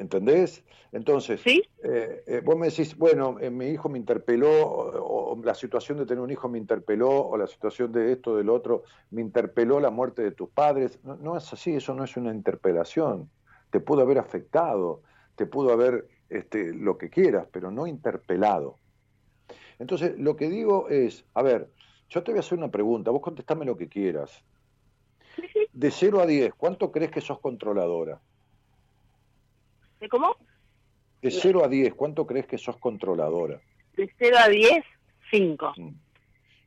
[0.00, 0.64] ¿Entendés?
[0.92, 1.62] Entonces, ¿Sí?
[1.84, 6.06] Eh, eh, vos me decís, bueno, eh, mi hijo me interpeló, o, la situación de
[6.06, 9.90] tener un hijo me interpeló, o la situación de esto, del otro, me interpeló la
[9.90, 10.98] muerte de tus padres.
[11.04, 13.28] No, no es así, eso no es una interpelación.
[13.68, 15.02] Te pudo haber afectado,
[15.36, 18.76] te pudo haber este, lo que quieras, pero no interpelado.
[19.78, 21.68] Entonces, lo que digo es, a ver,
[22.08, 24.42] yo te voy a hacer una pregunta, vos contestame lo que quieras.
[25.74, 28.18] De 0 a 10, ¿cuánto crees que sos controladora?
[30.00, 30.36] ¿De cómo?
[31.22, 33.60] De 0 a 10, ¿cuánto crees que sos controladora?
[33.96, 34.84] De 0 a 10,
[35.30, 35.74] 5.
[35.76, 35.90] Mm.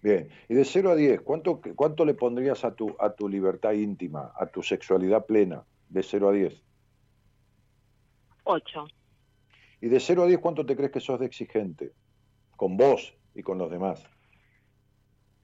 [0.02, 3.72] Bien, y de 0 a 10, ¿cuánto, ¿cuánto le pondrías a tu, a tu libertad
[3.72, 5.64] íntima, a tu sexualidad plena?
[5.90, 6.62] De 0 a 10.
[8.44, 8.86] 8.
[9.82, 11.94] Y de 0 a 10, ¿cuánto te crees que sos de exigente?
[12.56, 14.04] con vos y con los demás.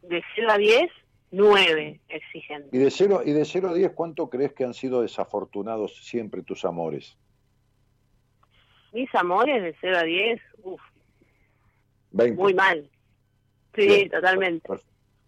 [0.03, 0.89] De 0 a 10,
[1.31, 2.73] 9 exigentes.
[2.73, 6.43] ¿Y de 0, y de 0 a 10 cuánto crees que han sido desafortunados siempre
[6.43, 7.17] tus amores?
[8.93, 10.81] Mis amores de 0 a 10, uff.
[12.11, 12.41] 20.
[12.41, 12.89] Muy mal.
[13.75, 14.67] Sí, totalmente.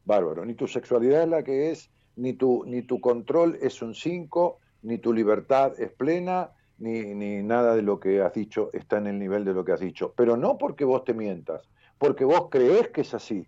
[0.05, 0.45] Bárbaro.
[0.45, 4.59] Ni tu sexualidad es la que es, ni tu, ni tu control es un 5,
[4.83, 9.07] ni tu libertad es plena, ni, ni nada de lo que has dicho está en
[9.07, 10.13] el nivel de lo que has dicho.
[10.15, 13.47] Pero no porque vos te mientas, porque vos crees que es así.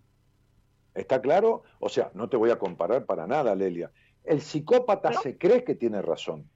[0.93, 1.64] ¿Está claro?
[1.80, 3.91] O sea, no te voy a comparar para nada, Lelia.
[4.24, 6.47] El psicópata se cree que tiene razón.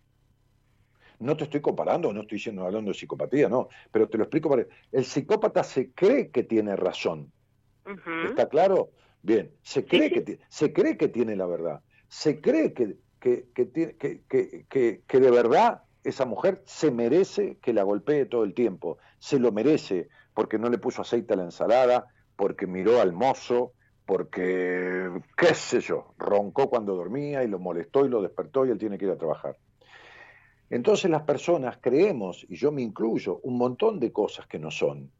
[1.19, 4.49] No te estoy comparando, no estoy diciendo, hablando de psicopatía, no, pero te lo explico
[4.49, 4.65] para...
[4.91, 7.31] El psicópata se cree que tiene razón.
[8.25, 8.89] ¿Está claro?
[9.21, 11.81] Bien, se cree, Que, se cree que tiene la verdad.
[12.07, 18.25] Se cree que, que, que, que de verdad esa mujer se merece que la golpee
[18.25, 22.67] todo el tiempo, se lo merece porque no le puso aceite a la ensalada, porque
[22.67, 23.73] miró al mozo,
[24.05, 28.77] porque, qué sé yo, roncó cuando dormía y lo molestó y lo despertó y él
[28.77, 29.57] tiene que ir a trabajar.
[30.69, 35.11] Entonces las personas creemos, y yo me incluyo, un montón de cosas que no son.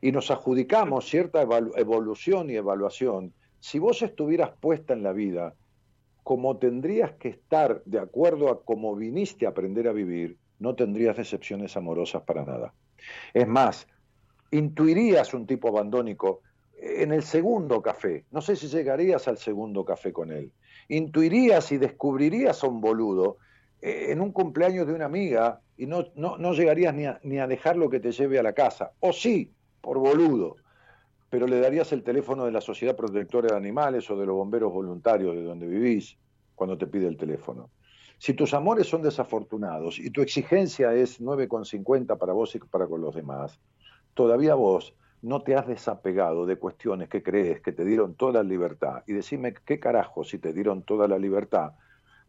[0.00, 3.32] Y nos adjudicamos cierta evolución y evaluación.
[3.60, 5.54] Si vos estuvieras puesta en la vida
[6.22, 11.16] como tendrías que estar de acuerdo a cómo viniste a aprender a vivir, no tendrías
[11.16, 12.72] decepciones amorosas para nada.
[13.34, 13.86] Es más,
[14.50, 16.40] intuirías un tipo abandónico
[16.78, 18.24] en el segundo café.
[18.30, 20.52] No sé si llegarías al segundo café con él.
[20.88, 23.38] Intuirías y descubrirías a un boludo
[24.12, 27.46] en un cumpleaños de una amiga y no, no, no llegarías ni a, ni a
[27.46, 28.92] dejarlo que te lleve a la casa.
[29.00, 30.56] O sí, por boludo
[31.34, 34.72] pero le darías el teléfono de la Sociedad Protectora de Animales o de los bomberos
[34.72, 36.16] voluntarios de donde vivís
[36.54, 37.70] cuando te pide el teléfono.
[38.18, 43.00] Si tus amores son desafortunados y tu exigencia es 9,50 para vos y para con
[43.00, 43.58] los demás,
[44.14, 48.48] todavía vos no te has desapegado de cuestiones que crees que te dieron toda la
[48.48, 49.02] libertad.
[49.08, 51.72] Y decime, ¿qué carajo si te dieron toda la libertad?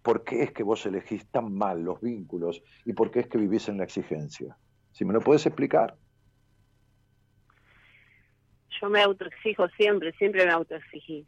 [0.06, 3.40] Por qué es que vos elegís tan mal los vínculos y por qué es que
[3.40, 4.56] vivís en la exigencia.
[4.92, 5.96] Si me lo puedes explicar.
[8.80, 11.26] Yo me autoexijo siempre, siempre me autoexigí.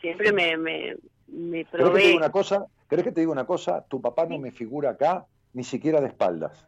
[0.00, 0.96] Siempre me, me,
[1.28, 2.02] me ¿Querés que te probé.
[2.08, 2.66] diga una cosa?
[2.88, 3.84] ¿Querés que te diga una cosa?
[3.88, 6.66] Tu papá no me figura acá ni siquiera de espaldas.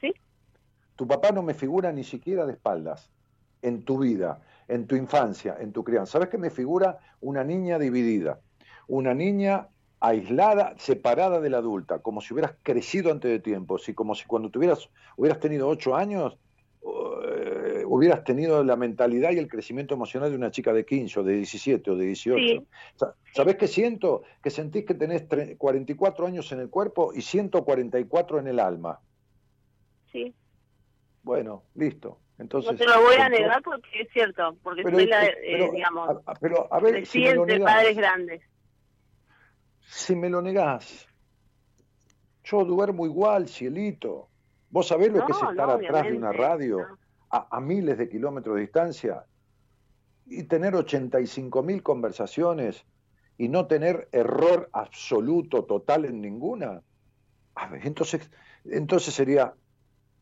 [0.00, 0.14] ¿Sí?
[0.94, 3.10] Tu papá no me figura ni siquiera de espaldas
[3.60, 6.12] en tu vida, en tu infancia, en tu crianza.
[6.12, 8.38] ¿Sabes que me figura una niña dividida?
[8.86, 9.68] Una niña
[10.00, 14.24] aislada, separada de la adulta, como si hubieras crecido antes de tiempo, si como si
[14.26, 16.36] cuando tuvieras, hubieras tenido ocho años,
[16.82, 21.22] eh, hubieras tenido la mentalidad y el crecimiento emocional de una chica de 15 o
[21.22, 22.38] de 17 o de 18.
[22.38, 22.66] Sí.
[22.96, 24.22] Sa- ¿Sabés qué siento?
[24.42, 29.00] Que sentís que tenés tre- 44 años en el cuerpo y 144 en el alma.
[30.12, 30.34] Sí.
[31.22, 32.18] Bueno, listo.
[32.38, 35.36] Entonces, no te lo voy a negar porque es cierto, porque Pero, soy la, eh,
[35.52, 38.42] pero, digamos, pero a ver, si me lo padres grandes.
[39.86, 41.06] Si me lo negás,
[42.44, 44.28] yo duermo igual, cielito.
[44.70, 46.98] ¿Vos sabés lo que es estar no, atrás de una radio no.
[47.30, 49.24] a, a miles de kilómetros de distancia
[50.26, 52.84] y tener 85 mil conversaciones
[53.38, 56.82] y no tener error absoluto, total en ninguna?
[57.54, 58.30] A ver, entonces,
[58.64, 59.54] entonces sería,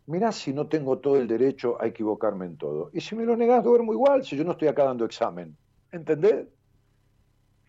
[0.06, 2.90] mirá si no tengo todo el derecho a equivocarme en todo.
[2.92, 5.56] Y si me lo negás, duermo igual, si yo no estoy acá dando examen.
[5.90, 6.46] ¿Entendés?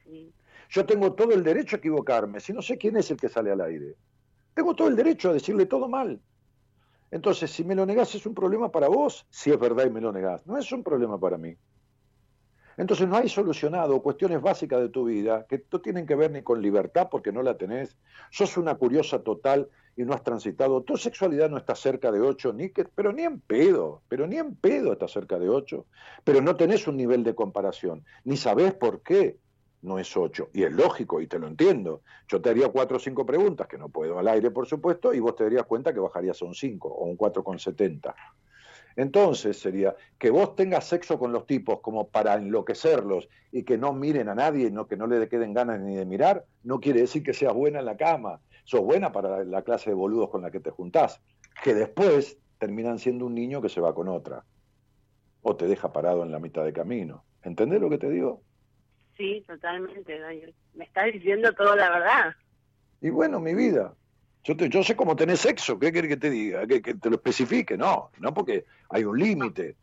[0.04, 0.34] Sí.
[0.74, 3.52] Yo tengo todo el derecho a equivocarme, si no sé quién es el que sale
[3.52, 3.96] al aire.
[4.56, 6.20] Tengo todo el derecho a decirle todo mal.
[7.12, 10.02] Entonces, si me lo negás es un problema para vos, si es verdad y me
[10.02, 10.48] lo negás.
[10.48, 11.56] No es un problema para mí.
[12.76, 16.42] Entonces no hay solucionado cuestiones básicas de tu vida que no tienen que ver ni
[16.42, 17.96] con libertad porque no la tenés.
[18.32, 20.82] Sos una curiosa total y no has transitado.
[20.82, 24.38] Tu sexualidad no está cerca de 8, ni que, pero ni en pedo, pero ni
[24.38, 25.86] en pedo está cerca de 8.
[26.24, 29.38] Pero no tenés un nivel de comparación, ni sabés por qué
[29.84, 30.50] no es 8.
[30.54, 32.02] Y es lógico, y te lo entiendo.
[32.28, 35.20] Yo te haría 4 o 5 preguntas, que no puedo al aire, por supuesto, y
[35.20, 38.14] vos te darías cuenta que bajarías a un 5 o un 4,70.
[38.96, 43.92] Entonces sería que vos tengas sexo con los tipos como para enloquecerlos y que no
[43.94, 47.24] miren a nadie, no, que no le queden ganas ni de mirar, no quiere decir
[47.24, 48.40] que seas buena en la cama.
[48.66, 51.22] Sos buena para la clase de boludos con la que te juntás,
[51.64, 54.46] que después terminan siendo un niño que se va con otra
[55.42, 57.26] o te deja parado en la mitad de camino.
[57.44, 58.42] ¿Entendés lo que te digo?
[59.18, 60.20] Sí, totalmente.
[60.20, 60.56] Daniel.
[60.74, 62.34] Me estás diciendo toda la verdad.
[63.02, 63.94] Y bueno, mi vida,
[64.44, 66.66] yo, te- yo sé cómo tenés sexo, ¿qué querés que te diga?
[66.66, 69.78] Que, que te lo especifique, no, no porque hay un límite.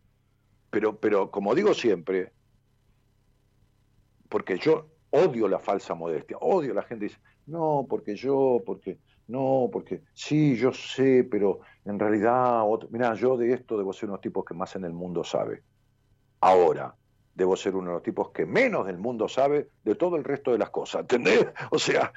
[0.70, 2.32] Pero, pero como digo siempre,
[4.28, 8.98] porque yo odio la falsa modestia, odio la gente que dice, no, porque yo, porque,
[9.26, 14.04] no, porque, sí, yo sé, pero en realidad, otro, mirá, yo de esto debo ser
[14.04, 15.64] uno de los tipos que más en el mundo sabe.
[16.40, 16.94] Ahora,
[17.34, 20.52] debo ser uno de los tipos que menos del mundo sabe de todo el resto
[20.52, 21.46] de las cosas, ¿entendés?
[21.70, 22.12] O sea,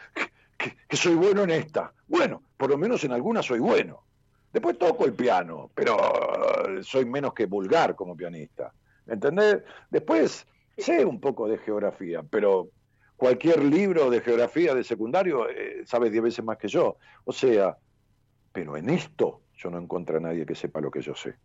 [0.58, 1.94] que, soy bueno en esta.
[2.08, 4.04] Bueno, por lo menos en algunas soy bueno.
[4.52, 5.98] Después toco el piano, pero
[6.70, 8.72] eh, soy menos que vulgar como pianista.
[9.08, 9.64] ¿Entendés?
[9.90, 10.46] Después
[10.78, 12.70] sé un poco de geografía, pero
[13.18, 16.98] cualquier libro de geografía de secundario eh, sabe diez veces más que yo.
[17.26, 17.78] O sea,
[18.52, 21.36] pero en esto yo no encuentro a nadie que sepa lo que yo sé.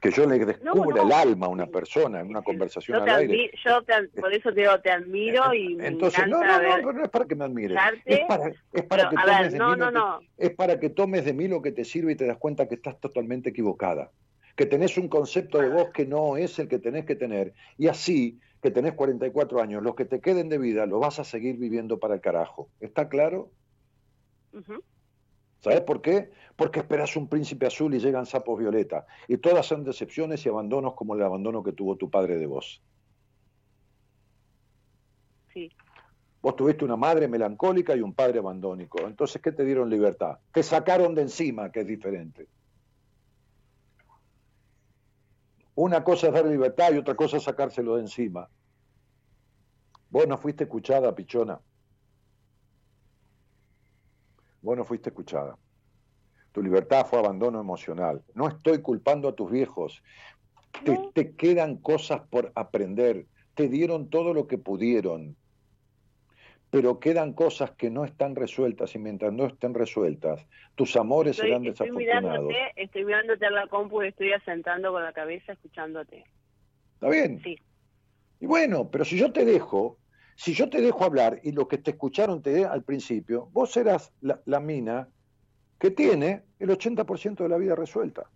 [0.00, 1.06] Que yo le descubra no.
[1.08, 3.50] el alma a una persona en una conversación Yo, al aire.
[3.64, 6.68] yo te por eso te digo, te admiro y me Entonces, no, encanta no, no,
[6.68, 7.78] ver- pero no es para que me admires.
[8.04, 10.20] Es para, es para pero, que tomes ver, de no, mí no, lo que- no.
[10.36, 12.76] es para que tomes de mí lo que te sirve y te das cuenta que
[12.76, 14.12] estás totalmente equivocada.
[14.54, 17.54] Que tenés un concepto de vos que no es el que tenés que tener.
[17.76, 21.24] Y así, que tenés 44 años, los que te queden de vida los vas a
[21.24, 22.68] seguir viviendo para el carajo.
[22.80, 23.50] ¿Está claro?
[24.52, 24.82] Ujú.
[25.60, 26.30] ¿Sabes por qué?
[26.56, 29.06] Porque esperas un príncipe azul y llegan sapos violeta.
[29.26, 32.80] Y todas son decepciones y abandonos como el abandono que tuvo tu padre de vos.
[35.52, 35.70] Sí.
[36.40, 39.00] Vos tuviste una madre melancólica y un padre abandónico.
[39.06, 40.38] Entonces, ¿qué te dieron libertad?
[40.52, 42.46] Te sacaron de encima, que es diferente.
[45.74, 48.48] Una cosa es dar libertad y otra cosa es sacárselo de encima.
[50.10, 51.60] Vos no fuiste escuchada, pichona.
[54.62, 55.56] Vos no fuiste escuchada.
[56.52, 58.22] Tu libertad fue abandono emocional.
[58.34, 60.02] No estoy culpando a tus viejos.
[60.84, 63.26] Te, te quedan cosas por aprender.
[63.54, 65.36] Te dieron todo lo que pudieron.
[66.70, 71.48] Pero quedan cosas que no están resueltas y mientras no estén resueltas, tus amores Estoy,
[71.48, 72.46] serán estoy desafortunados.
[72.48, 76.24] mirándote, estoy mirándote a la compu y estoy asentando con la cabeza escuchándote.
[76.94, 77.40] ¿Está bien?
[77.42, 77.58] Sí.
[78.40, 79.96] Y bueno, pero si yo te dejo,
[80.38, 84.12] si yo te dejo hablar y los que te escucharon te al principio, vos serás
[84.20, 85.08] la, la mina
[85.80, 88.30] que tiene el 80% de la vida resuelta.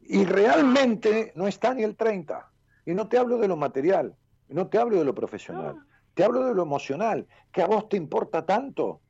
[0.00, 2.44] Y realmente no está ni el 30%.
[2.86, 4.16] Y no te hablo de lo material,
[4.48, 5.76] no te hablo de lo profesional.
[6.14, 9.00] Te hablo de lo emocional, que a vos te importa tanto.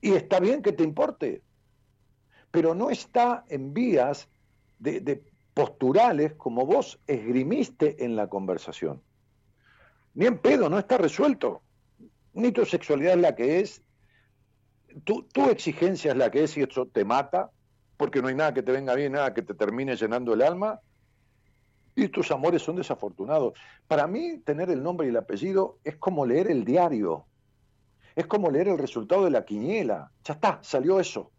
[0.00, 1.42] Y está bien que te importe,
[2.52, 4.28] pero no está en vías
[4.78, 9.02] de, de posturales como vos esgrimiste en la conversación.
[10.14, 11.62] Ni en pedo, no está resuelto.
[12.32, 13.82] Ni tu sexualidad es la que es,
[15.04, 17.50] tu, tu exigencia es la que es y eso te mata,
[17.96, 20.80] porque no hay nada que te venga bien, nada que te termine llenando el alma,
[21.96, 23.54] y tus amores son desafortunados.
[23.86, 27.26] Para mí, tener el nombre y el apellido es como leer el diario,
[28.16, 30.10] es como leer el resultado de la quiniela.
[30.24, 31.30] Ya está, salió eso.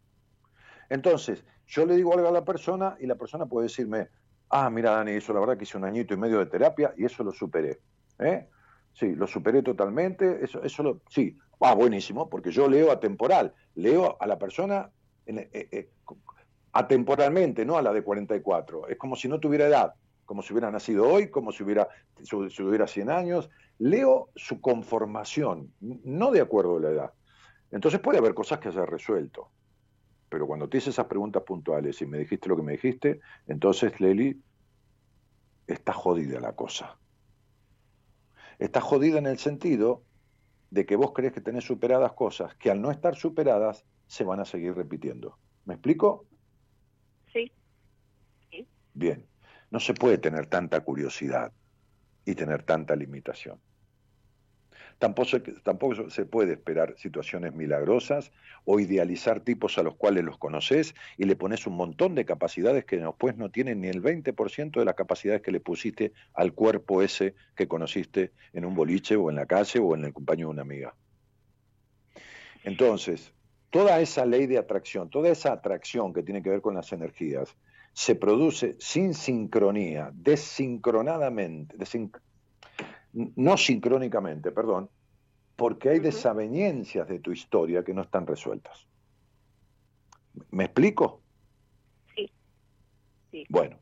[0.89, 4.09] Entonces, yo le digo algo a la persona y la persona puede decirme,
[4.49, 7.05] ah, mira, Dani, eso la verdad que hice un añito y medio de terapia y
[7.05, 7.79] eso lo superé.
[8.19, 8.47] ¿Eh?
[8.95, 14.17] Sí, lo superé totalmente, eso, eso lo, sí, ah, buenísimo, porque yo leo atemporal, leo
[14.19, 14.89] a la persona
[15.25, 15.89] eh, eh,
[16.71, 18.87] atemporalmente, no a la de 44.
[18.87, 19.93] Es como si no tuviera edad,
[20.25, 21.87] como si hubiera nacido hoy, como si hubiera,
[22.21, 23.49] si hubiera 100 años.
[23.79, 27.13] Leo su conformación, no de acuerdo a la edad.
[27.71, 29.49] Entonces puede haber cosas que haya resuelto.
[30.29, 33.99] Pero cuando te hice esas preguntas puntuales y me dijiste lo que me dijiste, entonces,
[33.99, 34.41] Leli,
[35.67, 36.97] está jodida la cosa.
[38.59, 40.03] Está jodida en el sentido
[40.71, 44.39] de que vos crees que tenés superadas cosas que al no estar superadas se van
[44.39, 45.37] a seguir repitiendo.
[45.65, 46.25] ¿Me explico?
[47.31, 47.51] Sí.
[48.93, 49.25] Bien.
[49.71, 51.51] No se puede tener tanta curiosidad
[52.23, 53.59] y tener tanta limitación.
[54.99, 55.29] Tampoco
[55.63, 58.31] tampoco se puede esperar situaciones milagrosas
[58.63, 62.85] o idealizar tipos a los cuales los conoces y le pones un montón de capacidades
[62.85, 67.01] que después no tienen ni el 20% de las capacidades que le pusiste al cuerpo
[67.01, 70.53] ese que conociste en un boliche o en la calle o en el compañero de
[70.53, 70.95] una amiga.
[72.63, 73.33] Entonces,
[73.69, 77.55] toda esa ley de atracción, toda esa atracción que tiene que ver con las energías,
[77.93, 82.11] se produce sin sincronía, desincronadamente, desin
[83.15, 84.89] no sincrónicamente, perdón,
[85.55, 88.87] porque hay desavenencias de tu historia que no están resueltas.
[90.51, 91.21] ¿Me explico?
[92.15, 92.29] Sí.
[93.31, 93.45] sí.
[93.49, 93.77] Bueno.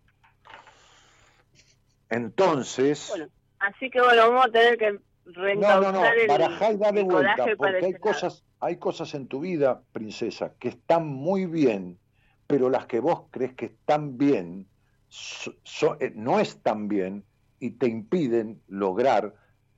[2.09, 3.07] Entonces.
[3.09, 3.27] Bueno,
[3.59, 7.85] así que bueno, vamos a tener que no, no, no, barajá y dale vuelta, porque
[7.85, 11.97] hay cosas, hay cosas en tu vida, princesa, que están muy bien,
[12.45, 14.67] pero las que vos crees que están bien,
[15.07, 17.23] so, so, eh, no están bien
[17.63, 19.33] y te impiden lograr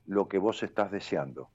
[0.06, 1.50] lo que vos estás deseando,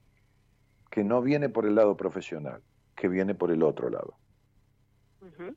[0.90, 2.62] que no viene por el lado profesional,
[2.96, 4.16] que viene por el otro lado.
[5.20, 5.56] Uh -huh.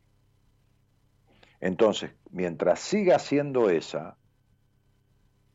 [1.61, 4.18] Entonces, mientras siga siendo esa,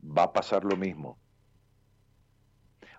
[0.02, 1.18] va a pasar lo mismo.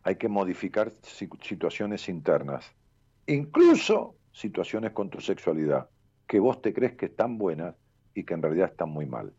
[0.03, 2.71] Hay que modificar situaciones internas,
[3.25, 5.89] incluso situaciones con tu sexualidad,
[6.27, 7.75] que vos te crees que están buenas
[8.13, 9.33] y que en realidad están muy mal.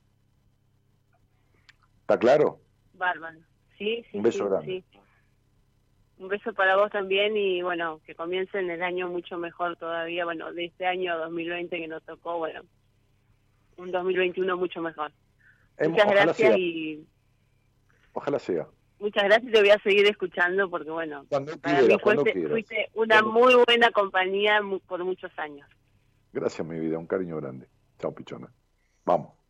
[2.00, 2.60] ¿Está claro?
[2.94, 3.38] Bárbaro.
[3.78, 4.16] Sí, sí.
[4.18, 4.84] Un beso sí, grande.
[4.92, 4.98] Sí.
[6.18, 10.52] Un beso para vos también y bueno, que comiencen el año mucho mejor todavía, bueno,
[10.52, 12.62] de este año 2020 que nos tocó, bueno,
[13.76, 15.10] un 2021 mucho mejor.
[15.78, 16.58] Eh, Muchas gracias sea.
[16.58, 17.04] y
[18.12, 18.68] Ojalá sea.
[19.00, 21.96] muchas gracias, te voy a seguir escuchando porque bueno, Cuando para mí
[22.48, 25.68] fuiste, una muy buena compañía por muchos años.
[26.32, 26.98] Gracias, mi vida.
[26.98, 27.66] Un cariño grande.
[27.98, 28.48] Chao, pichona.
[29.04, 29.41] Vamos.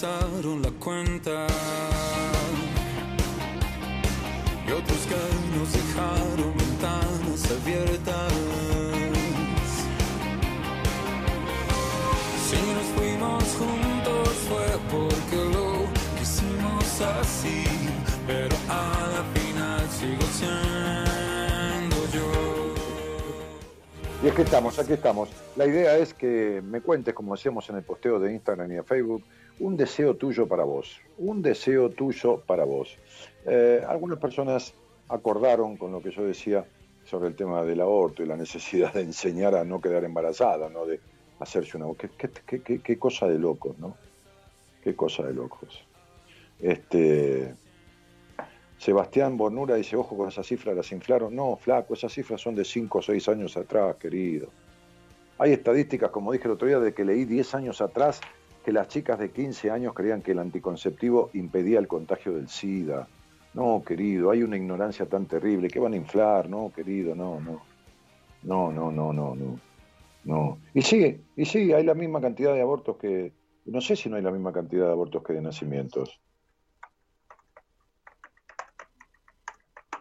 [0.00, 1.46] Pasaron la cuenta.
[4.66, 8.32] Y otros que nos dejaron ventanas abiertas.
[12.46, 15.68] Si nos fuimos juntos fue porque lo
[16.18, 17.64] quisimos así,
[18.26, 20.87] pero a la final sigo siendo
[24.36, 25.30] Que estamos, aquí estamos.
[25.56, 28.82] La idea es que me cuentes, como hacemos en el posteo de Instagram y de
[28.84, 29.24] Facebook,
[29.58, 31.00] un deseo tuyo para vos.
[31.18, 32.96] Un deseo tuyo para vos.
[33.46, 34.74] Eh, algunas personas
[35.08, 36.64] acordaron con lo que yo decía
[37.04, 40.86] sobre el tema del aborto y la necesidad de enseñar a no quedar embarazada, ¿no?
[40.86, 41.00] De
[41.40, 41.86] hacerse una...
[41.96, 43.96] Qué- qué- qué cosa de locos, ¿no?
[44.84, 45.82] Qué cosa de locos.
[46.60, 47.54] Este...
[48.78, 51.34] Sebastián Bornura dice, ojo con esas cifras, las inflaron.
[51.34, 54.48] No, flaco, esas cifras son de 5 o 6 años atrás, querido.
[55.38, 58.20] Hay estadísticas, como dije el otro día, de que leí 10 años atrás
[58.64, 63.08] que las chicas de 15 años creían que el anticonceptivo impedía el contagio del SIDA.
[63.54, 65.68] No, querido, hay una ignorancia tan terrible.
[65.68, 66.48] ¿Qué van a inflar?
[66.48, 67.62] No, querido, no, no.
[68.42, 69.58] No, no, no, no, no.
[70.24, 70.58] No.
[70.74, 73.32] Y sí, y sí, hay la misma cantidad de abortos que...
[73.64, 76.20] No sé si no hay la misma cantidad de abortos que de nacimientos.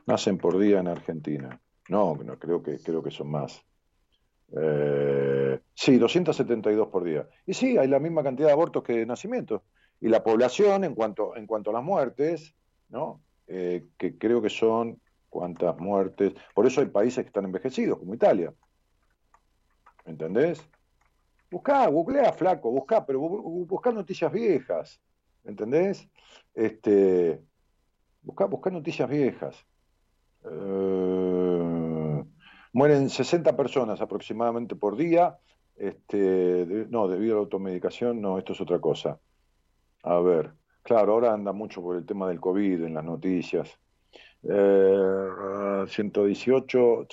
[0.08, 1.62] Nacen por día en Argentina.
[1.90, 3.62] No, no creo que, creo que son más.
[4.60, 7.28] Eh, sí, 272 por día.
[7.46, 9.62] Y sí, hay la misma cantidad de abortos que de nacimientos.
[10.00, 12.56] Y la población, en cuanto, en cuanto a las muertes,
[12.90, 13.24] ¿no?
[13.48, 16.34] Eh, que creo que son cuántas muertes.
[16.54, 18.54] Por eso hay países que están envejecidos, como Italia.
[20.06, 20.62] ¿Entendés?
[21.52, 25.02] Buscá, googlea, flaco, buscá, pero bu- bu- buscá noticias viejas.
[25.44, 26.10] ¿Entendés?
[26.54, 27.42] Este,
[28.22, 29.66] buscá, buscá noticias viejas.
[30.50, 32.24] Eh,
[32.74, 35.38] mueren 60 personas aproximadamente por día.
[35.76, 39.20] Este, de- no, debido a la automedicación, no, esto es otra cosa.
[40.04, 40.54] A ver,
[40.84, 43.78] claro, ahora anda mucho por el tema del COVID en las noticias.
[44.44, 47.08] Eh, 118,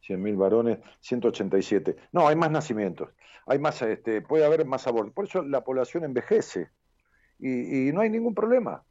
[0.00, 1.96] 100.000 varones, 187.
[2.12, 3.10] No, hay más nacimientos.
[3.46, 5.14] Hay más, este, puede haber más abortos.
[5.14, 6.68] Por eso la población envejece.
[7.38, 8.84] Y, y no hay ningún problema.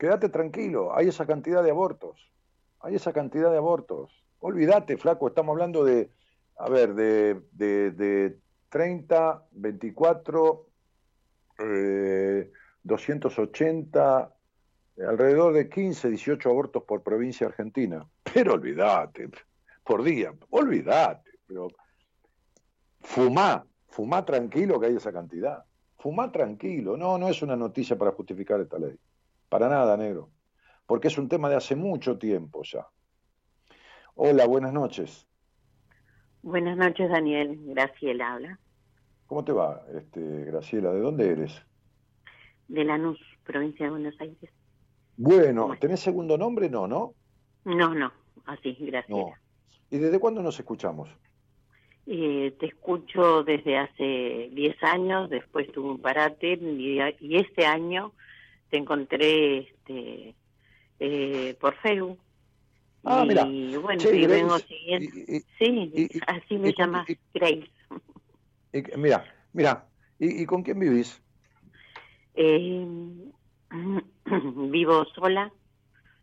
[0.00, 2.32] Quédate tranquilo, hay esa cantidad de abortos.
[2.80, 4.10] Hay esa cantidad de abortos.
[4.38, 6.10] Olvídate, flaco, estamos hablando de,
[6.56, 8.38] a ver, de, de, de
[8.70, 10.66] 30, 24,
[11.58, 12.50] eh,
[12.82, 14.34] 280,
[15.06, 18.08] alrededor de 15, 18 abortos por provincia argentina.
[18.32, 19.28] Pero olvídate,
[19.84, 21.30] por día, olvídate.
[21.46, 21.68] Pero
[23.02, 25.62] fumá, fumá tranquilo que hay esa cantidad.
[25.98, 26.96] Fumá tranquilo.
[26.96, 28.98] No, no es una noticia para justificar esta ley.
[29.50, 30.30] Para nada, negro.
[30.86, 32.86] Porque es un tema de hace mucho tiempo ya.
[34.14, 35.26] Hola, buenas noches.
[36.40, 37.58] Buenas noches, Daniel.
[37.64, 38.60] Graciela habla.
[39.26, 40.92] ¿Cómo te va, este, Graciela?
[40.92, 41.62] ¿De dónde eres?
[42.68, 44.50] De Lanús, provincia de Buenos Aires.
[45.16, 46.70] Bueno, ¿tenés segundo nombre?
[46.70, 47.14] No, ¿no?
[47.64, 48.12] No, no,
[48.46, 49.20] así, Graciela.
[49.20, 49.32] No.
[49.90, 51.10] ¿Y desde cuándo nos escuchamos?
[52.06, 58.12] Eh, te escucho desde hace 10 años, después tuve un parate y, y este año
[58.70, 60.34] te encontré este,
[60.98, 62.18] eh, por Facebook.
[63.04, 63.44] Ah, y mira.
[63.80, 65.10] bueno, Che, y Grace, vengo siguiendo.
[65.58, 67.70] sí, así me llamas, Grace.
[68.72, 69.88] Y- mira, mira,
[70.18, 71.22] ¿y, y con quién vivís?
[72.34, 72.86] Eh,
[74.70, 75.52] vivo sola,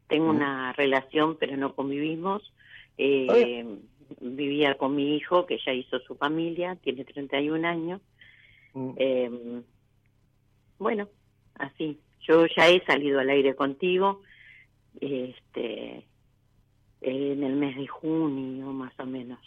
[0.08, 0.36] tengo Mm.
[0.36, 2.54] una relación, pero no convivimos.
[2.98, 3.80] Eh,
[4.22, 8.02] vivía con mi hijo, que ya hizo su familia, tiene 31 años.
[8.74, 8.92] Mm.
[8.98, 9.62] Eh,
[10.80, 11.10] bueno,
[11.56, 12.00] así.
[12.22, 14.22] Yo ya he salido al aire contigo
[15.00, 16.06] este,
[17.02, 19.40] en el mes de junio, más o menos.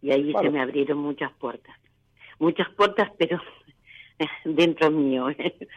[0.00, 1.76] Y ahí se me abrieron muchas puertas.
[2.38, 3.40] Muchas puertas, pero
[4.44, 5.28] dentro mío.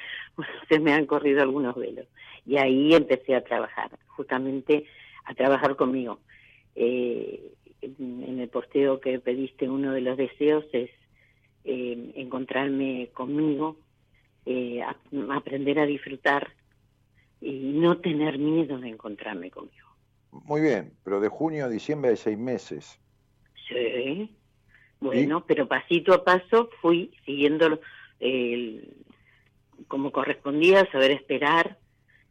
[0.70, 2.08] se me han corrido algunos velos.
[2.46, 4.86] Y ahí empecé a trabajar, justamente
[5.26, 6.20] a trabajar conmigo.
[6.76, 7.52] Eh,
[7.82, 10.90] en en el posteo que pediste, uno de los deseos es
[11.64, 13.78] eh, encontrarme conmigo,
[14.46, 14.96] eh, a-
[15.36, 16.54] aprender a disfrutar
[17.40, 19.88] y no tener miedo de encontrarme conmigo.
[20.32, 23.00] Muy bien, pero de junio a diciembre hay seis meses.
[23.68, 24.38] Sí.
[25.00, 27.80] Bueno, pero pasito a paso fui siguiendo
[28.20, 28.96] el-
[29.88, 31.78] como correspondía, saber esperar.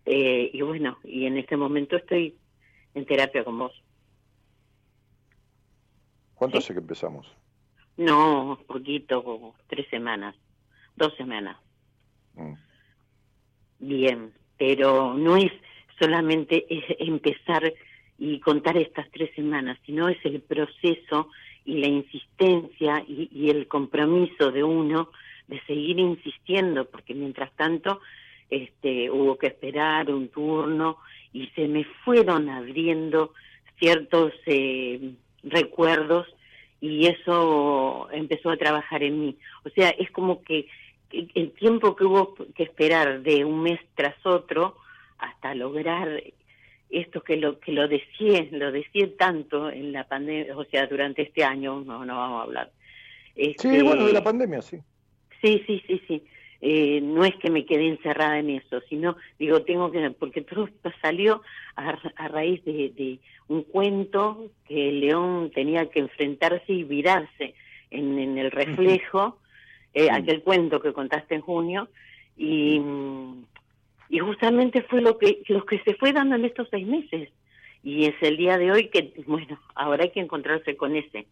[0.06, 2.38] eh, y bueno, y en este momento estoy
[2.94, 3.72] en terapia con vos.
[6.34, 7.30] ¿Cuánto hace que empezamos?
[7.98, 10.34] No, poquito, tres semanas,
[10.96, 11.58] dos semanas.
[12.35, 12.55] Mm.
[13.81, 15.52] Bien, pero no es
[15.98, 16.66] solamente
[16.98, 17.73] empezar
[18.19, 21.28] y contar estas tres semanas, sino es el proceso
[21.65, 25.11] y la insistencia y, y el compromiso de uno
[25.48, 28.01] de seguir insistiendo, porque mientras tanto
[28.51, 30.98] este, hubo que esperar un turno
[31.32, 33.32] y se me fueron abriendo
[33.78, 35.12] ciertos eh,
[35.43, 36.27] recuerdos
[36.81, 39.36] y eso empezó a trabajar en mí.
[39.65, 40.66] O sea, es como que
[41.12, 44.76] el tiempo que hubo que esperar de un mes tras otro
[45.18, 46.22] hasta lograr
[46.90, 51.22] esto que lo que lo decía lo decía tanto en la pandemia o sea durante
[51.22, 52.70] este año no no vamos a hablar
[53.56, 54.78] Sí, Este, bueno, de la pandemia, sí.
[55.42, 56.22] sí sí sí sí
[56.62, 60.66] Eh, no es que me quedé encerrada en eso sino digo tengo que porque todo
[60.66, 61.40] esto salió
[61.76, 63.18] a, a raíz de, de
[63.48, 67.54] un cuento que León tenía que enfrentarse y virarse
[67.90, 69.38] en, en el reflejo
[69.94, 71.88] eh, aquel cuento que contaste en junio
[72.36, 72.80] y
[74.08, 77.30] y justamente fue lo que lo que se fue dando en estos seis meses.
[77.82, 81.26] Y es el día de hoy que bueno ahora hay que encontrarse con ese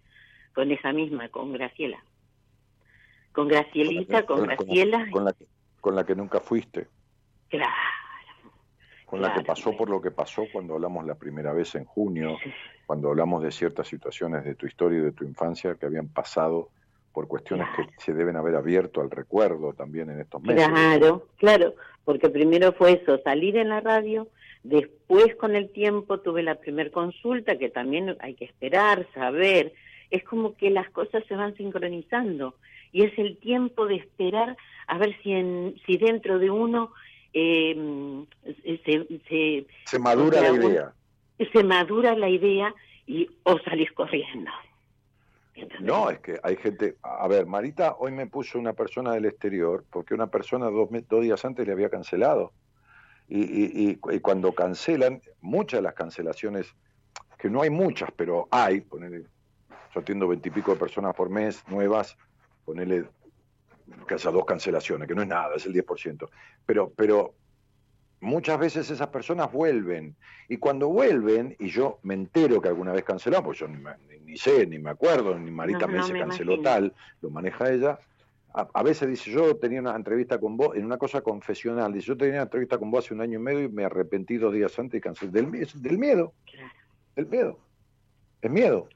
[0.55, 2.03] con esa misma con Graciela.
[3.33, 5.09] Con Gracielita con Con- Graciela.
[5.11, 5.47] Con la, que,
[5.81, 6.87] con la que nunca fuiste,
[7.49, 7.73] claro
[9.09, 12.37] con la que pasó por lo que pasó cuando hablamos la primera vez en junio,
[12.85, 16.69] cuando hablamos de ciertas situaciones de tu historia y de tu infancia que habían pasado
[17.13, 20.69] por cuestiones que se deben haber abierto al recuerdo también en estos meses.
[20.69, 21.75] Claro, claro,
[22.05, 24.29] porque primero fue eso, salir en la radio,
[24.63, 29.73] después con el tiempo tuve la primer consulta, que también hay que esperar, saber,
[30.11, 32.55] es como que las cosas se van sincronizando
[32.93, 34.57] y es el tiempo de esperar
[34.87, 36.93] a ver si, en, si dentro de uno
[37.33, 38.25] eh,
[38.85, 40.93] se, se, Se madura la idea.
[41.53, 42.75] se madura la idea
[43.07, 44.51] y o salís corriendo.
[45.81, 46.97] No, es que hay gente.
[47.03, 51.23] A ver, Marita hoy me puso una persona del exterior porque una persona dos, dos
[51.23, 52.53] días antes le había cancelado.
[53.29, 56.75] Y, y- y- y cuando cancelan, muchas de las cancelaciones,
[57.39, 59.25] que no hay muchas, pero hay, ponele,
[59.95, 62.17] yo atiendo veintipico de personas por mes nuevas,
[62.65, 63.07] ponele
[64.11, 66.31] haya dos cancelaciones, que no es nada, es el 10%.
[66.67, 67.35] Pero, pero
[68.21, 70.17] muchas veces esas personas vuelven.
[70.49, 73.97] Y cuando vuelven, y yo me entero que alguna vez cancelaron, pues yo ni, me-
[74.29, 76.71] ni- sé, ni me acuerdo, ni Marita No, me dice me canceló imagino.
[76.71, 77.99] tal, lo maneja ella.
[78.55, 82.07] A, a veces dice, yo tenía una entrevista con vos, en una cosa confesional, dice,
[82.09, 84.53] yo tenía una entrevista con vos hace un año y medio y me arrepentí dos
[84.53, 85.31] días antes y cancelé.
[85.33, 86.35] Del, del miedo,
[87.17, 87.59] del miedo.
[88.41, 88.89] Es miedo.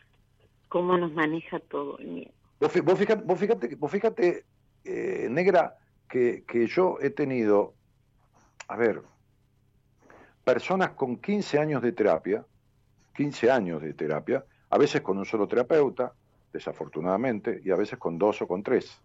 [0.69, 2.31] ¿Cómo nos maneja todo el miedo?
[2.61, 4.45] Vos, fi- vos fíjate, vos fíjate, vos fíjate,
[4.85, 5.77] eh, negra,
[6.09, 7.75] que, que yo he tenido,
[8.69, 9.03] a ver,
[10.45, 12.45] personas con 15 años de terapia,
[13.15, 16.15] 15 años de terapia, a veces con un solo terapeuta,
[16.51, 18.99] desafortunadamente, y a veces con dos o con tres.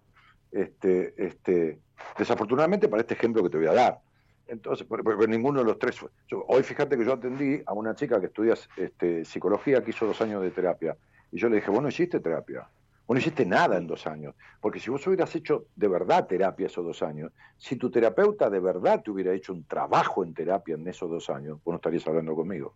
[0.49, 1.79] Este, este,
[2.17, 3.99] desafortunadamente para este ejemplo que te voy a dar.
[4.47, 5.99] Entonces, por- porque ninguno de los tres
[6.47, 10.21] hoy fíjate que yo atendí a una chica que estudia este, psicología que hizo dos
[10.21, 10.95] años de terapia.
[11.33, 12.61] Y yo le dije, vos no hiciste terapia.
[13.05, 14.35] Vos no hiciste nada en dos años.
[14.61, 18.61] Porque si vos hubieras hecho de verdad terapia esos dos años, si tu terapeuta de
[18.61, 22.07] verdad te hubiera hecho un trabajo en terapia en esos dos años, vos no estarías
[22.07, 22.73] hablando conmigo.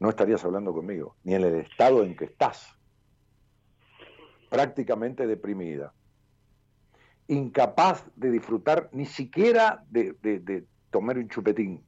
[0.00, 2.74] No estarías hablando conmigo, ni en el estado en que estás.
[4.48, 5.92] Prácticamente deprimida.
[7.28, 11.84] Incapaz de disfrutar ni siquiera de, de- de tomar un chupetín.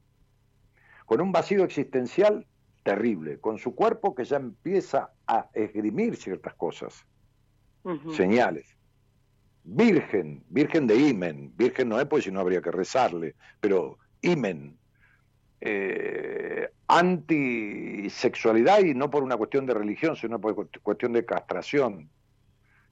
[1.05, 2.47] Con un vacío existencial
[2.83, 3.39] terrible.
[3.41, 7.05] Con su cuerpo que ya empieza a esgrimir ciertas cosas
[8.15, 8.77] señales.
[9.65, 14.77] Virgen, virgen de Imen, virgen no es porque si no habría que rezarle, pero Imen,
[15.65, 22.09] eh, antisexualidad y no por una cuestión de religión, sino por cu- cuestión de castración.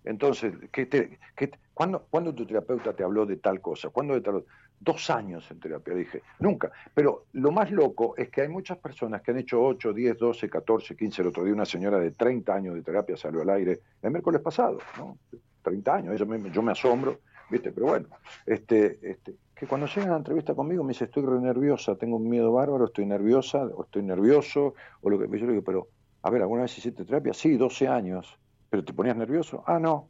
[0.03, 3.89] Entonces, ¿qué te, qué te- ¿cuándo, tu terapeuta te habló de tal cosa?
[3.89, 4.43] ¿Cuándo de tal
[4.83, 6.71] Dos años en terapia, dije, nunca.
[6.95, 10.49] Pero lo más loco es que hay muchas personas que han hecho 8, 10, 12,
[10.49, 11.21] 14, 15.
[11.21, 14.41] El otro día una señora de 30 años de terapia salió al aire el miércoles
[14.41, 15.19] pasado, ¿no?
[15.61, 17.19] 30 años, ella me- yo me asombro,
[17.51, 17.71] ¿viste?
[17.71, 18.07] Pero bueno,
[18.43, 22.17] este, este, que cuando llegan a la entrevista conmigo me dice, estoy re nerviosa, tengo
[22.17, 25.89] un miedo bárbaro, estoy nerviosa, o estoy nervioso, o lo que yo le digo, pero,
[26.23, 27.31] a ver, ¿alguna vez hiciste terapia?
[27.31, 28.39] Sí, 12 años,
[28.71, 29.63] pero ¿te ponías nervioso?
[29.67, 30.09] Ah, no.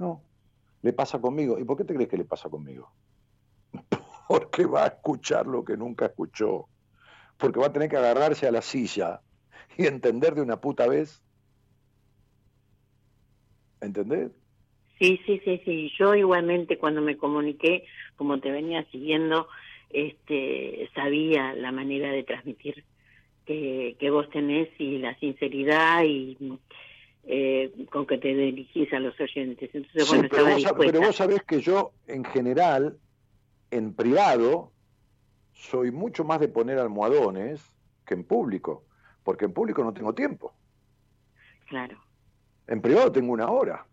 [0.00, 0.24] No,
[0.82, 1.60] le pasa conmigo.
[1.60, 2.92] ¿Y por qué te crees que le pasa conmigo?
[4.26, 6.66] Porque va a escuchar lo que nunca escuchó.
[7.38, 9.22] Porque va a tener que agarrarse a la silla
[9.78, 11.22] y entender de una puta vez.
[13.80, 14.41] ¿Entendés?
[15.02, 15.92] Sí, sí, sí, sí.
[15.98, 17.84] Yo igualmente cuando me comuniqué,
[18.14, 19.48] como te venía siguiendo,
[19.90, 22.84] este, sabía la manera de transmitir
[23.44, 26.38] que, que vos tenés y la sinceridad y
[27.24, 29.70] eh, con que te dirigís a los oyentes.
[29.74, 30.92] Entonces, Sí, bueno, pero, estaba vos, sab- dispuesta.
[30.92, 32.96] pero vos sabés que yo, en general,
[33.72, 34.70] en privado,
[35.52, 37.74] soy mucho más de poner almohadones
[38.06, 38.84] que en público.
[39.24, 40.54] Porque en público no tengo tiempo.
[41.68, 42.00] Claro.
[42.68, 43.84] En privado tengo una hora.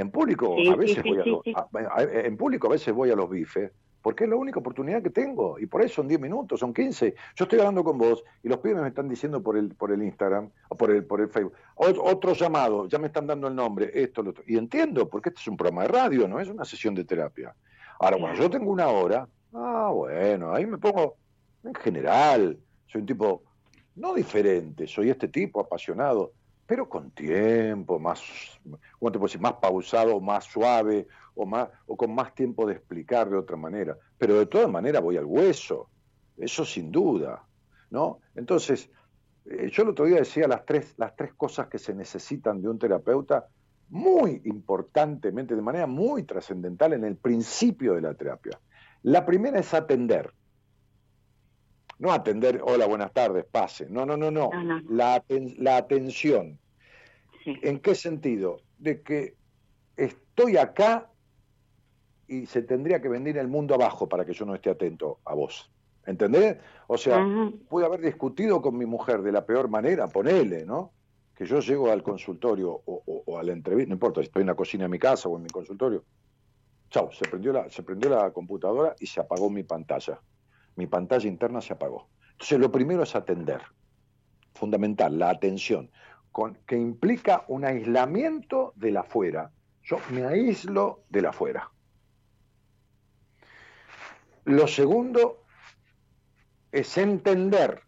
[0.00, 2.94] En público Sí, a veces sí, voy a, sí, los- a- en público a veces
[2.94, 6.06] voy a los bifes, porque es la única oportunidad que tengo, y por eso son
[6.08, 7.14] 10 minutos, son 15.
[7.34, 10.02] Yo estoy hablando con vos y los pibes me están diciendo por el, por el
[10.02, 13.54] Instagram, o por el, por el Facebook, "Ot- otro llamado, ya me están dando el
[13.56, 14.44] nombre, esto, lo otro.
[14.46, 17.54] Y entiendo, porque este es un programa de radio, no es una sesión de terapia.
[17.98, 21.16] Ahora, cuando yo tengo una hora, ah, bueno, ahí me pongo,
[21.64, 23.42] en general, soy un tipo,
[23.96, 26.32] no diferente, soy este tipo apasionado,
[26.66, 28.20] pero con tiempo, más,
[28.98, 29.38] ¿cómo te?
[29.38, 33.96] Más pausado, más suave, o, más, o con más tiempo de explicar de otra manera.
[34.18, 35.88] Pero de todas maneras voy al hueso,
[36.36, 37.44] eso sin duda,
[37.90, 38.20] ¿no?
[38.34, 38.90] Entonces,
[39.44, 42.68] eh, yo el otro día decía las tres, las tres cosas que se necesitan de
[42.68, 43.46] un terapeuta
[43.88, 48.58] muy importantemente, de manera muy trascendental en el principio de la terapia.
[49.02, 50.32] La primera es atender.
[51.98, 53.86] No atender, hola, buenas tardes, pase.
[53.88, 54.50] No, no, no, no.
[54.52, 54.80] No, no.
[54.90, 56.58] La, aten- la atención.
[57.44, 57.54] Sí.
[57.62, 58.60] ¿En qué sentido?
[58.78, 59.34] De que
[59.96, 61.10] estoy acá
[62.28, 65.34] y se tendría que venir el mundo abajo para que yo no esté atento a
[65.34, 65.70] vos.
[66.06, 66.58] ¿Entendés?
[66.86, 67.18] O sea,
[67.68, 70.92] pude haber discutido con mi mujer de la peor manera, ponele, ¿no?
[71.34, 74.42] Que yo llego al consultorio o, o- o a la entrevista, no importa si estoy
[74.42, 76.04] en la cocina de mi casa o en mi consultorio.
[76.90, 80.20] Chau, se prendió, la, se prendió la computadora y se apagó mi pantalla.
[80.76, 82.08] Mi pantalla interna se apagó.
[82.32, 83.62] Entonces, lo primero es atender.
[84.54, 85.90] Fundamental, la atención,
[86.66, 89.50] que implica un aislamiento de la afuera.
[89.82, 91.70] Yo me aíslo de la afuera.
[94.44, 95.44] Lo segundo
[96.70, 97.80] es entender,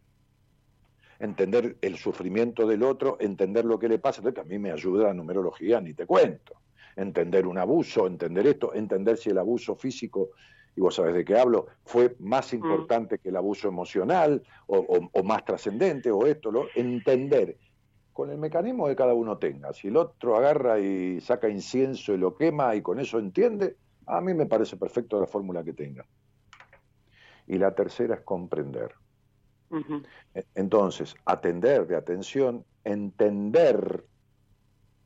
[1.19, 5.09] entender el sufrimiento del otro, entender lo que le pasa, que a mí me ayuda
[5.09, 6.55] la numerología, ni te cuento.
[6.97, 10.31] Entender un abuso, entender esto, entender si el abuso físico,
[10.79, 15.11] y vos sabés de qué hablo, fue más importante que el abuso emocional, o, o-
[15.13, 17.59] o más trascendente, o esto, lo, entender
[18.13, 19.73] con el mecanismo que cada uno tenga.
[19.73, 23.77] Si el otro agarra y saca incienso y lo quema y con eso entiende,
[24.07, 26.07] a mí me parece perfecto la fórmula que tenga.
[27.49, 28.95] Y la tercera es comprender.
[30.33, 34.05] E- Entonces, atender de atención, entender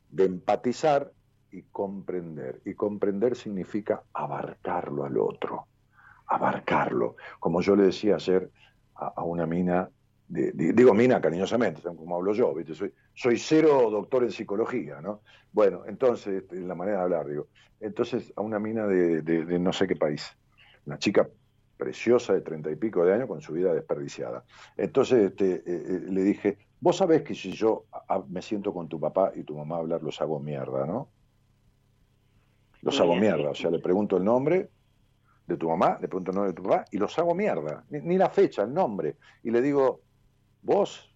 [0.09, 1.11] de empatizar
[1.53, 2.61] y comprender.
[2.65, 5.69] Y comprender significa abarcarlo al otro,
[6.27, 7.15] abarcarlo.
[7.39, 8.51] Como yo le decía ayer
[8.95, 9.89] a, a una mina,
[10.27, 12.53] de- digo mina cariñosamente, ¿saben cómo hablo yo?
[12.73, 15.23] Soy, soy cero doctor en psicología, ¿no?
[15.51, 17.49] Bueno, entonces, este, en la manera de hablar, digo.
[17.79, 20.25] Entonces, a una mina de, no sé qué país,
[20.85, 21.29] una chica
[21.77, 24.45] preciosa de treinta y pico de años con su vida desperdiciada.
[24.77, 27.87] Entonces este, eh, eh, le dije, vos sabés que si yo
[28.29, 31.13] me siento con tu papá y tu mamá a hablar, los hago mierda, ¿no?
[32.83, 34.69] Los hago mierda, o sea, le pregunto el nombre
[35.47, 37.99] de tu mamá, le pregunto el nombre de tu papá y los hago mierda, ni,
[38.01, 39.17] ni la fecha, el nombre.
[39.43, 40.01] Y le digo,
[40.61, 41.13] vos,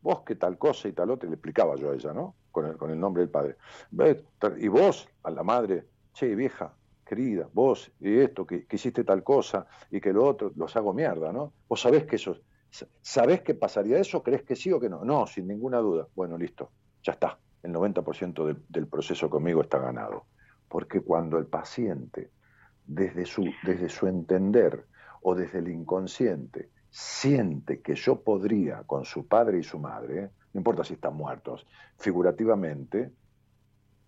[0.00, 2.36] vos que tal cosa y tal otra, y le explicaba yo a ella, ¿no?
[2.50, 3.56] Con el, con el nombre del padre.
[4.58, 6.74] Y vos, a la madre, che, vieja,
[7.04, 10.94] querida, vos, y esto, que, que hiciste tal cosa, y que lo otro, los hago
[10.94, 11.52] mierda, ¿no?
[11.68, 12.36] Vos sabés que eso,
[13.02, 14.22] ¿sabés que pasaría eso?
[14.22, 15.04] ¿Crees que sí o que no?
[15.04, 16.06] No, sin ninguna duda.
[16.14, 16.70] Bueno, listo,
[17.02, 17.38] ya está.
[17.62, 20.26] El 90% del, del proceso conmigo está ganado.
[20.74, 22.32] Porque cuando el paciente,
[22.84, 24.88] desde su, desde su entender
[25.22, 30.58] o desde el inconsciente, siente que yo podría con su padre y su madre, no
[30.58, 31.64] importa si están muertos,
[31.96, 33.12] figurativamente,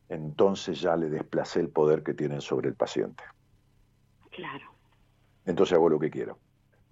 [0.09, 3.23] entonces ya le desplacé el poder que tienen sobre el paciente.
[4.33, 4.67] Claro.
[5.45, 6.41] Entonces hago lo que quiero.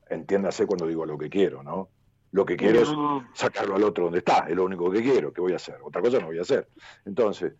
[0.08, 1.88] Entiéndase cuando digo lo que quiero, ¿no?
[2.30, 3.22] Lo que quiero No.
[3.22, 5.78] es sacarlo al otro donde está, es lo único que quiero, que voy a hacer.
[5.82, 6.68] Otra cosa no voy a hacer.
[7.04, 7.54] Entonces,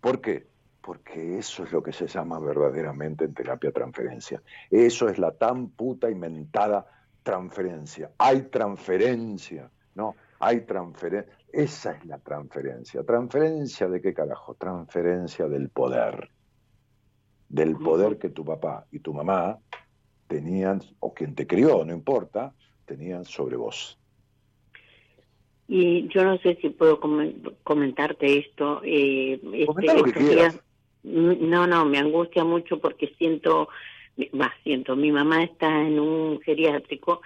[0.00, 0.48] ¿por qué?
[0.82, 4.42] Porque eso es lo que se llama verdaderamente en terapia transferencia.
[4.70, 6.86] Eso es la tan puta y mentada
[7.22, 8.10] transferencia.
[8.18, 10.14] Hay transferencia, ¿no?
[10.38, 11.32] Hay transferencia.
[11.52, 13.02] Esa es la transferencia.
[13.04, 14.54] ¿Transferencia de qué carajo?
[14.54, 16.30] Transferencia del poder.
[17.48, 19.58] Del poder que tu papá y tu mamá
[20.28, 22.54] tenían, o quien te crió, no importa,
[22.86, 23.98] tenían sobre vos.
[25.68, 28.80] Y yo no sé si puedo comen- comentarte esto.
[28.84, 30.52] Eh, este, lo que estos quieras.
[30.54, 30.64] días-
[31.02, 33.68] no, no, me angustia mucho porque siento,
[34.32, 37.22] más siento, mi mamá está en un geriátrico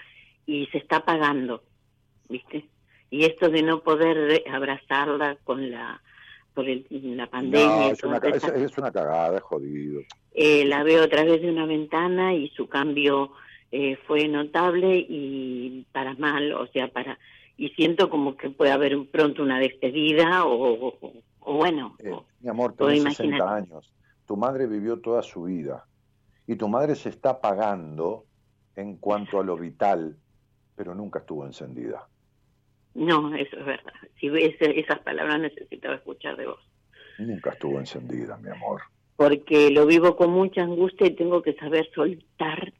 [0.46, 1.62] y se está pagando,
[2.28, 2.64] ¿viste?
[3.10, 6.01] Y esto de no poder abrazarla con la
[6.55, 10.02] por el- la pandemia, No, es una, es, es una cagada, es jodido.
[10.34, 13.32] eh, la veo a través de una ventana y su cambio
[13.72, 17.18] eh, fue notable y para mal, o sea, para
[17.56, 21.12] y siento como que puede haber pronto una despedida o, o-
[21.44, 23.52] o bueno, Eh, o- mi amor, tenés 60 imagínate.
[23.72, 23.92] años.
[24.26, 25.86] Tu madre vivió toda su vida.
[26.46, 28.24] Y tu madre se está pagando
[28.76, 30.16] en cuanto a lo vital,
[30.76, 32.06] pero nunca estuvo encendida.
[32.96, 33.92] no, eso es verdad.
[34.20, 36.60] Si ves esas palabras necesitaba escuchar de vos.
[37.18, 38.82] Nunca estuvo encendida, mi amor.
[39.16, 42.72] porque lo vivo con mucha angustia y tengo que saber soltar.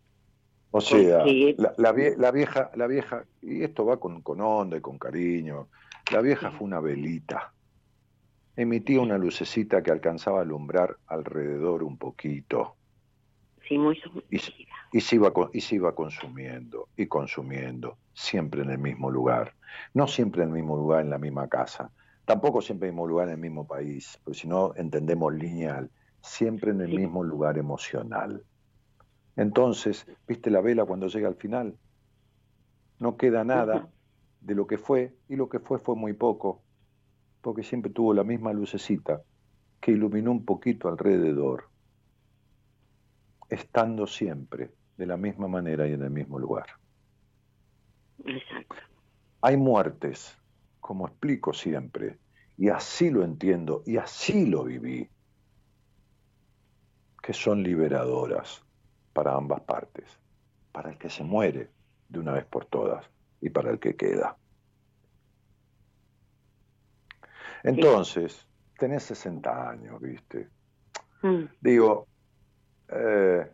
[0.73, 4.41] O sea, Porque- la, la vie- la vieja, la vieja, y esto va con, con
[4.41, 5.69] onda y con cariño,
[6.13, 7.53] la vieja fue una velita.
[8.57, 12.77] Emitía una lucecita que alcanzaba a alumbrar alrededor un poquito.
[13.67, 13.99] Sí, muy
[14.31, 14.41] y,
[14.93, 19.55] y se iba, y se iba consumiendo y consumiendo, siempre en el mismo lugar.
[19.93, 21.91] No siempre en el mismo lugar, en la misma casa.
[22.25, 25.91] Tampoco siempre en el mismo lugar, en el mismo país, porque si no entendemos lineal.
[26.21, 28.45] Siempre en el mismo lugar emocional.
[29.37, 31.77] Entonces, ¿viste la vela cuando llega al final?
[32.99, 33.91] No queda nada
[34.41, 36.63] de lo que fue, y lo que fue fue muy poco,
[37.45, 39.23] porque siempre tuvo la misma lucecita
[39.79, 41.69] que iluminó un poquito alrededor
[43.51, 46.65] estando siempre de la misma manera y en el mismo lugar.
[48.25, 48.77] Exacto.
[49.43, 50.39] Hay muertes,
[50.81, 52.19] como explico siempre,
[52.57, 55.11] y así lo entiendo y así lo viví,
[57.23, 58.65] que son liberadoras
[59.13, 60.19] para ambas partes,
[60.73, 61.71] para el que se muere
[62.09, 63.05] de una vez por todas
[63.43, 64.39] y para el que queda.
[67.65, 68.47] Entonces,
[68.79, 70.49] tenés 60 años, ¿viste?
[71.23, 71.45] Mm.
[71.61, 72.07] Digo,
[72.89, 73.51] eh,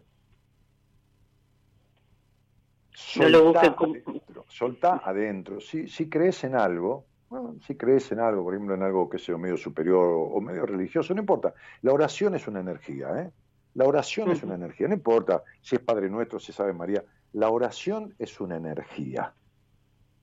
[3.16, 5.60] No lo soltá como- adentro, soltá adentro.
[5.60, 9.18] Si, si crees en algo, bueno, si crees en algo, por ejemplo, en algo que
[9.18, 11.54] sea medio superior o, medio religioso, no importa.
[11.82, 13.30] La oración es una energía, ¿eh?
[13.74, 17.04] La oración es una energía, no importa si es Padre Nuestro, si sabe María.
[17.34, 19.32] La oración es una energía.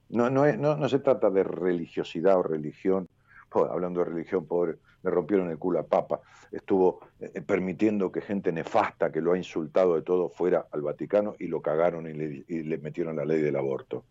[0.10, 3.08] No, no, es- no, no se trata de religiosidad o religión.
[3.72, 6.22] Hablando de religión, pobre, le rompieron el culo a Papa.
[6.52, 11.36] Estuvo eh, permitiendo que gente nefasta que lo ha insultado de todo fuera al Vaticano
[11.40, 14.06] y lo cagaron y le, y le metieron la ley del aborto.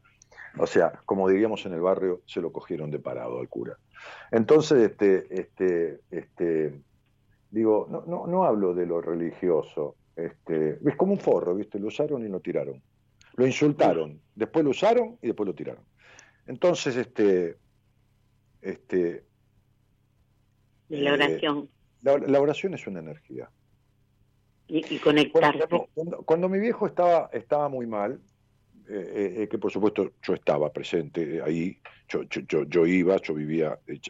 [0.59, 3.79] O sea, como diríamos en el barrio, se lo cogieron de parado al cura.
[4.31, 6.81] Entonces, este, este, este,
[7.51, 9.97] digo, no, no, no hablo de lo religioso.
[10.15, 11.79] Este, es como un forro, ¿viste?
[11.79, 12.83] Lo usaron y lo tiraron.
[13.35, 15.85] Lo insultaron, después lo usaron y después lo tiraron.
[16.47, 17.57] Entonces, este,
[18.67, 19.27] este,
[20.89, 21.71] De la Eh, oración
[22.01, 23.51] la, la oración es una energía.
[24.69, 25.59] y, y conectarse.
[25.69, 28.21] cuando, cuando- cuando mi viejo estaba, estaba muy mal,
[28.89, 33.17] eh, eh, eh, que por supuesto yo estaba presente ahí, yo, yo, yo, yo iba,
[33.19, 34.01] yo vivía, eh,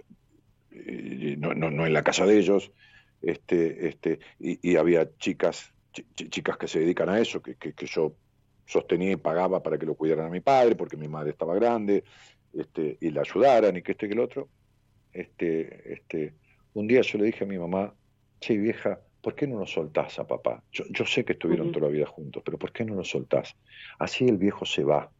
[0.70, 2.72] eh, no, no, no en la casa de ellos,
[3.20, 7.56] este, este, y, y había chicas, chi- chi- chicas que se dedican a eso, que,
[7.56, 8.18] que, que yo
[8.66, 12.04] sostenía y pagaba para que lo cuidaran a mi padre, porque mi madre estaba grande,
[12.58, 14.50] este, y la ayudaran, y que este que el otro.
[15.12, 16.36] Este, este,
[16.74, 17.94] un día yo le dije a mi mamá,
[18.40, 20.62] che vieja, ¿por qué no lo soltás a papá?
[20.70, 21.74] Yo, yo sé que estuvieron Ujú.
[21.74, 23.54] toda la vida juntos, pero ¿por qué no lo soltás?
[23.98, 25.10] Así el viejo se va,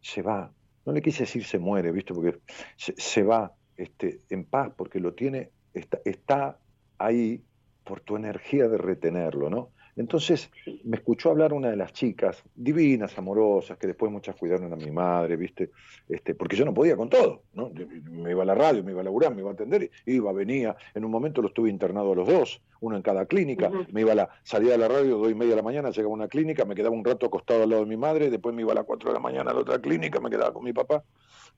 [0.00, 0.52] se va.
[0.84, 2.14] No le quise decir se muere, ¿viste?
[2.14, 2.38] Porque
[2.76, 6.60] se, se va este, en paz, porque lo tiene, está, está
[6.98, 7.44] ahí
[7.82, 9.72] por tu energía de retenerlo, ¿no?
[10.00, 10.50] Entonces
[10.84, 14.90] me escuchó hablar una de las chicas, divinas, amorosas, que después muchas cuidaron a mi
[14.90, 15.72] madre, ¿viste?
[16.08, 17.70] Este, porque yo no podía con todo, ¿no?
[18.10, 20.74] Me iba a la radio, me iba a laburar, me iba a atender, iba, venía.
[20.94, 23.70] En un momento los tuve internado a los dos, uno en cada clínica.
[23.92, 26.12] Me iba a la, salía de la radio, dos y media de la mañana, llegaba
[26.12, 28.62] a una clínica, me quedaba un rato acostado al lado de mi madre, después me
[28.62, 30.72] iba a las cuatro de la mañana a la otra clínica, me quedaba con mi
[30.72, 31.04] papá.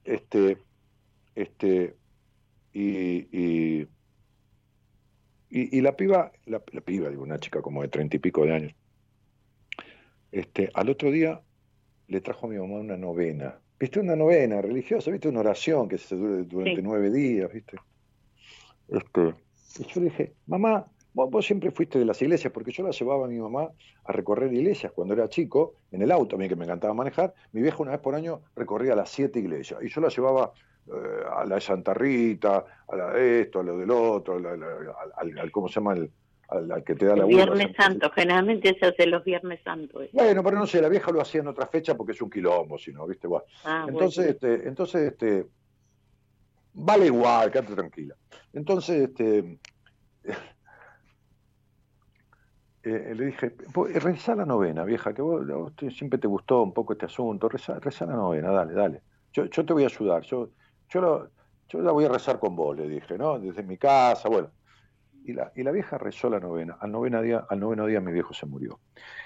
[0.04, 0.58] Este,
[1.36, 1.94] este,
[2.72, 3.88] y, y,
[5.52, 8.44] y, y la piba, la, la piba, digo, una chica como de treinta y pico
[8.44, 8.74] de años,
[10.32, 11.40] este, al otro día
[12.08, 13.58] le trajo a mi mamá una novena.
[13.78, 13.98] ¿Viste?
[13.98, 15.28] Una novena religiosa, ¿viste?
[15.28, 16.82] Una oración que se dura durante Sí.
[16.82, 17.76] nueve días, ¿viste?
[18.88, 19.34] Este,
[19.80, 22.92] y yo le dije, mamá, vos, vos siempre fuiste de las iglesias, porque yo la
[22.92, 23.70] llevaba a mi mamá
[24.04, 27.34] a recorrer iglesias cuando era chico, en el auto, a mí que me encantaba manejar.
[27.50, 30.52] Mi vieja una vez por año recorría las siete iglesias, y yo la llevaba
[30.90, 34.56] a la de Santa Rita, a la de esto, a lo del otro, a la-
[34.56, 35.94] la- al, ¿cómo se llama?
[35.94, 36.12] El,
[36.48, 40.08] al, que te da la El uva, Viernes Santo, generalmente se hace los Viernes Santos.
[40.12, 42.76] bueno, pero no sé, la vieja lo hacía en otra fecha porque es un quilombo,
[42.78, 43.26] si no, ¿viste?
[43.28, 44.52] Bueno, Ah, entonces, bueno.
[44.56, 45.46] este, entonces, este,
[46.74, 48.16] vale igual, quédate tranquila.
[48.52, 49.58] Entonces, este,
[52.82, 56.74] eh, le dije, "Po- rezá la novena, vieja, que vos, vos siempre te gustó un
[56.74, 59.02] poco este asunto, rezá, rezá la novena, dale, dale.
[59.32, 60.50] Yo, yo te voy a ayudar, yo,
[60.92, 61.32] yo, lo-
[61.68, 63.38] yo la voy a rezar con vos, le dije, ¿no?
[63.38, 64.52] Desde mi casa, bueno.
[65.24, 66.76] Y la, y la vieja rezó la novena.
[66.80, 68.80] Al, novena día, al noveno día mi viejo se murió.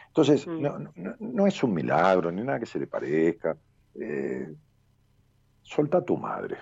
[0.08, 0.62] Entonces, Mm.
[0.62, 3.56] no, no- no es un milagro, ni nada que se le parezca.
[3.94, 4.54] Eh,
[5.62, 6.58] solta a tu madre.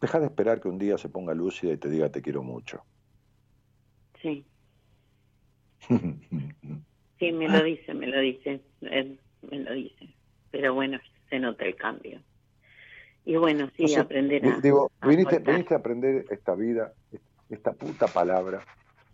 [0.00, 2.84] Deja de esperar que un día se ponga lúcida y te diga te quiero mucho.
[4.20, 4.46] Sí,
[7.18, 10.16] sí, me lo dice, me lo dice, él me lo dice.
[10.50, 10.98] Pero bueno,
[11.30, 12.22] se nota el cambio.
[13.26, 14.60] Y bueno, sí, Entonces, aprender di- a...
[14.60, 16.92] Digo, a viniste, viniste a aprender esta vida,
[17.50, 18.60] esta puta palabra,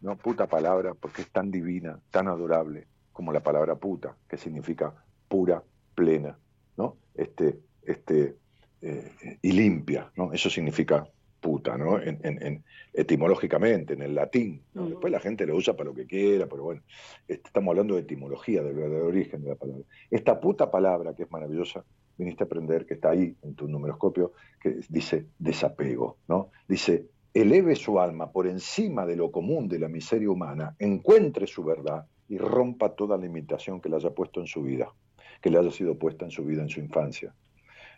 [0.03, 4.95] no puta palabra, porque es tan divina, tan adorable como la palabra puta, que significa
[5.29, 5.63] pura,
[5.95, 6.39] plena,
[6.77, 6.97] ¿no?
[7.15, 8.37] Este, este,
[8.83, 9.11] eh,
[9.43, 10.33] y limpia, ¿no?
[10.33, 11.07] Eso significa
[11.41, 12.01] puta, ¿no?
[12.01, 14.63] En, en- en- etimológicamente, en el latín.
[14.75, 14.89] ¿no?
[14.89, 16.83] Después la gente lo usa para lo que quiera, pero bueno,
[17.27, 19.85] este, estamos hablando de etimología, del verdadero origen de la palabra.
[20.11, 21.85] Esta puta palabra, que es maravillosa,
[22.23, 26.51] viniste a aprender, que está ahí en tu numeroscopio, que dice desapego, ¿no?
[26.69, 31.65] Dice, eleve su alma por encima de lo común de la miseria humana, encuentre su
[31.65, 34.93] verdad y rompa toda limitación que le haya puesto en su vida,
[35.41, 37.35] que le haya sido puesta en su vida en su infancia.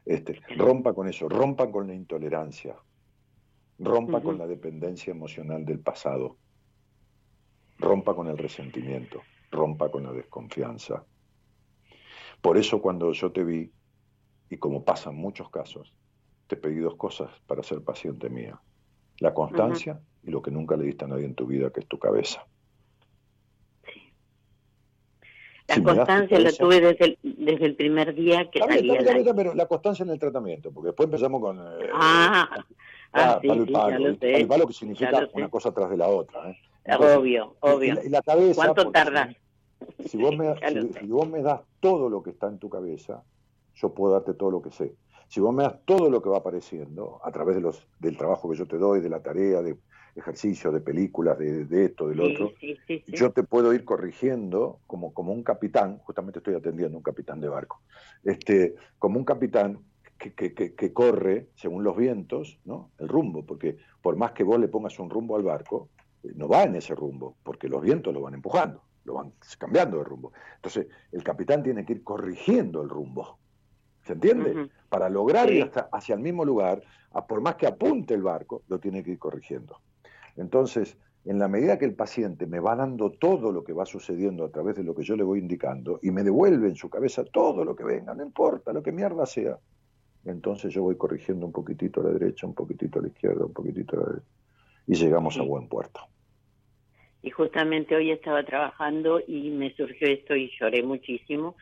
[0.04, 2.76] Este, rompa con eso, rompa con la intolerancia,
[3.78, 6.36] rompa con la dependencia emocional del pasado,
[7.78, 11.04] rompa con el resentimiento, rompa con la desconfianza.
[12.40, 13.72] Por eso cuando yo te vi,
[14.54, 15.92] y como pasa en muchos casos,
[16.46, 18.60] te pedí dos cosas para ser paciente mía.
[19.18, 21.88] La constancia y lo que nunca le diste a nadie en tu vida, que es
[21.88, 22.46] tu cabeza.
[25.66, 29.54] La Si constancia la tuve desde el, desde el primer día que bien, salí pero
[29.54, 32.64] la constancia en el tratamiento, porque después empezamos con eh, Ah, ah,
[33.12, 34.26] ah, sí, palo y sí, palo, ya lo ¿viste?
[34.26, 34.32] sé.
[34.32, 36.50] Palo y palo que significa una cosa tras de la otra.
[36.50, 36.58] ¿eh?
[36.96, 37.94] Obvio, y obvio.
[37.94, 39.36] la- y la cabeza, ¿Cuánto si- tardas?
[40.06, 40.54] Si vos, me,
[41.00, 43.24] si vos me das todo lo que está en tu cabeza,
[43.74, 44.94] yo puedo darte todo lo que sé.
[45.28, 48.50] Si vos me das todo lo que va apareciendo a través de los, del trabajo
[48.50, 49.76] que yo te doy, de la tarea, de
[50.14, 53.12] ejercicios, de películas, de, de esto, del otro, sí, sí, sí.
[53.16, 57.40] yo te puedo ir corrigiendo como, como un capitán, justamente estoy atendiendo a un capitán
[57.40, 57.80] de barco,
[58.22, 59.80] este, como un capitán
[60.18, 62.92] que, que- que- que corre según los vientos, ¿no?
[62.98, 65.90] El rumbo, porque por más que vos le pongas un rumbo al barco,
[66.22, 69.98] eh, no va en ese rumbo, porque los vientos lo van empujando, lo van cambiando
[69.98, 70.32] de rumbo.
[70.56, 73.40] Entonces, el capitán tiene que ir corrigiendo el rumbo.
[74.04, 74.68] ¿Se entiende?
[74.88, 75.56] Para lograr Sí.
[75.56, 79.02] ir hasta, hacia el mismo lugar, a- por más que apunte el barco, lo tiene
[79.02, 79.80] que ir corrigiendo.
[80.36, 84.44] Entonces, en la medida que el paciente me va dando todo lo que va sucediendo
[84.44, 87.24] a través de lo que yo le voy indicando y me devuelve en su cabeza
[87.24, 89.58] todo lo que venga, no importa lo que mierda sea,
[90.26, 93.52] entonces yo voy corrigiendo un poquitito a la derecha, un poquitito a la izquierda, un
[93.54, 94.26] poquitito a la derecha
[94.86, 96.00] y llegamos a buen puerto.
[97.22, 101.56] Y justamente hoy estaba trabajando y me surgió esto y lloré muchísimo.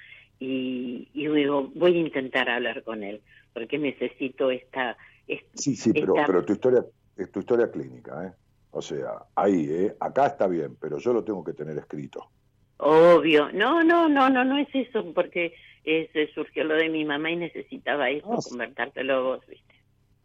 [0.45, 4.97] Y, y digo, voy a intentar hablar con él, porque necesito esta...
[5.29, 6.85] es- Sí, sí, pero, esta- pero tu historia
[7.17, 8.33] es tu historia clínica, ¿eh?
[8.73, 9.95] O sea, ahí, ¿eh?
[10.01, 12.33] Acá está bien, pero yo lo tengo que tener escrito.
[12.79, 13.53] Obvio.
[13.53, 15.55] No, no, no, no, no es eso, porque
[15.85, 19.75] eh, se surgió lo de mi mamá y necesitaba eso, Ah, convertártelo vos, ¿viste?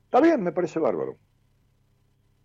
[0.06, 1.18] Está bien, me parece bárbaro.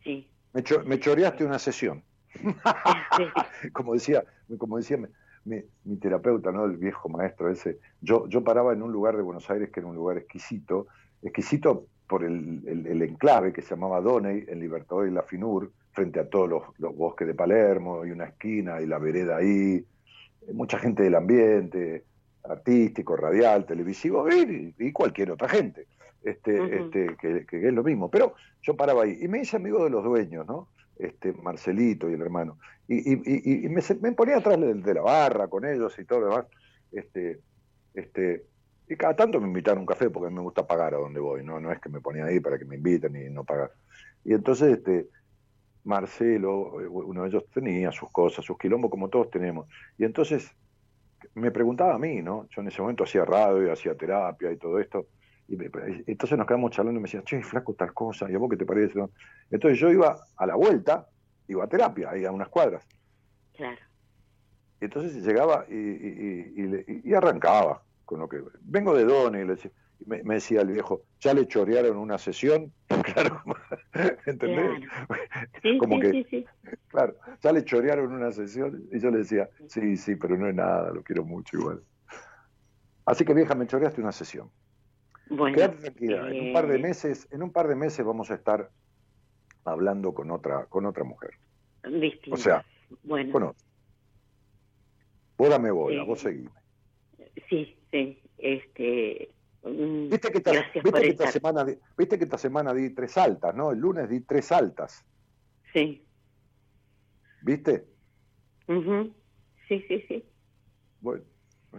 [0.05, 0.29] Sí.
[0.53, 2.05] Me, cho- me choreaste una sesión.
[3.73, 4.25] como decía,
[4.59, 4.99] como decía
[5.45, 6.65] mi, mi- terapeuta, ¿no?
[6.65, 7.79] El viejo maestro ese.
[8.01, 10.87] Yo, yo paraba en un lugar de Buenos Aires que era un lugar exquisito,
[11.23, 15.71] exquisito por el, el- el enclave que se llamaba Doney, en Libertador y la Finur,
[15.93, 19.85] frente a todos los, los bosques de Palermo, y una esquina, y la vereda ahí,
[20.53, 22.05] mucha gente del ambiente,
[22.45, 25.87] artístico, radial, televisivo, y, y cualquier otra gente,
[26.25, 28.11] este, este, que, que es lo mismo.
[28.11, 30.69] Pero yo paraba ahí, y me hice amigo de los dueños, ¿no?
[31.03, 32.59] Este, Marcelito y el hermano.
[32.87, 36.27] Y, y- me, me ponía atrás de, de la barra con ellos y todo lo
[36.31, 36.47] demás.
[36.93, 37.41] Este,
[37.95, 38.47] este,
[38.89, 41.45] y cada tanto me invitaron a un café porque me gusta pagar a donde voy,
[41.45, 41.61] ¿no?
[41.61, 43.73] No es que me ponía ahí para que me inviten y no pagar.
[44.25, 45.09] Y entonces, este,
[45.85, 49.69] Marcelo, eh, uno de ellos tenía sus cosas, sus quilombos como todos tenemos.
[49.99, 50.51] Y entonces
[51.35, 52.49] me preguntaba a mí, ¿no?
[52.51, 55.09] Yo en ese momento hacía radio, hacía terapia y todo esto.
[55.53, 55.71] Y me-
[56.07, 58.57] entonces nos quedamos charlando y me decía, che, flaco, tal cosa, ¿y a vos qué
[58.57, 58.99] te parece?
[58.99, 59.11] no?".
[59.51, 61.07] Entonces yo iba a la vuelta,
[61.47, 62.89] iba a terapia, ahí a unas cuadras.
[63.53, 63.77] Claro.
[64.81, 68.43] Y entonces llegaba y, arrancaba con lo que.
[68.63, 71.99] Vengo de Don y le decía, y me, me decía el viejo, ¿ya le chorearon
[71.99, 72.73] una sesión?
[73.13, 73.43] Claro,
[74.27, 74.71] ¿entendés?
[75.63, 76.47] Sí, Como sí, que- sí, sí.
[76.89, 80.55] Claro, ya le chorearon una sesión y yo le decía, sí, sí, pero no es
[80.55, 81.85] nada, lo quiero mucho igual.
[83.05, 84.51] Así que vieja, me choreaste una sesión.
[85.35, 88.31] Bueno, Quédate tranquila, en un par de eh, meses, en un par de meses vamos
[88.31, 88.71] a estar
[89.65, 91.31] hablando con otra, con otra mujer.
[91.85, 92.35] distinto.
[92.35, 92.67] O sea,
[93.03, 93.57] bueno, bueno,
[95.39, 96.07] vos dame bola, Sí.
[96.07, 96.51] vos seguime.
[97.49, 99.35] sí, sí, este...
[99.63, 103.17] mm, Viste que, esta, viste que esta semana, di- viste que esta semana di tres
[103.17, 103.71] altas, ¿no?
[103.71, 105.03] El lunes di tres altas,
[105.73, 106.07] Sí.
[107.41, 107.87] ¿viste?
[108.69, 109.15] ujú,
[109.67, 110.29] Sí, sí, sí.
[111.01, 111.25] Bueno,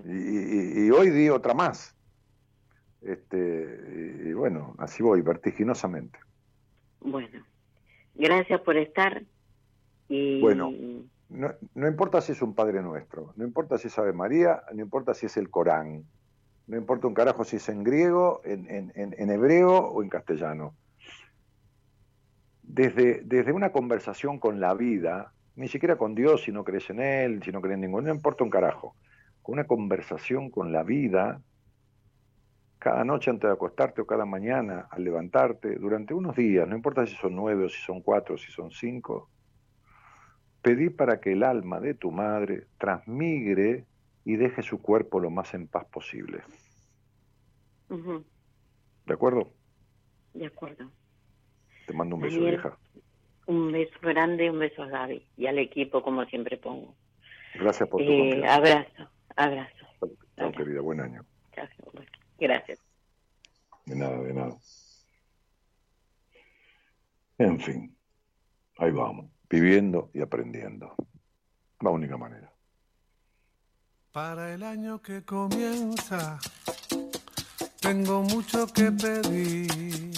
[0.05, 1.95] y, y- y hoy di otra más.
[3.05, 6.17] Este, y, y bueno, así voy, vertiginosamente.
[7.01, 7.43] Bueno,
[8.15, 9.23] gracias por estar.
[10.09, 10.71] Y Bueno.
[11.29, 14.83] No, no importa si es un Padre Nuestro, no importa si es Ave María, no
[14.83, 16.03] importa si es el Corán,
[16.67, 20.09] No importa un carajo si es en griego, en, en- en- en hebreo o en
[20.09, 20.75] castellano.
[22.61, 26.99] Desde, desde una conversación con la vida, ni siquiera con Dios si no crees en
[27.01, 28.95] Él, si no crees en ninguno, no importa un carajo.
[29.41, 31.41] Con una conversación con la vida,
[32.83, 37.07] cada noche antes de acostarte o cada mañana al levantarte, durante unos días, no importa
[37.07, 39.29] si son nueve o si son cuatro o si son cinco,
[40.61, 43.85] pedí para que el alma de tu madre transmigre
[44.25, 46.43] y deje su cuerpo lo más en paz posible.
[49.05, 49.53] ¿De acuerdo?
[50.33, 50.91] De acuerdo.
[51.87, 52.77] Te mando un beso, Daniel, vieja.
[53.47, 56.95] Un beso grande, un beso a Gaby y al equipo, como siempre pongo.
[57.53, 58.55] Gracias por tu Eh, confianza.
[58.55, 59.85] abrazo, abrazo.
[60.35, 60.81] Chao, querida.
[60.81, 61.25] Buen año.
[61.55, 62.09] Chao, bueno,
[62.43, 62.77] Gracias.
[63.85, 64.57] De nada, de nada.
[67.37, 67.97] En fin,
[68.79, 70.93] ahí vamos, viviendo y aprendiendo.
[71.79, 72.53] La única manera.
[74.11, 76.37] Para el año que comienza,
[77.79, 80.11] tengo mucho que pedir.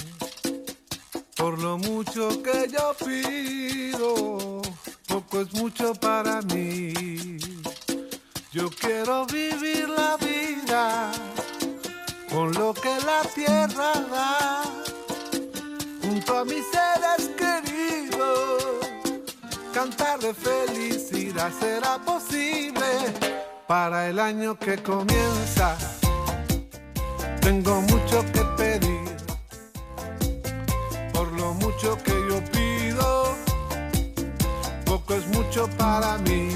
[1.38, 4.64] Por lo mucho que yo pido,
[5.08, 7.38] poco es mucho para mí.
[8.52, 11.35] Yo quiero vivir la vida
[12.36, 14.64] con lo que la tierra da,
[16.02, 18.64] junto a mis seres queridos.
[19.74, 22.88] Cantar de felicidad será posible
[23.68, 25.78] para el año que comienza.
[27.40, 29.16] Tengo mucho que pedir,
[31.14, 33.34] por lo mucho que yo pido,
[34.86, 36.50] poco es mucho para mí.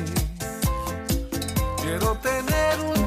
[1.82, 2.99] Quiero tener un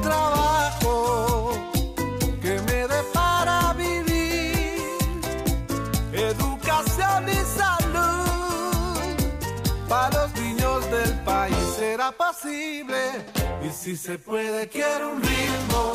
[12.54, 15.92] Y si se puede, quiero un ritmo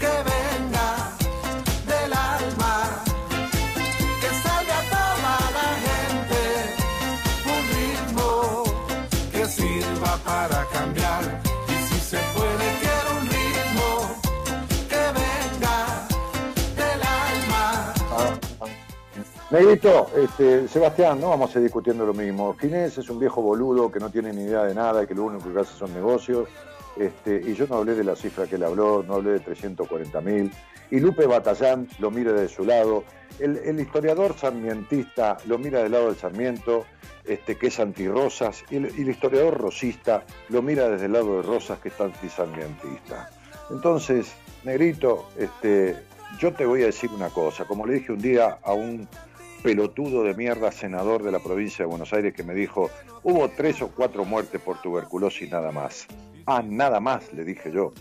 [0.00, 1.16] que venga
[1.86, 3.04] del alma,
[4.20, 6.40] que salga toda la gente.
[7.54, 8.64] Un ritmo
[9.30, 11.39] que sirva para cambiar.
[19.50, 22.56] Negrito, este, Sebastián, no vamos a ir discutiendo lo mismo.
[22.56, 25.24] Ginés es un viejo boludo que no tiene ni idea de nada y que lo
[25.24, 26.48] único que hace son negocios.
[26.96, 30.20] Este, y yo no hablé de la cifra que él habló, no hablé de 340
[30.20, 30.52] mil.
[30.92, 33.02] Y Lupe Batallán lo mira de su lado.
[33.40, 36.84] El, historiador sarmientista lo mira del lado del Sarmiento,
[37.24, 38.62] este, que es antirrosas.
[38.70, 42.00] Y el, y el historiador rosista lo mira desde el lado de Rosas, que es
[42.00, 43.30] antisarmientista.
[43.70, 44.32] Entonces,
[44.62, 45.96] Negrito, este,
[46.38, 47.64] yo te voy a decir una cosa.
[47.64, 49.08] Como le dije un día a un
[49.62, 52.90] pelotudo de mierda senador de la provincia de Buenos Aires que me dijo,
[53.22, 56.06] hubo tres o cuatro muertes por tuberculosis nada más.
[56.46, 57.92] Ah, nada más, le dije yo.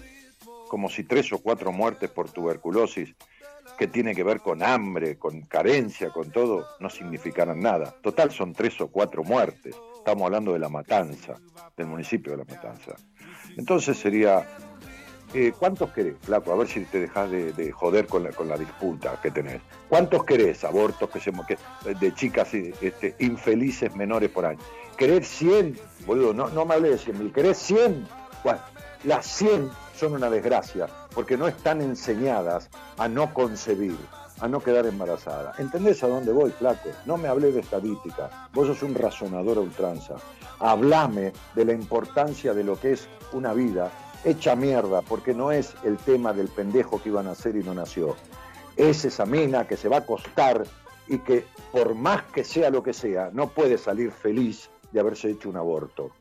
[0.69, 3.15] Como si tres o cuatro muertes por tuberculosis,
[3.77, 7.95] que tiene que ver con hambre, con carencia, con todo, no significaran nada.
[8.02, 9.76] Total son tres o cuatro muertes.
[9.98, 11.36] Estamos hablando de la matanza,
[11.77, 12.95] del municipio de la matanza.
[13.57, 14.48] Entonces sería,
[15.34, 16.51] eh, ¿cuántos querés, flaco?
[16.51, 19.61] A ver si te dejas de, de joder con la, disputa que tenés.
[19.88, 21.57] ¿Cuántos querés abortos que se, que,
[21.93, 24.60] de chicas este, infelices menores por año?
[24.97, 25.80] ¿Querés 100?
[26.06, 27.31] Boludo, no, no me hablé de 100 mil.
[27.31, 28.07] ¿Querés 100?
[28.43, 28.60] Bueno,
[29.03, 33.97] las 100 son una desgracia porque no están enseñadas a no concebir,
[34.39, 35.53] a no quedar embarazada.
[35.57, 36.89] ¿Entendés a dónde voy, flaco?
[37.06, 38.49] No me hablé de estadística.
[38.53, 40.15] Vos sos un razonador a ultranza.
[40.60, 43.91] Hablame de la importancia de lo que es una vida
[44.24, 47.74] hecha mierda, porque no es el tema del pendejo que iba a nacer y no
[47.74, 48.16] nació.
[48.76, 50.64] Es esa mina que se va a acostar
[51.08, 55.30] y que por más que sea lo que sea, no puede salir feliz de haberse
[55.30, 56.12] hecho un aborto.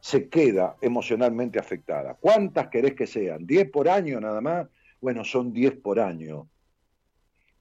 [0.00, 2.16] Se queda emocionalmente afectada.
[2.20, 3.46] ¿Cuántas querés que sean?
[3.46, 4.68] ¿10 por año nada más?
[5.00, 6.48] Bueno, son 10 por año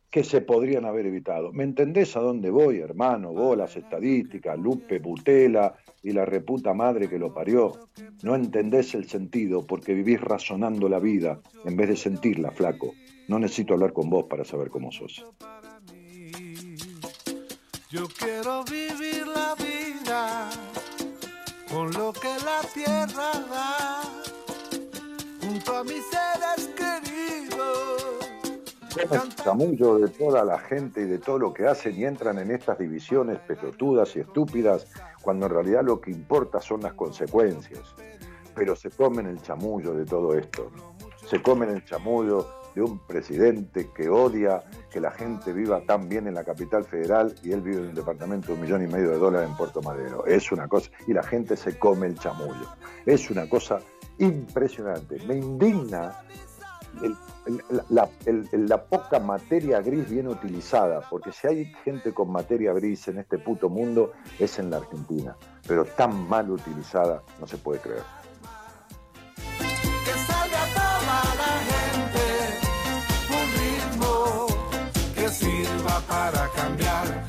[0.10, 1.52] que se podrían haber evitado.
[1.52, 3.34] ¿Me entendés a dónde voy, hermano?
[3.34, 7.90] Vos, las estadísticas, Lupe, Butela y la reputa madre que lo parió.
[8.24, 12.94] No entendés el sentido porque vivís razonando la vida en vez de sentirla, flaco.
[13.28, 15.26] No necesito hablar con vos para saber cómo sos.
[17.90, 20.49] Yo quiero vivir la vida
[21.72, 24.02] con lo que la tierra da,
[25.41, 28.26] junto a mis seres queridos.
[29.44, 32.78] Chamullo de toda la gente y de todo lo que hacen y entran en estas
[32.80, 34.88] divisiones pelotudas y estúpidas,
[35.22, 37.95] cuando en realidad lo que importa son las consecuencias.
[38.56, 40.72] Pero se comen el chamullo de todo esto.
[41.26, 42.48] Se comen el chamullo
[42.78, 47.34] de un presidente que odia que la gente viva tan bien en la capital federal
[47.44, 49.82] y él vive en un departamento de un millón y medio de dólares en Puerto
[49.82, 50.26] Madero.
[50.28, 52.68] Es una cosa, y la gente se come el chamullo.
[53.06, 53.80] Es una cosa
[54.19, 55.18] impresionante.
[55.28, 56.22] Me indigna
[57.90, 63.38] la, poca materia gris bien utilizada, porque si hay gente con materia gris en este
[63.38, 65.36] puto mundo es en la Argentina,
[65.68, 68.03] pero tan mal utilizada no se puede creer.
[73.30, 74.48] un ritmo
[75.15, 77.26] que sirva para cambiar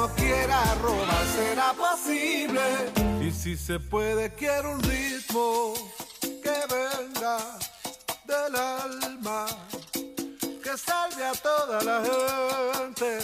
[0.00, 1.26] no quiera robar.
[1.36, 2.62] ¿Será posible?
[3.20, 5.74] Y si se puede, quiero un ritmo
[6.42, 7.36] que venga
[8.24, 9.46] del alma,
[10.62, 13.18] que salve a toda la gente.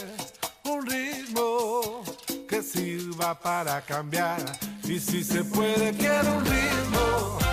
[0.64, 2.02] Un ritmo
[2.48, 4.40] que sirva para cambiar.
[4.84, 7.45] Y si se puede, quiero un ritmo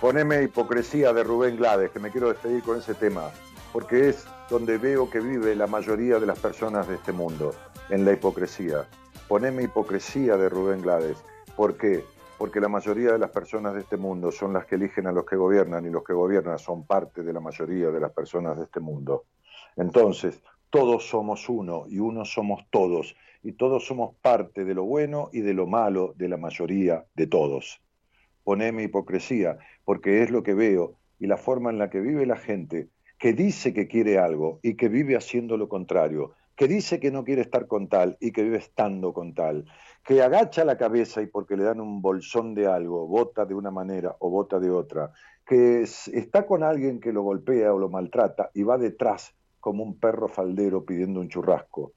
[0.00, 3.30] Poneme, hipocresía de Rubén Glades, que me quiero despedir con ese tema,
[3.72, 7.54] porque es donde veo que vive la mayoría de las personas de este mundo,
[7.88, 8.86] en la hipocresía.
[9.28, 11.16] Poneme hipocresía de Rubén Glades.
[11.56, 12.04] ¿Por qué?
[12.36, 15.24] Porque la mayoría de las personas de este mundo son las que eligen a los
[15.24, 18.64] que gobiernan y los que gobiernan son parte de la mayoría de las personas de
[18.64, 19.24] este mundo.
[19.76, 25.30] Entonces, todos somos uno y uno somos todos y todos somos parte de lo bueno
[25.32, 27.81] y de lo malo de la mayoría de todos
[28.44, 32.36] poneme hipocresía, porque es lo que veo y la forma en la que vive la
[32.36, 32.88] gente,
[33.18, 37.24] que dice que quiere algo y que vive haciendo lo contrario, que dice que no
[37.24, 39.64] quiere estar con tal y que vive estando con tal,
[40.04, 43.70] que agacha la cabeza y porque le dan un bolsón de algo, vota de una
[43.70, 45.12] manera o vota de otra,
[45.46, 49.84] que es- está con alguien que lo golpea o lo maltrata y va detrás como
[49.84, 51.92] un perro faldero pidiendo un churrasco,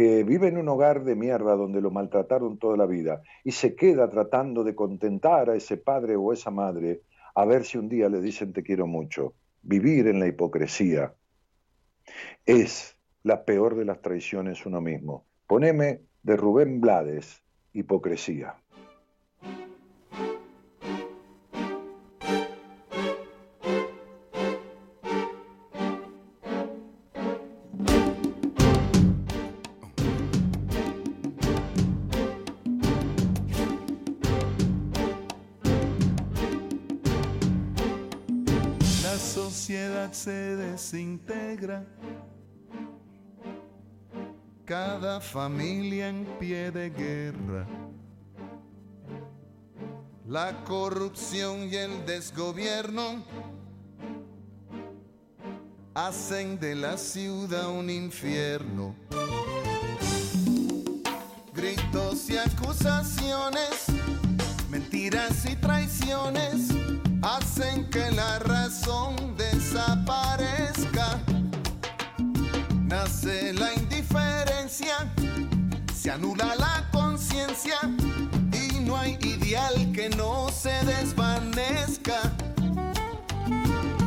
[0.00, 3.74] que vive en un hogar de mierda donde lo maltrataron toda la vida y se
[3.74, 7.02] queda tratando de contentar a ese padre o esa madre
[7.34, 9.34] a ver si un día le dicen te quiero mucho.
[9.60, 11.12] Vivir en la hipocresía
[12.46, 15.26] es la peor de las traiciones uno mismo.
[15.46, 17.42] Poneme de Rubén Blades,
[17.74, 18.54] hipocresía.
[44.64, 47.66] Cada familia en pie de guerra.
[50.26, 53.22] La corrupción y el desgobierno
[55.94, 58.94] hacen de la ciudad un infierno.
[61.52, 63.86] Gritos y acusaciones,
[64.70, 66.70] mentiras y traiciones
[67.22, 71.18] hacen que la razón desaparezca.
[73.22, 75.06] La indiferencia,
[75.94, 77.76] se anula la conciencia
[78.50, 82.32] y no hay ideal que no se desvanezca.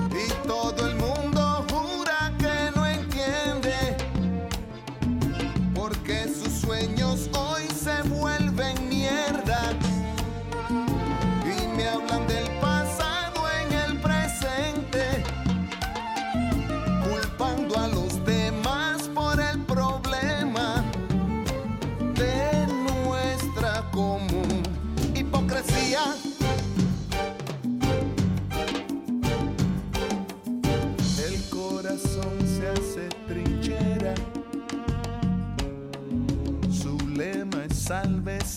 [0.10, 0.83] Y todo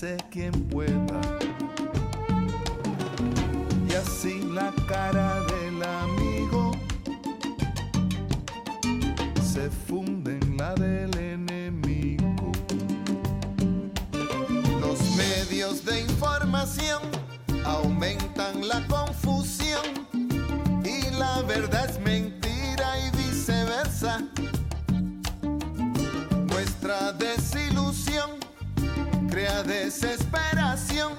[0.07, 1.21] sálvese quien pueda.
[3.89, 6.73] Y así la cara del amigo
[9.43, 10.26] se funde
[29.63, 31.13] desesperación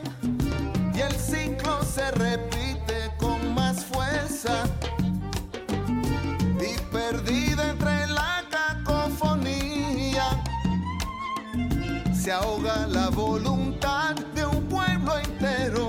[0.93, 4.63] y el ciclo se repite con más fuerza.
[6.59, 10.25] Y perdida entre la cacofonía,
[12.13, 15.86] se ahoga la voluntad de un pueblo entero.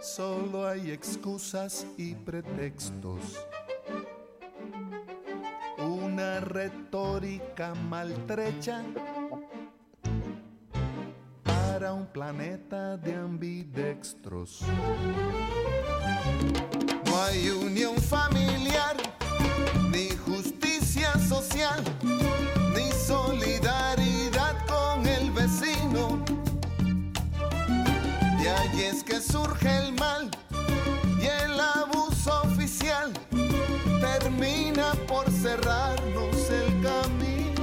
[0.00, 3.46] Solo hay excusas y pretextos.
[5.78, 8.82] Una retórica maltrecha
[11.44, 14.62] para un planeta de ambidextros.
[17.06, 18.96] No hay unión familiar,
[19.90, 21.82] ni justicia social,
[22.74, 24.11] ni solidaridad
[28.70, 30.30] Y es que surge el mal
[31.20, 33.12] y el abuso oficial
[34.00, 37.62] termina por cerrarnos el camino.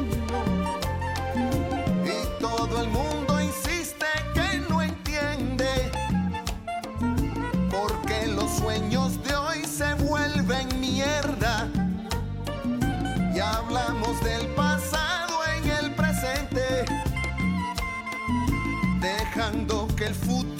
[2.05, 5.91] Y todo el mundo insiste que no entiende
[7.71, 11.67] porque los sueños de hoy se vuelven mierda.
[13.33, 16.85] Y hablamos del pasado en el presente,
[19.01, 20.58] dejando que el futuro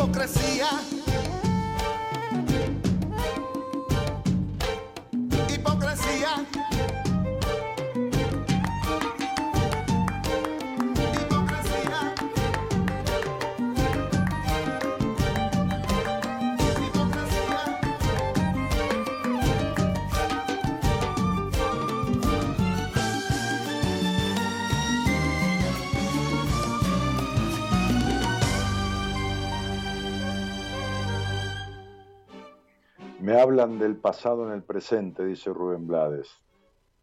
[0.00, 1.09] hipocresía.
[33.30, 36.28] Me hablan del pasado en el presente, dice Rubén Blades,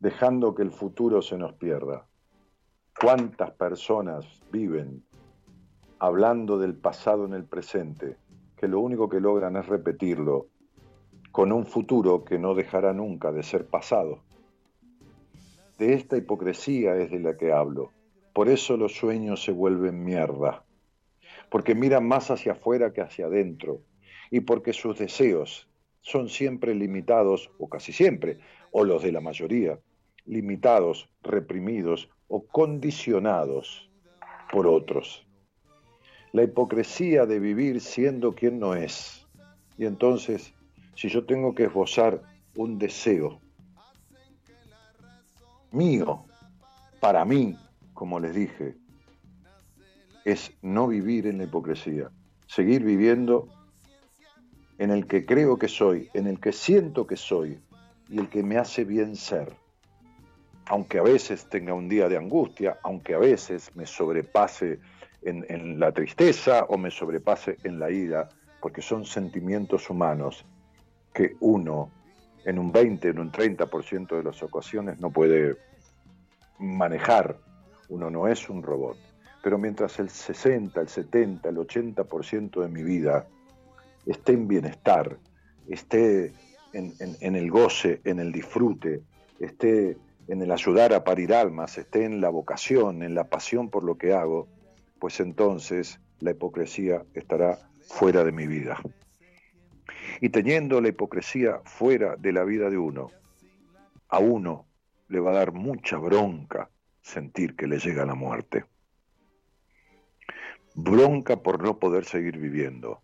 [0.01, 2.05] dejando que el futuro se nos pierda.
[2.99, 5.05] ¿Cuántas personas viven
[5.99, 8.17] hablando del pasado en el presente,
[8.57, 10.47] que lo único que logran es repetirlo
[11.31, 14.19] con un futuro que no dejará nunca de ser pasado?
[15.77, 17.93] De esta hipocresía es de la que hablo.
[18.33, 20.65] Por eso los sueños se vuelven mierda.
[21.49, 23.79] Porque miran más hacia afuera que hacia adentro.
[24.29, 25.66] Y porque sus deseos
[26.07, 28.39] son siempre limitados, o casi siempre,
[28.71, 29.77] o los de la mayoría,
[30.25, 33.89] limitados, reprimidos o condicionados
[34.49, 35.27] por otros.
[36.31, 39.27] La hipocresía de vivir siendo quien no es.
[39.77, 40.53] Y entonces,
[40.95, 42.21] si yo tengo que esbozar
[42.55, 43.41] un deseo
[45.71, 46.23] mío,
[47.01, 47.57] para mí,
[47.93, 48.77] como les dije,
[50.23, 52.09] es no vivir en la hipocresía,
[52.47, 53.49] seguir viviendo
[54.79, 57.59] en el que creo que soy, en el que siento que soy
[58.09, 59.53] y el que me hace bien ser.
[60.65, 64.79] Aunque a veces tenga un día de angustia, aunque a veces me sobrepase
[65.21, 68.29] en, en la tristeza o me sobrepase en la ira,
[68.61, 70.45] porque son sentimientos humanos
[71.13, 71.89] que uno
[72.45, 75.57] en un 20, en un 30% de las ocasiones no puede
[76.59, 77.37] manejar.
[77.89, 78.97] Uno no es un robot.
[79.43, 83.27] Pero mientras el 60, el 70, el 80% de mi vida
[84.07, 85.17] esté en bienestar,
[85.67, 86.33] esté
[86.73, 89.01] en, el goce, en el disfrute,
[89.39, 89.97] esté
[90.27, 93.97] en el ayudar a parir almas, esté en la vocación, en la pasión por lo
[93.97, 94.47] que hago,
[94.99, 98.79] pues entonces la hipocresía estará fuera de mi vida.
[100.21, 103.11] Y teniendo la hipocresía fuera de la vida de uno,
[104.09, 104.65] a uno
[105.09, 106.69] le va a dar mucha bronca
[107.01, 108.65] sentir que le llega la muerte.
[110.75, 113.01] Bronca por no poder seguir viviendo,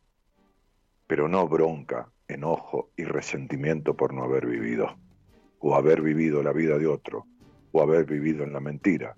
[1.13, 4.97] pero no bronca, enojo y resentimiento por no haber vivido,
[5.59, 7.27] o haber vivido la vida de otro,
[7.71, 9.15] o haber vivido en la mentira,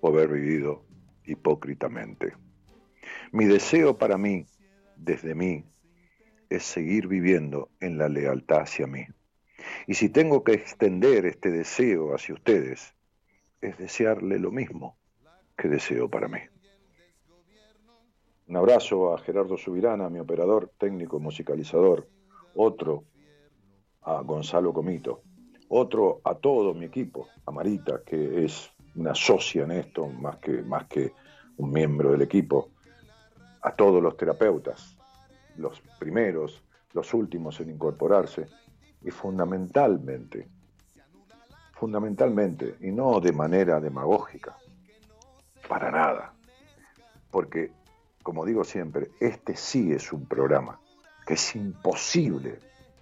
[0.00, 0.84] o haber vivido
[1.24, 2.32] hipócritamente.
[3.30, 4.44] Mi deseo para mí,
[4.96, 5.64] desde mí,
[6.50, 9.06] es seguir viviendo en la lealtad hacia mí.
[9.86, 12.92] Y si tengo que extender este deseo hacia ustedes,
[13.60, 14.98] es desearle lo mismo
[15.56, 16.40] que deseo para mí.
[18.48, 22.06] Un abrazo a Gerardo Subirana, mi operador técnico musicalizador.
[22.54, 23.04] Otro
[24.02, 25.22] a Gonzalo Comito.
[25.68, 30.62] Otro a todo mi equipo, a Marita, que es una socia en esto, más que,
[30.62, 31.12] más que
[31.56, 32.70] un miembro del equipo.
[33.62, 34.96] A todos los terapeutas,
[35.56, 36.62] los primeros,
[36.92, 38.46] los últimos en incorporarse.
[39.02, 40.48] Y fundamentalmente,
[41.72, 44.56] fundamentalmente, y no de manera demagógica,
[45.68, 46.32] para nada,
[47.30, 47.72] porque
[48.26, 50.80] como digo siempre, este sí es un programa
[51.24, 52.58] que es imposible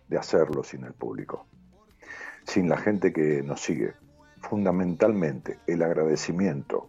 [0.06, 1.46] de hacerlo sin el público,
[2.44, 3.94] sin la gente que nos sigue.
[4.42, 6.88] Fundamentalmente el agradecimiento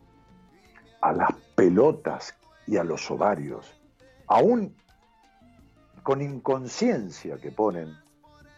[1.00, 2.36] a las pelotas
[2.68, 3.74] y a los ovarios,
[4.28, 4.76] aún
[6.04, 7.96] con inconsciencia que ponen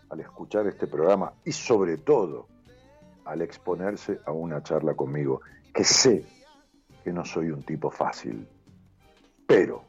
[0.10, 2.48] al escuchar este programa y sobre todo
[3.26, 5.42] al exponerse a una charla conmigo,
[5.72, 6.26] que sé
[7.04, 8.48] que no soy un tipo fácil,
[9.48, 9.86] pero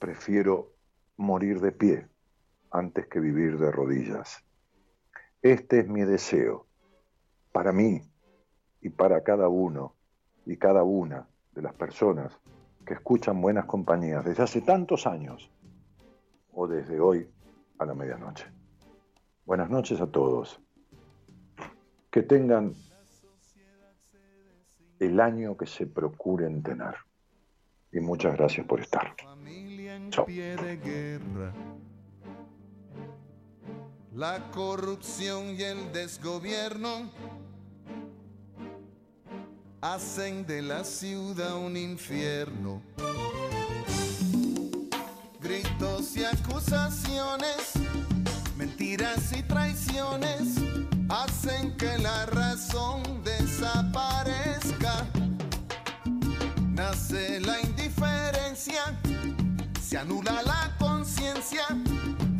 [0.00, 0.74] prefiero
[1.16, 2.08] morir de pie
[2.70, 4.44] antes que vivir de rodillas.
[5.40, 6.66] Este es mi deseo
[7.52, 8.02] para mí
[8.80, 9.94] y para cada uno
[10.44, 12.38] y cada una de las personas
[12.84, 15.50] que escuchan buenas compañías desde hace tantos años
[16.52, 17.30] o desde hoy
[17.78, 18.46] a la medianoche.
[19.46, 20.60] Buenas noches a todos.
[22.10, 22.74] Que tengan
[25.00, 26.94] el año que se procuren tener.
[27.92, 29.14] Y muchas gracias por estar.
[30.10, 30.26] Chao.
[30.26, 31.52] pie de guerra.
[34.14, 37.10] La corrupción y el desgobierno
[39.80, 42.82] hacen de la ciudad un infierno.
[45.40, 47.74] Gritos y acusaciones,
[48.56, 50.58] mentiras y traiciones
[51.08, 53.87] hacen que la razón desaparezca.
[56.90, 58.98] Nace la indiferencia,
[59.78, 61.66] se anula la conciencia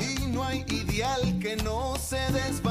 [0.01, 2.68] y no hay ideal que no se desvanezca.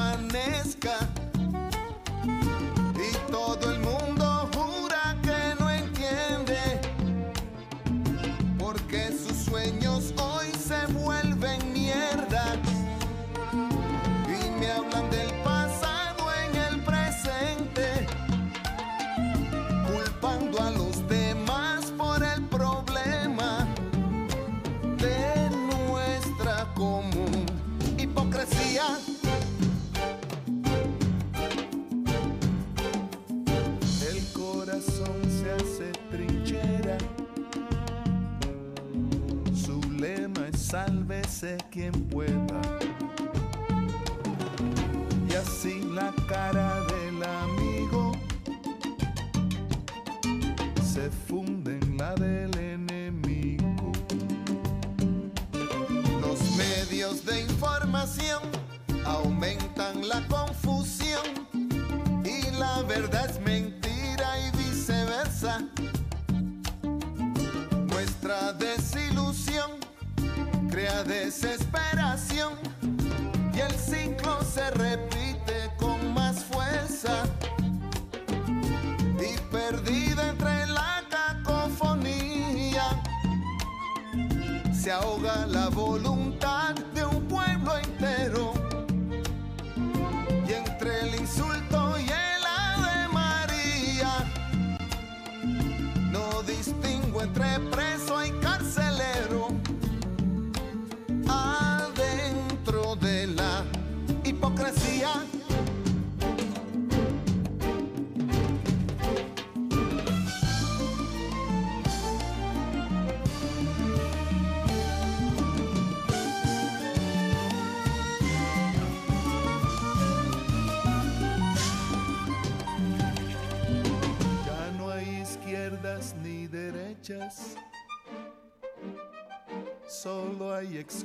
[46.26, 46.67] Cara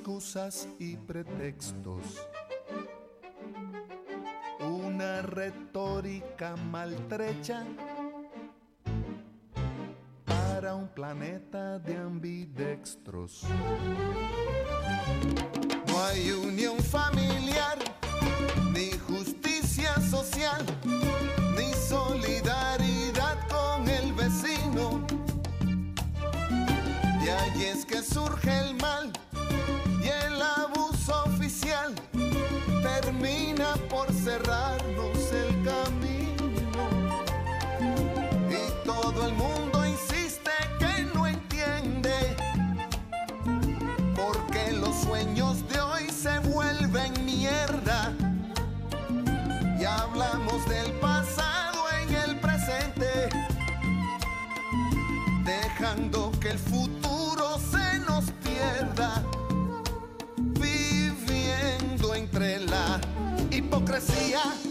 [0.03, 2.27] excusas y pretextos.
[4.59, 7.63] Una retórica maltrecha
[10.25, 13.43] para un planeta de ambidextros.
[15.87, 17.77] No hay unión familiar,
[18.73, 20.65] ni justicia social,
[21.55, 25.07] ni solidaridad con el vecino.
[27.23, 29.13] De ahí es que surge el mal
[34.05, 35.62] por cerrarnos el
[63.93, 64.62] hipocresía.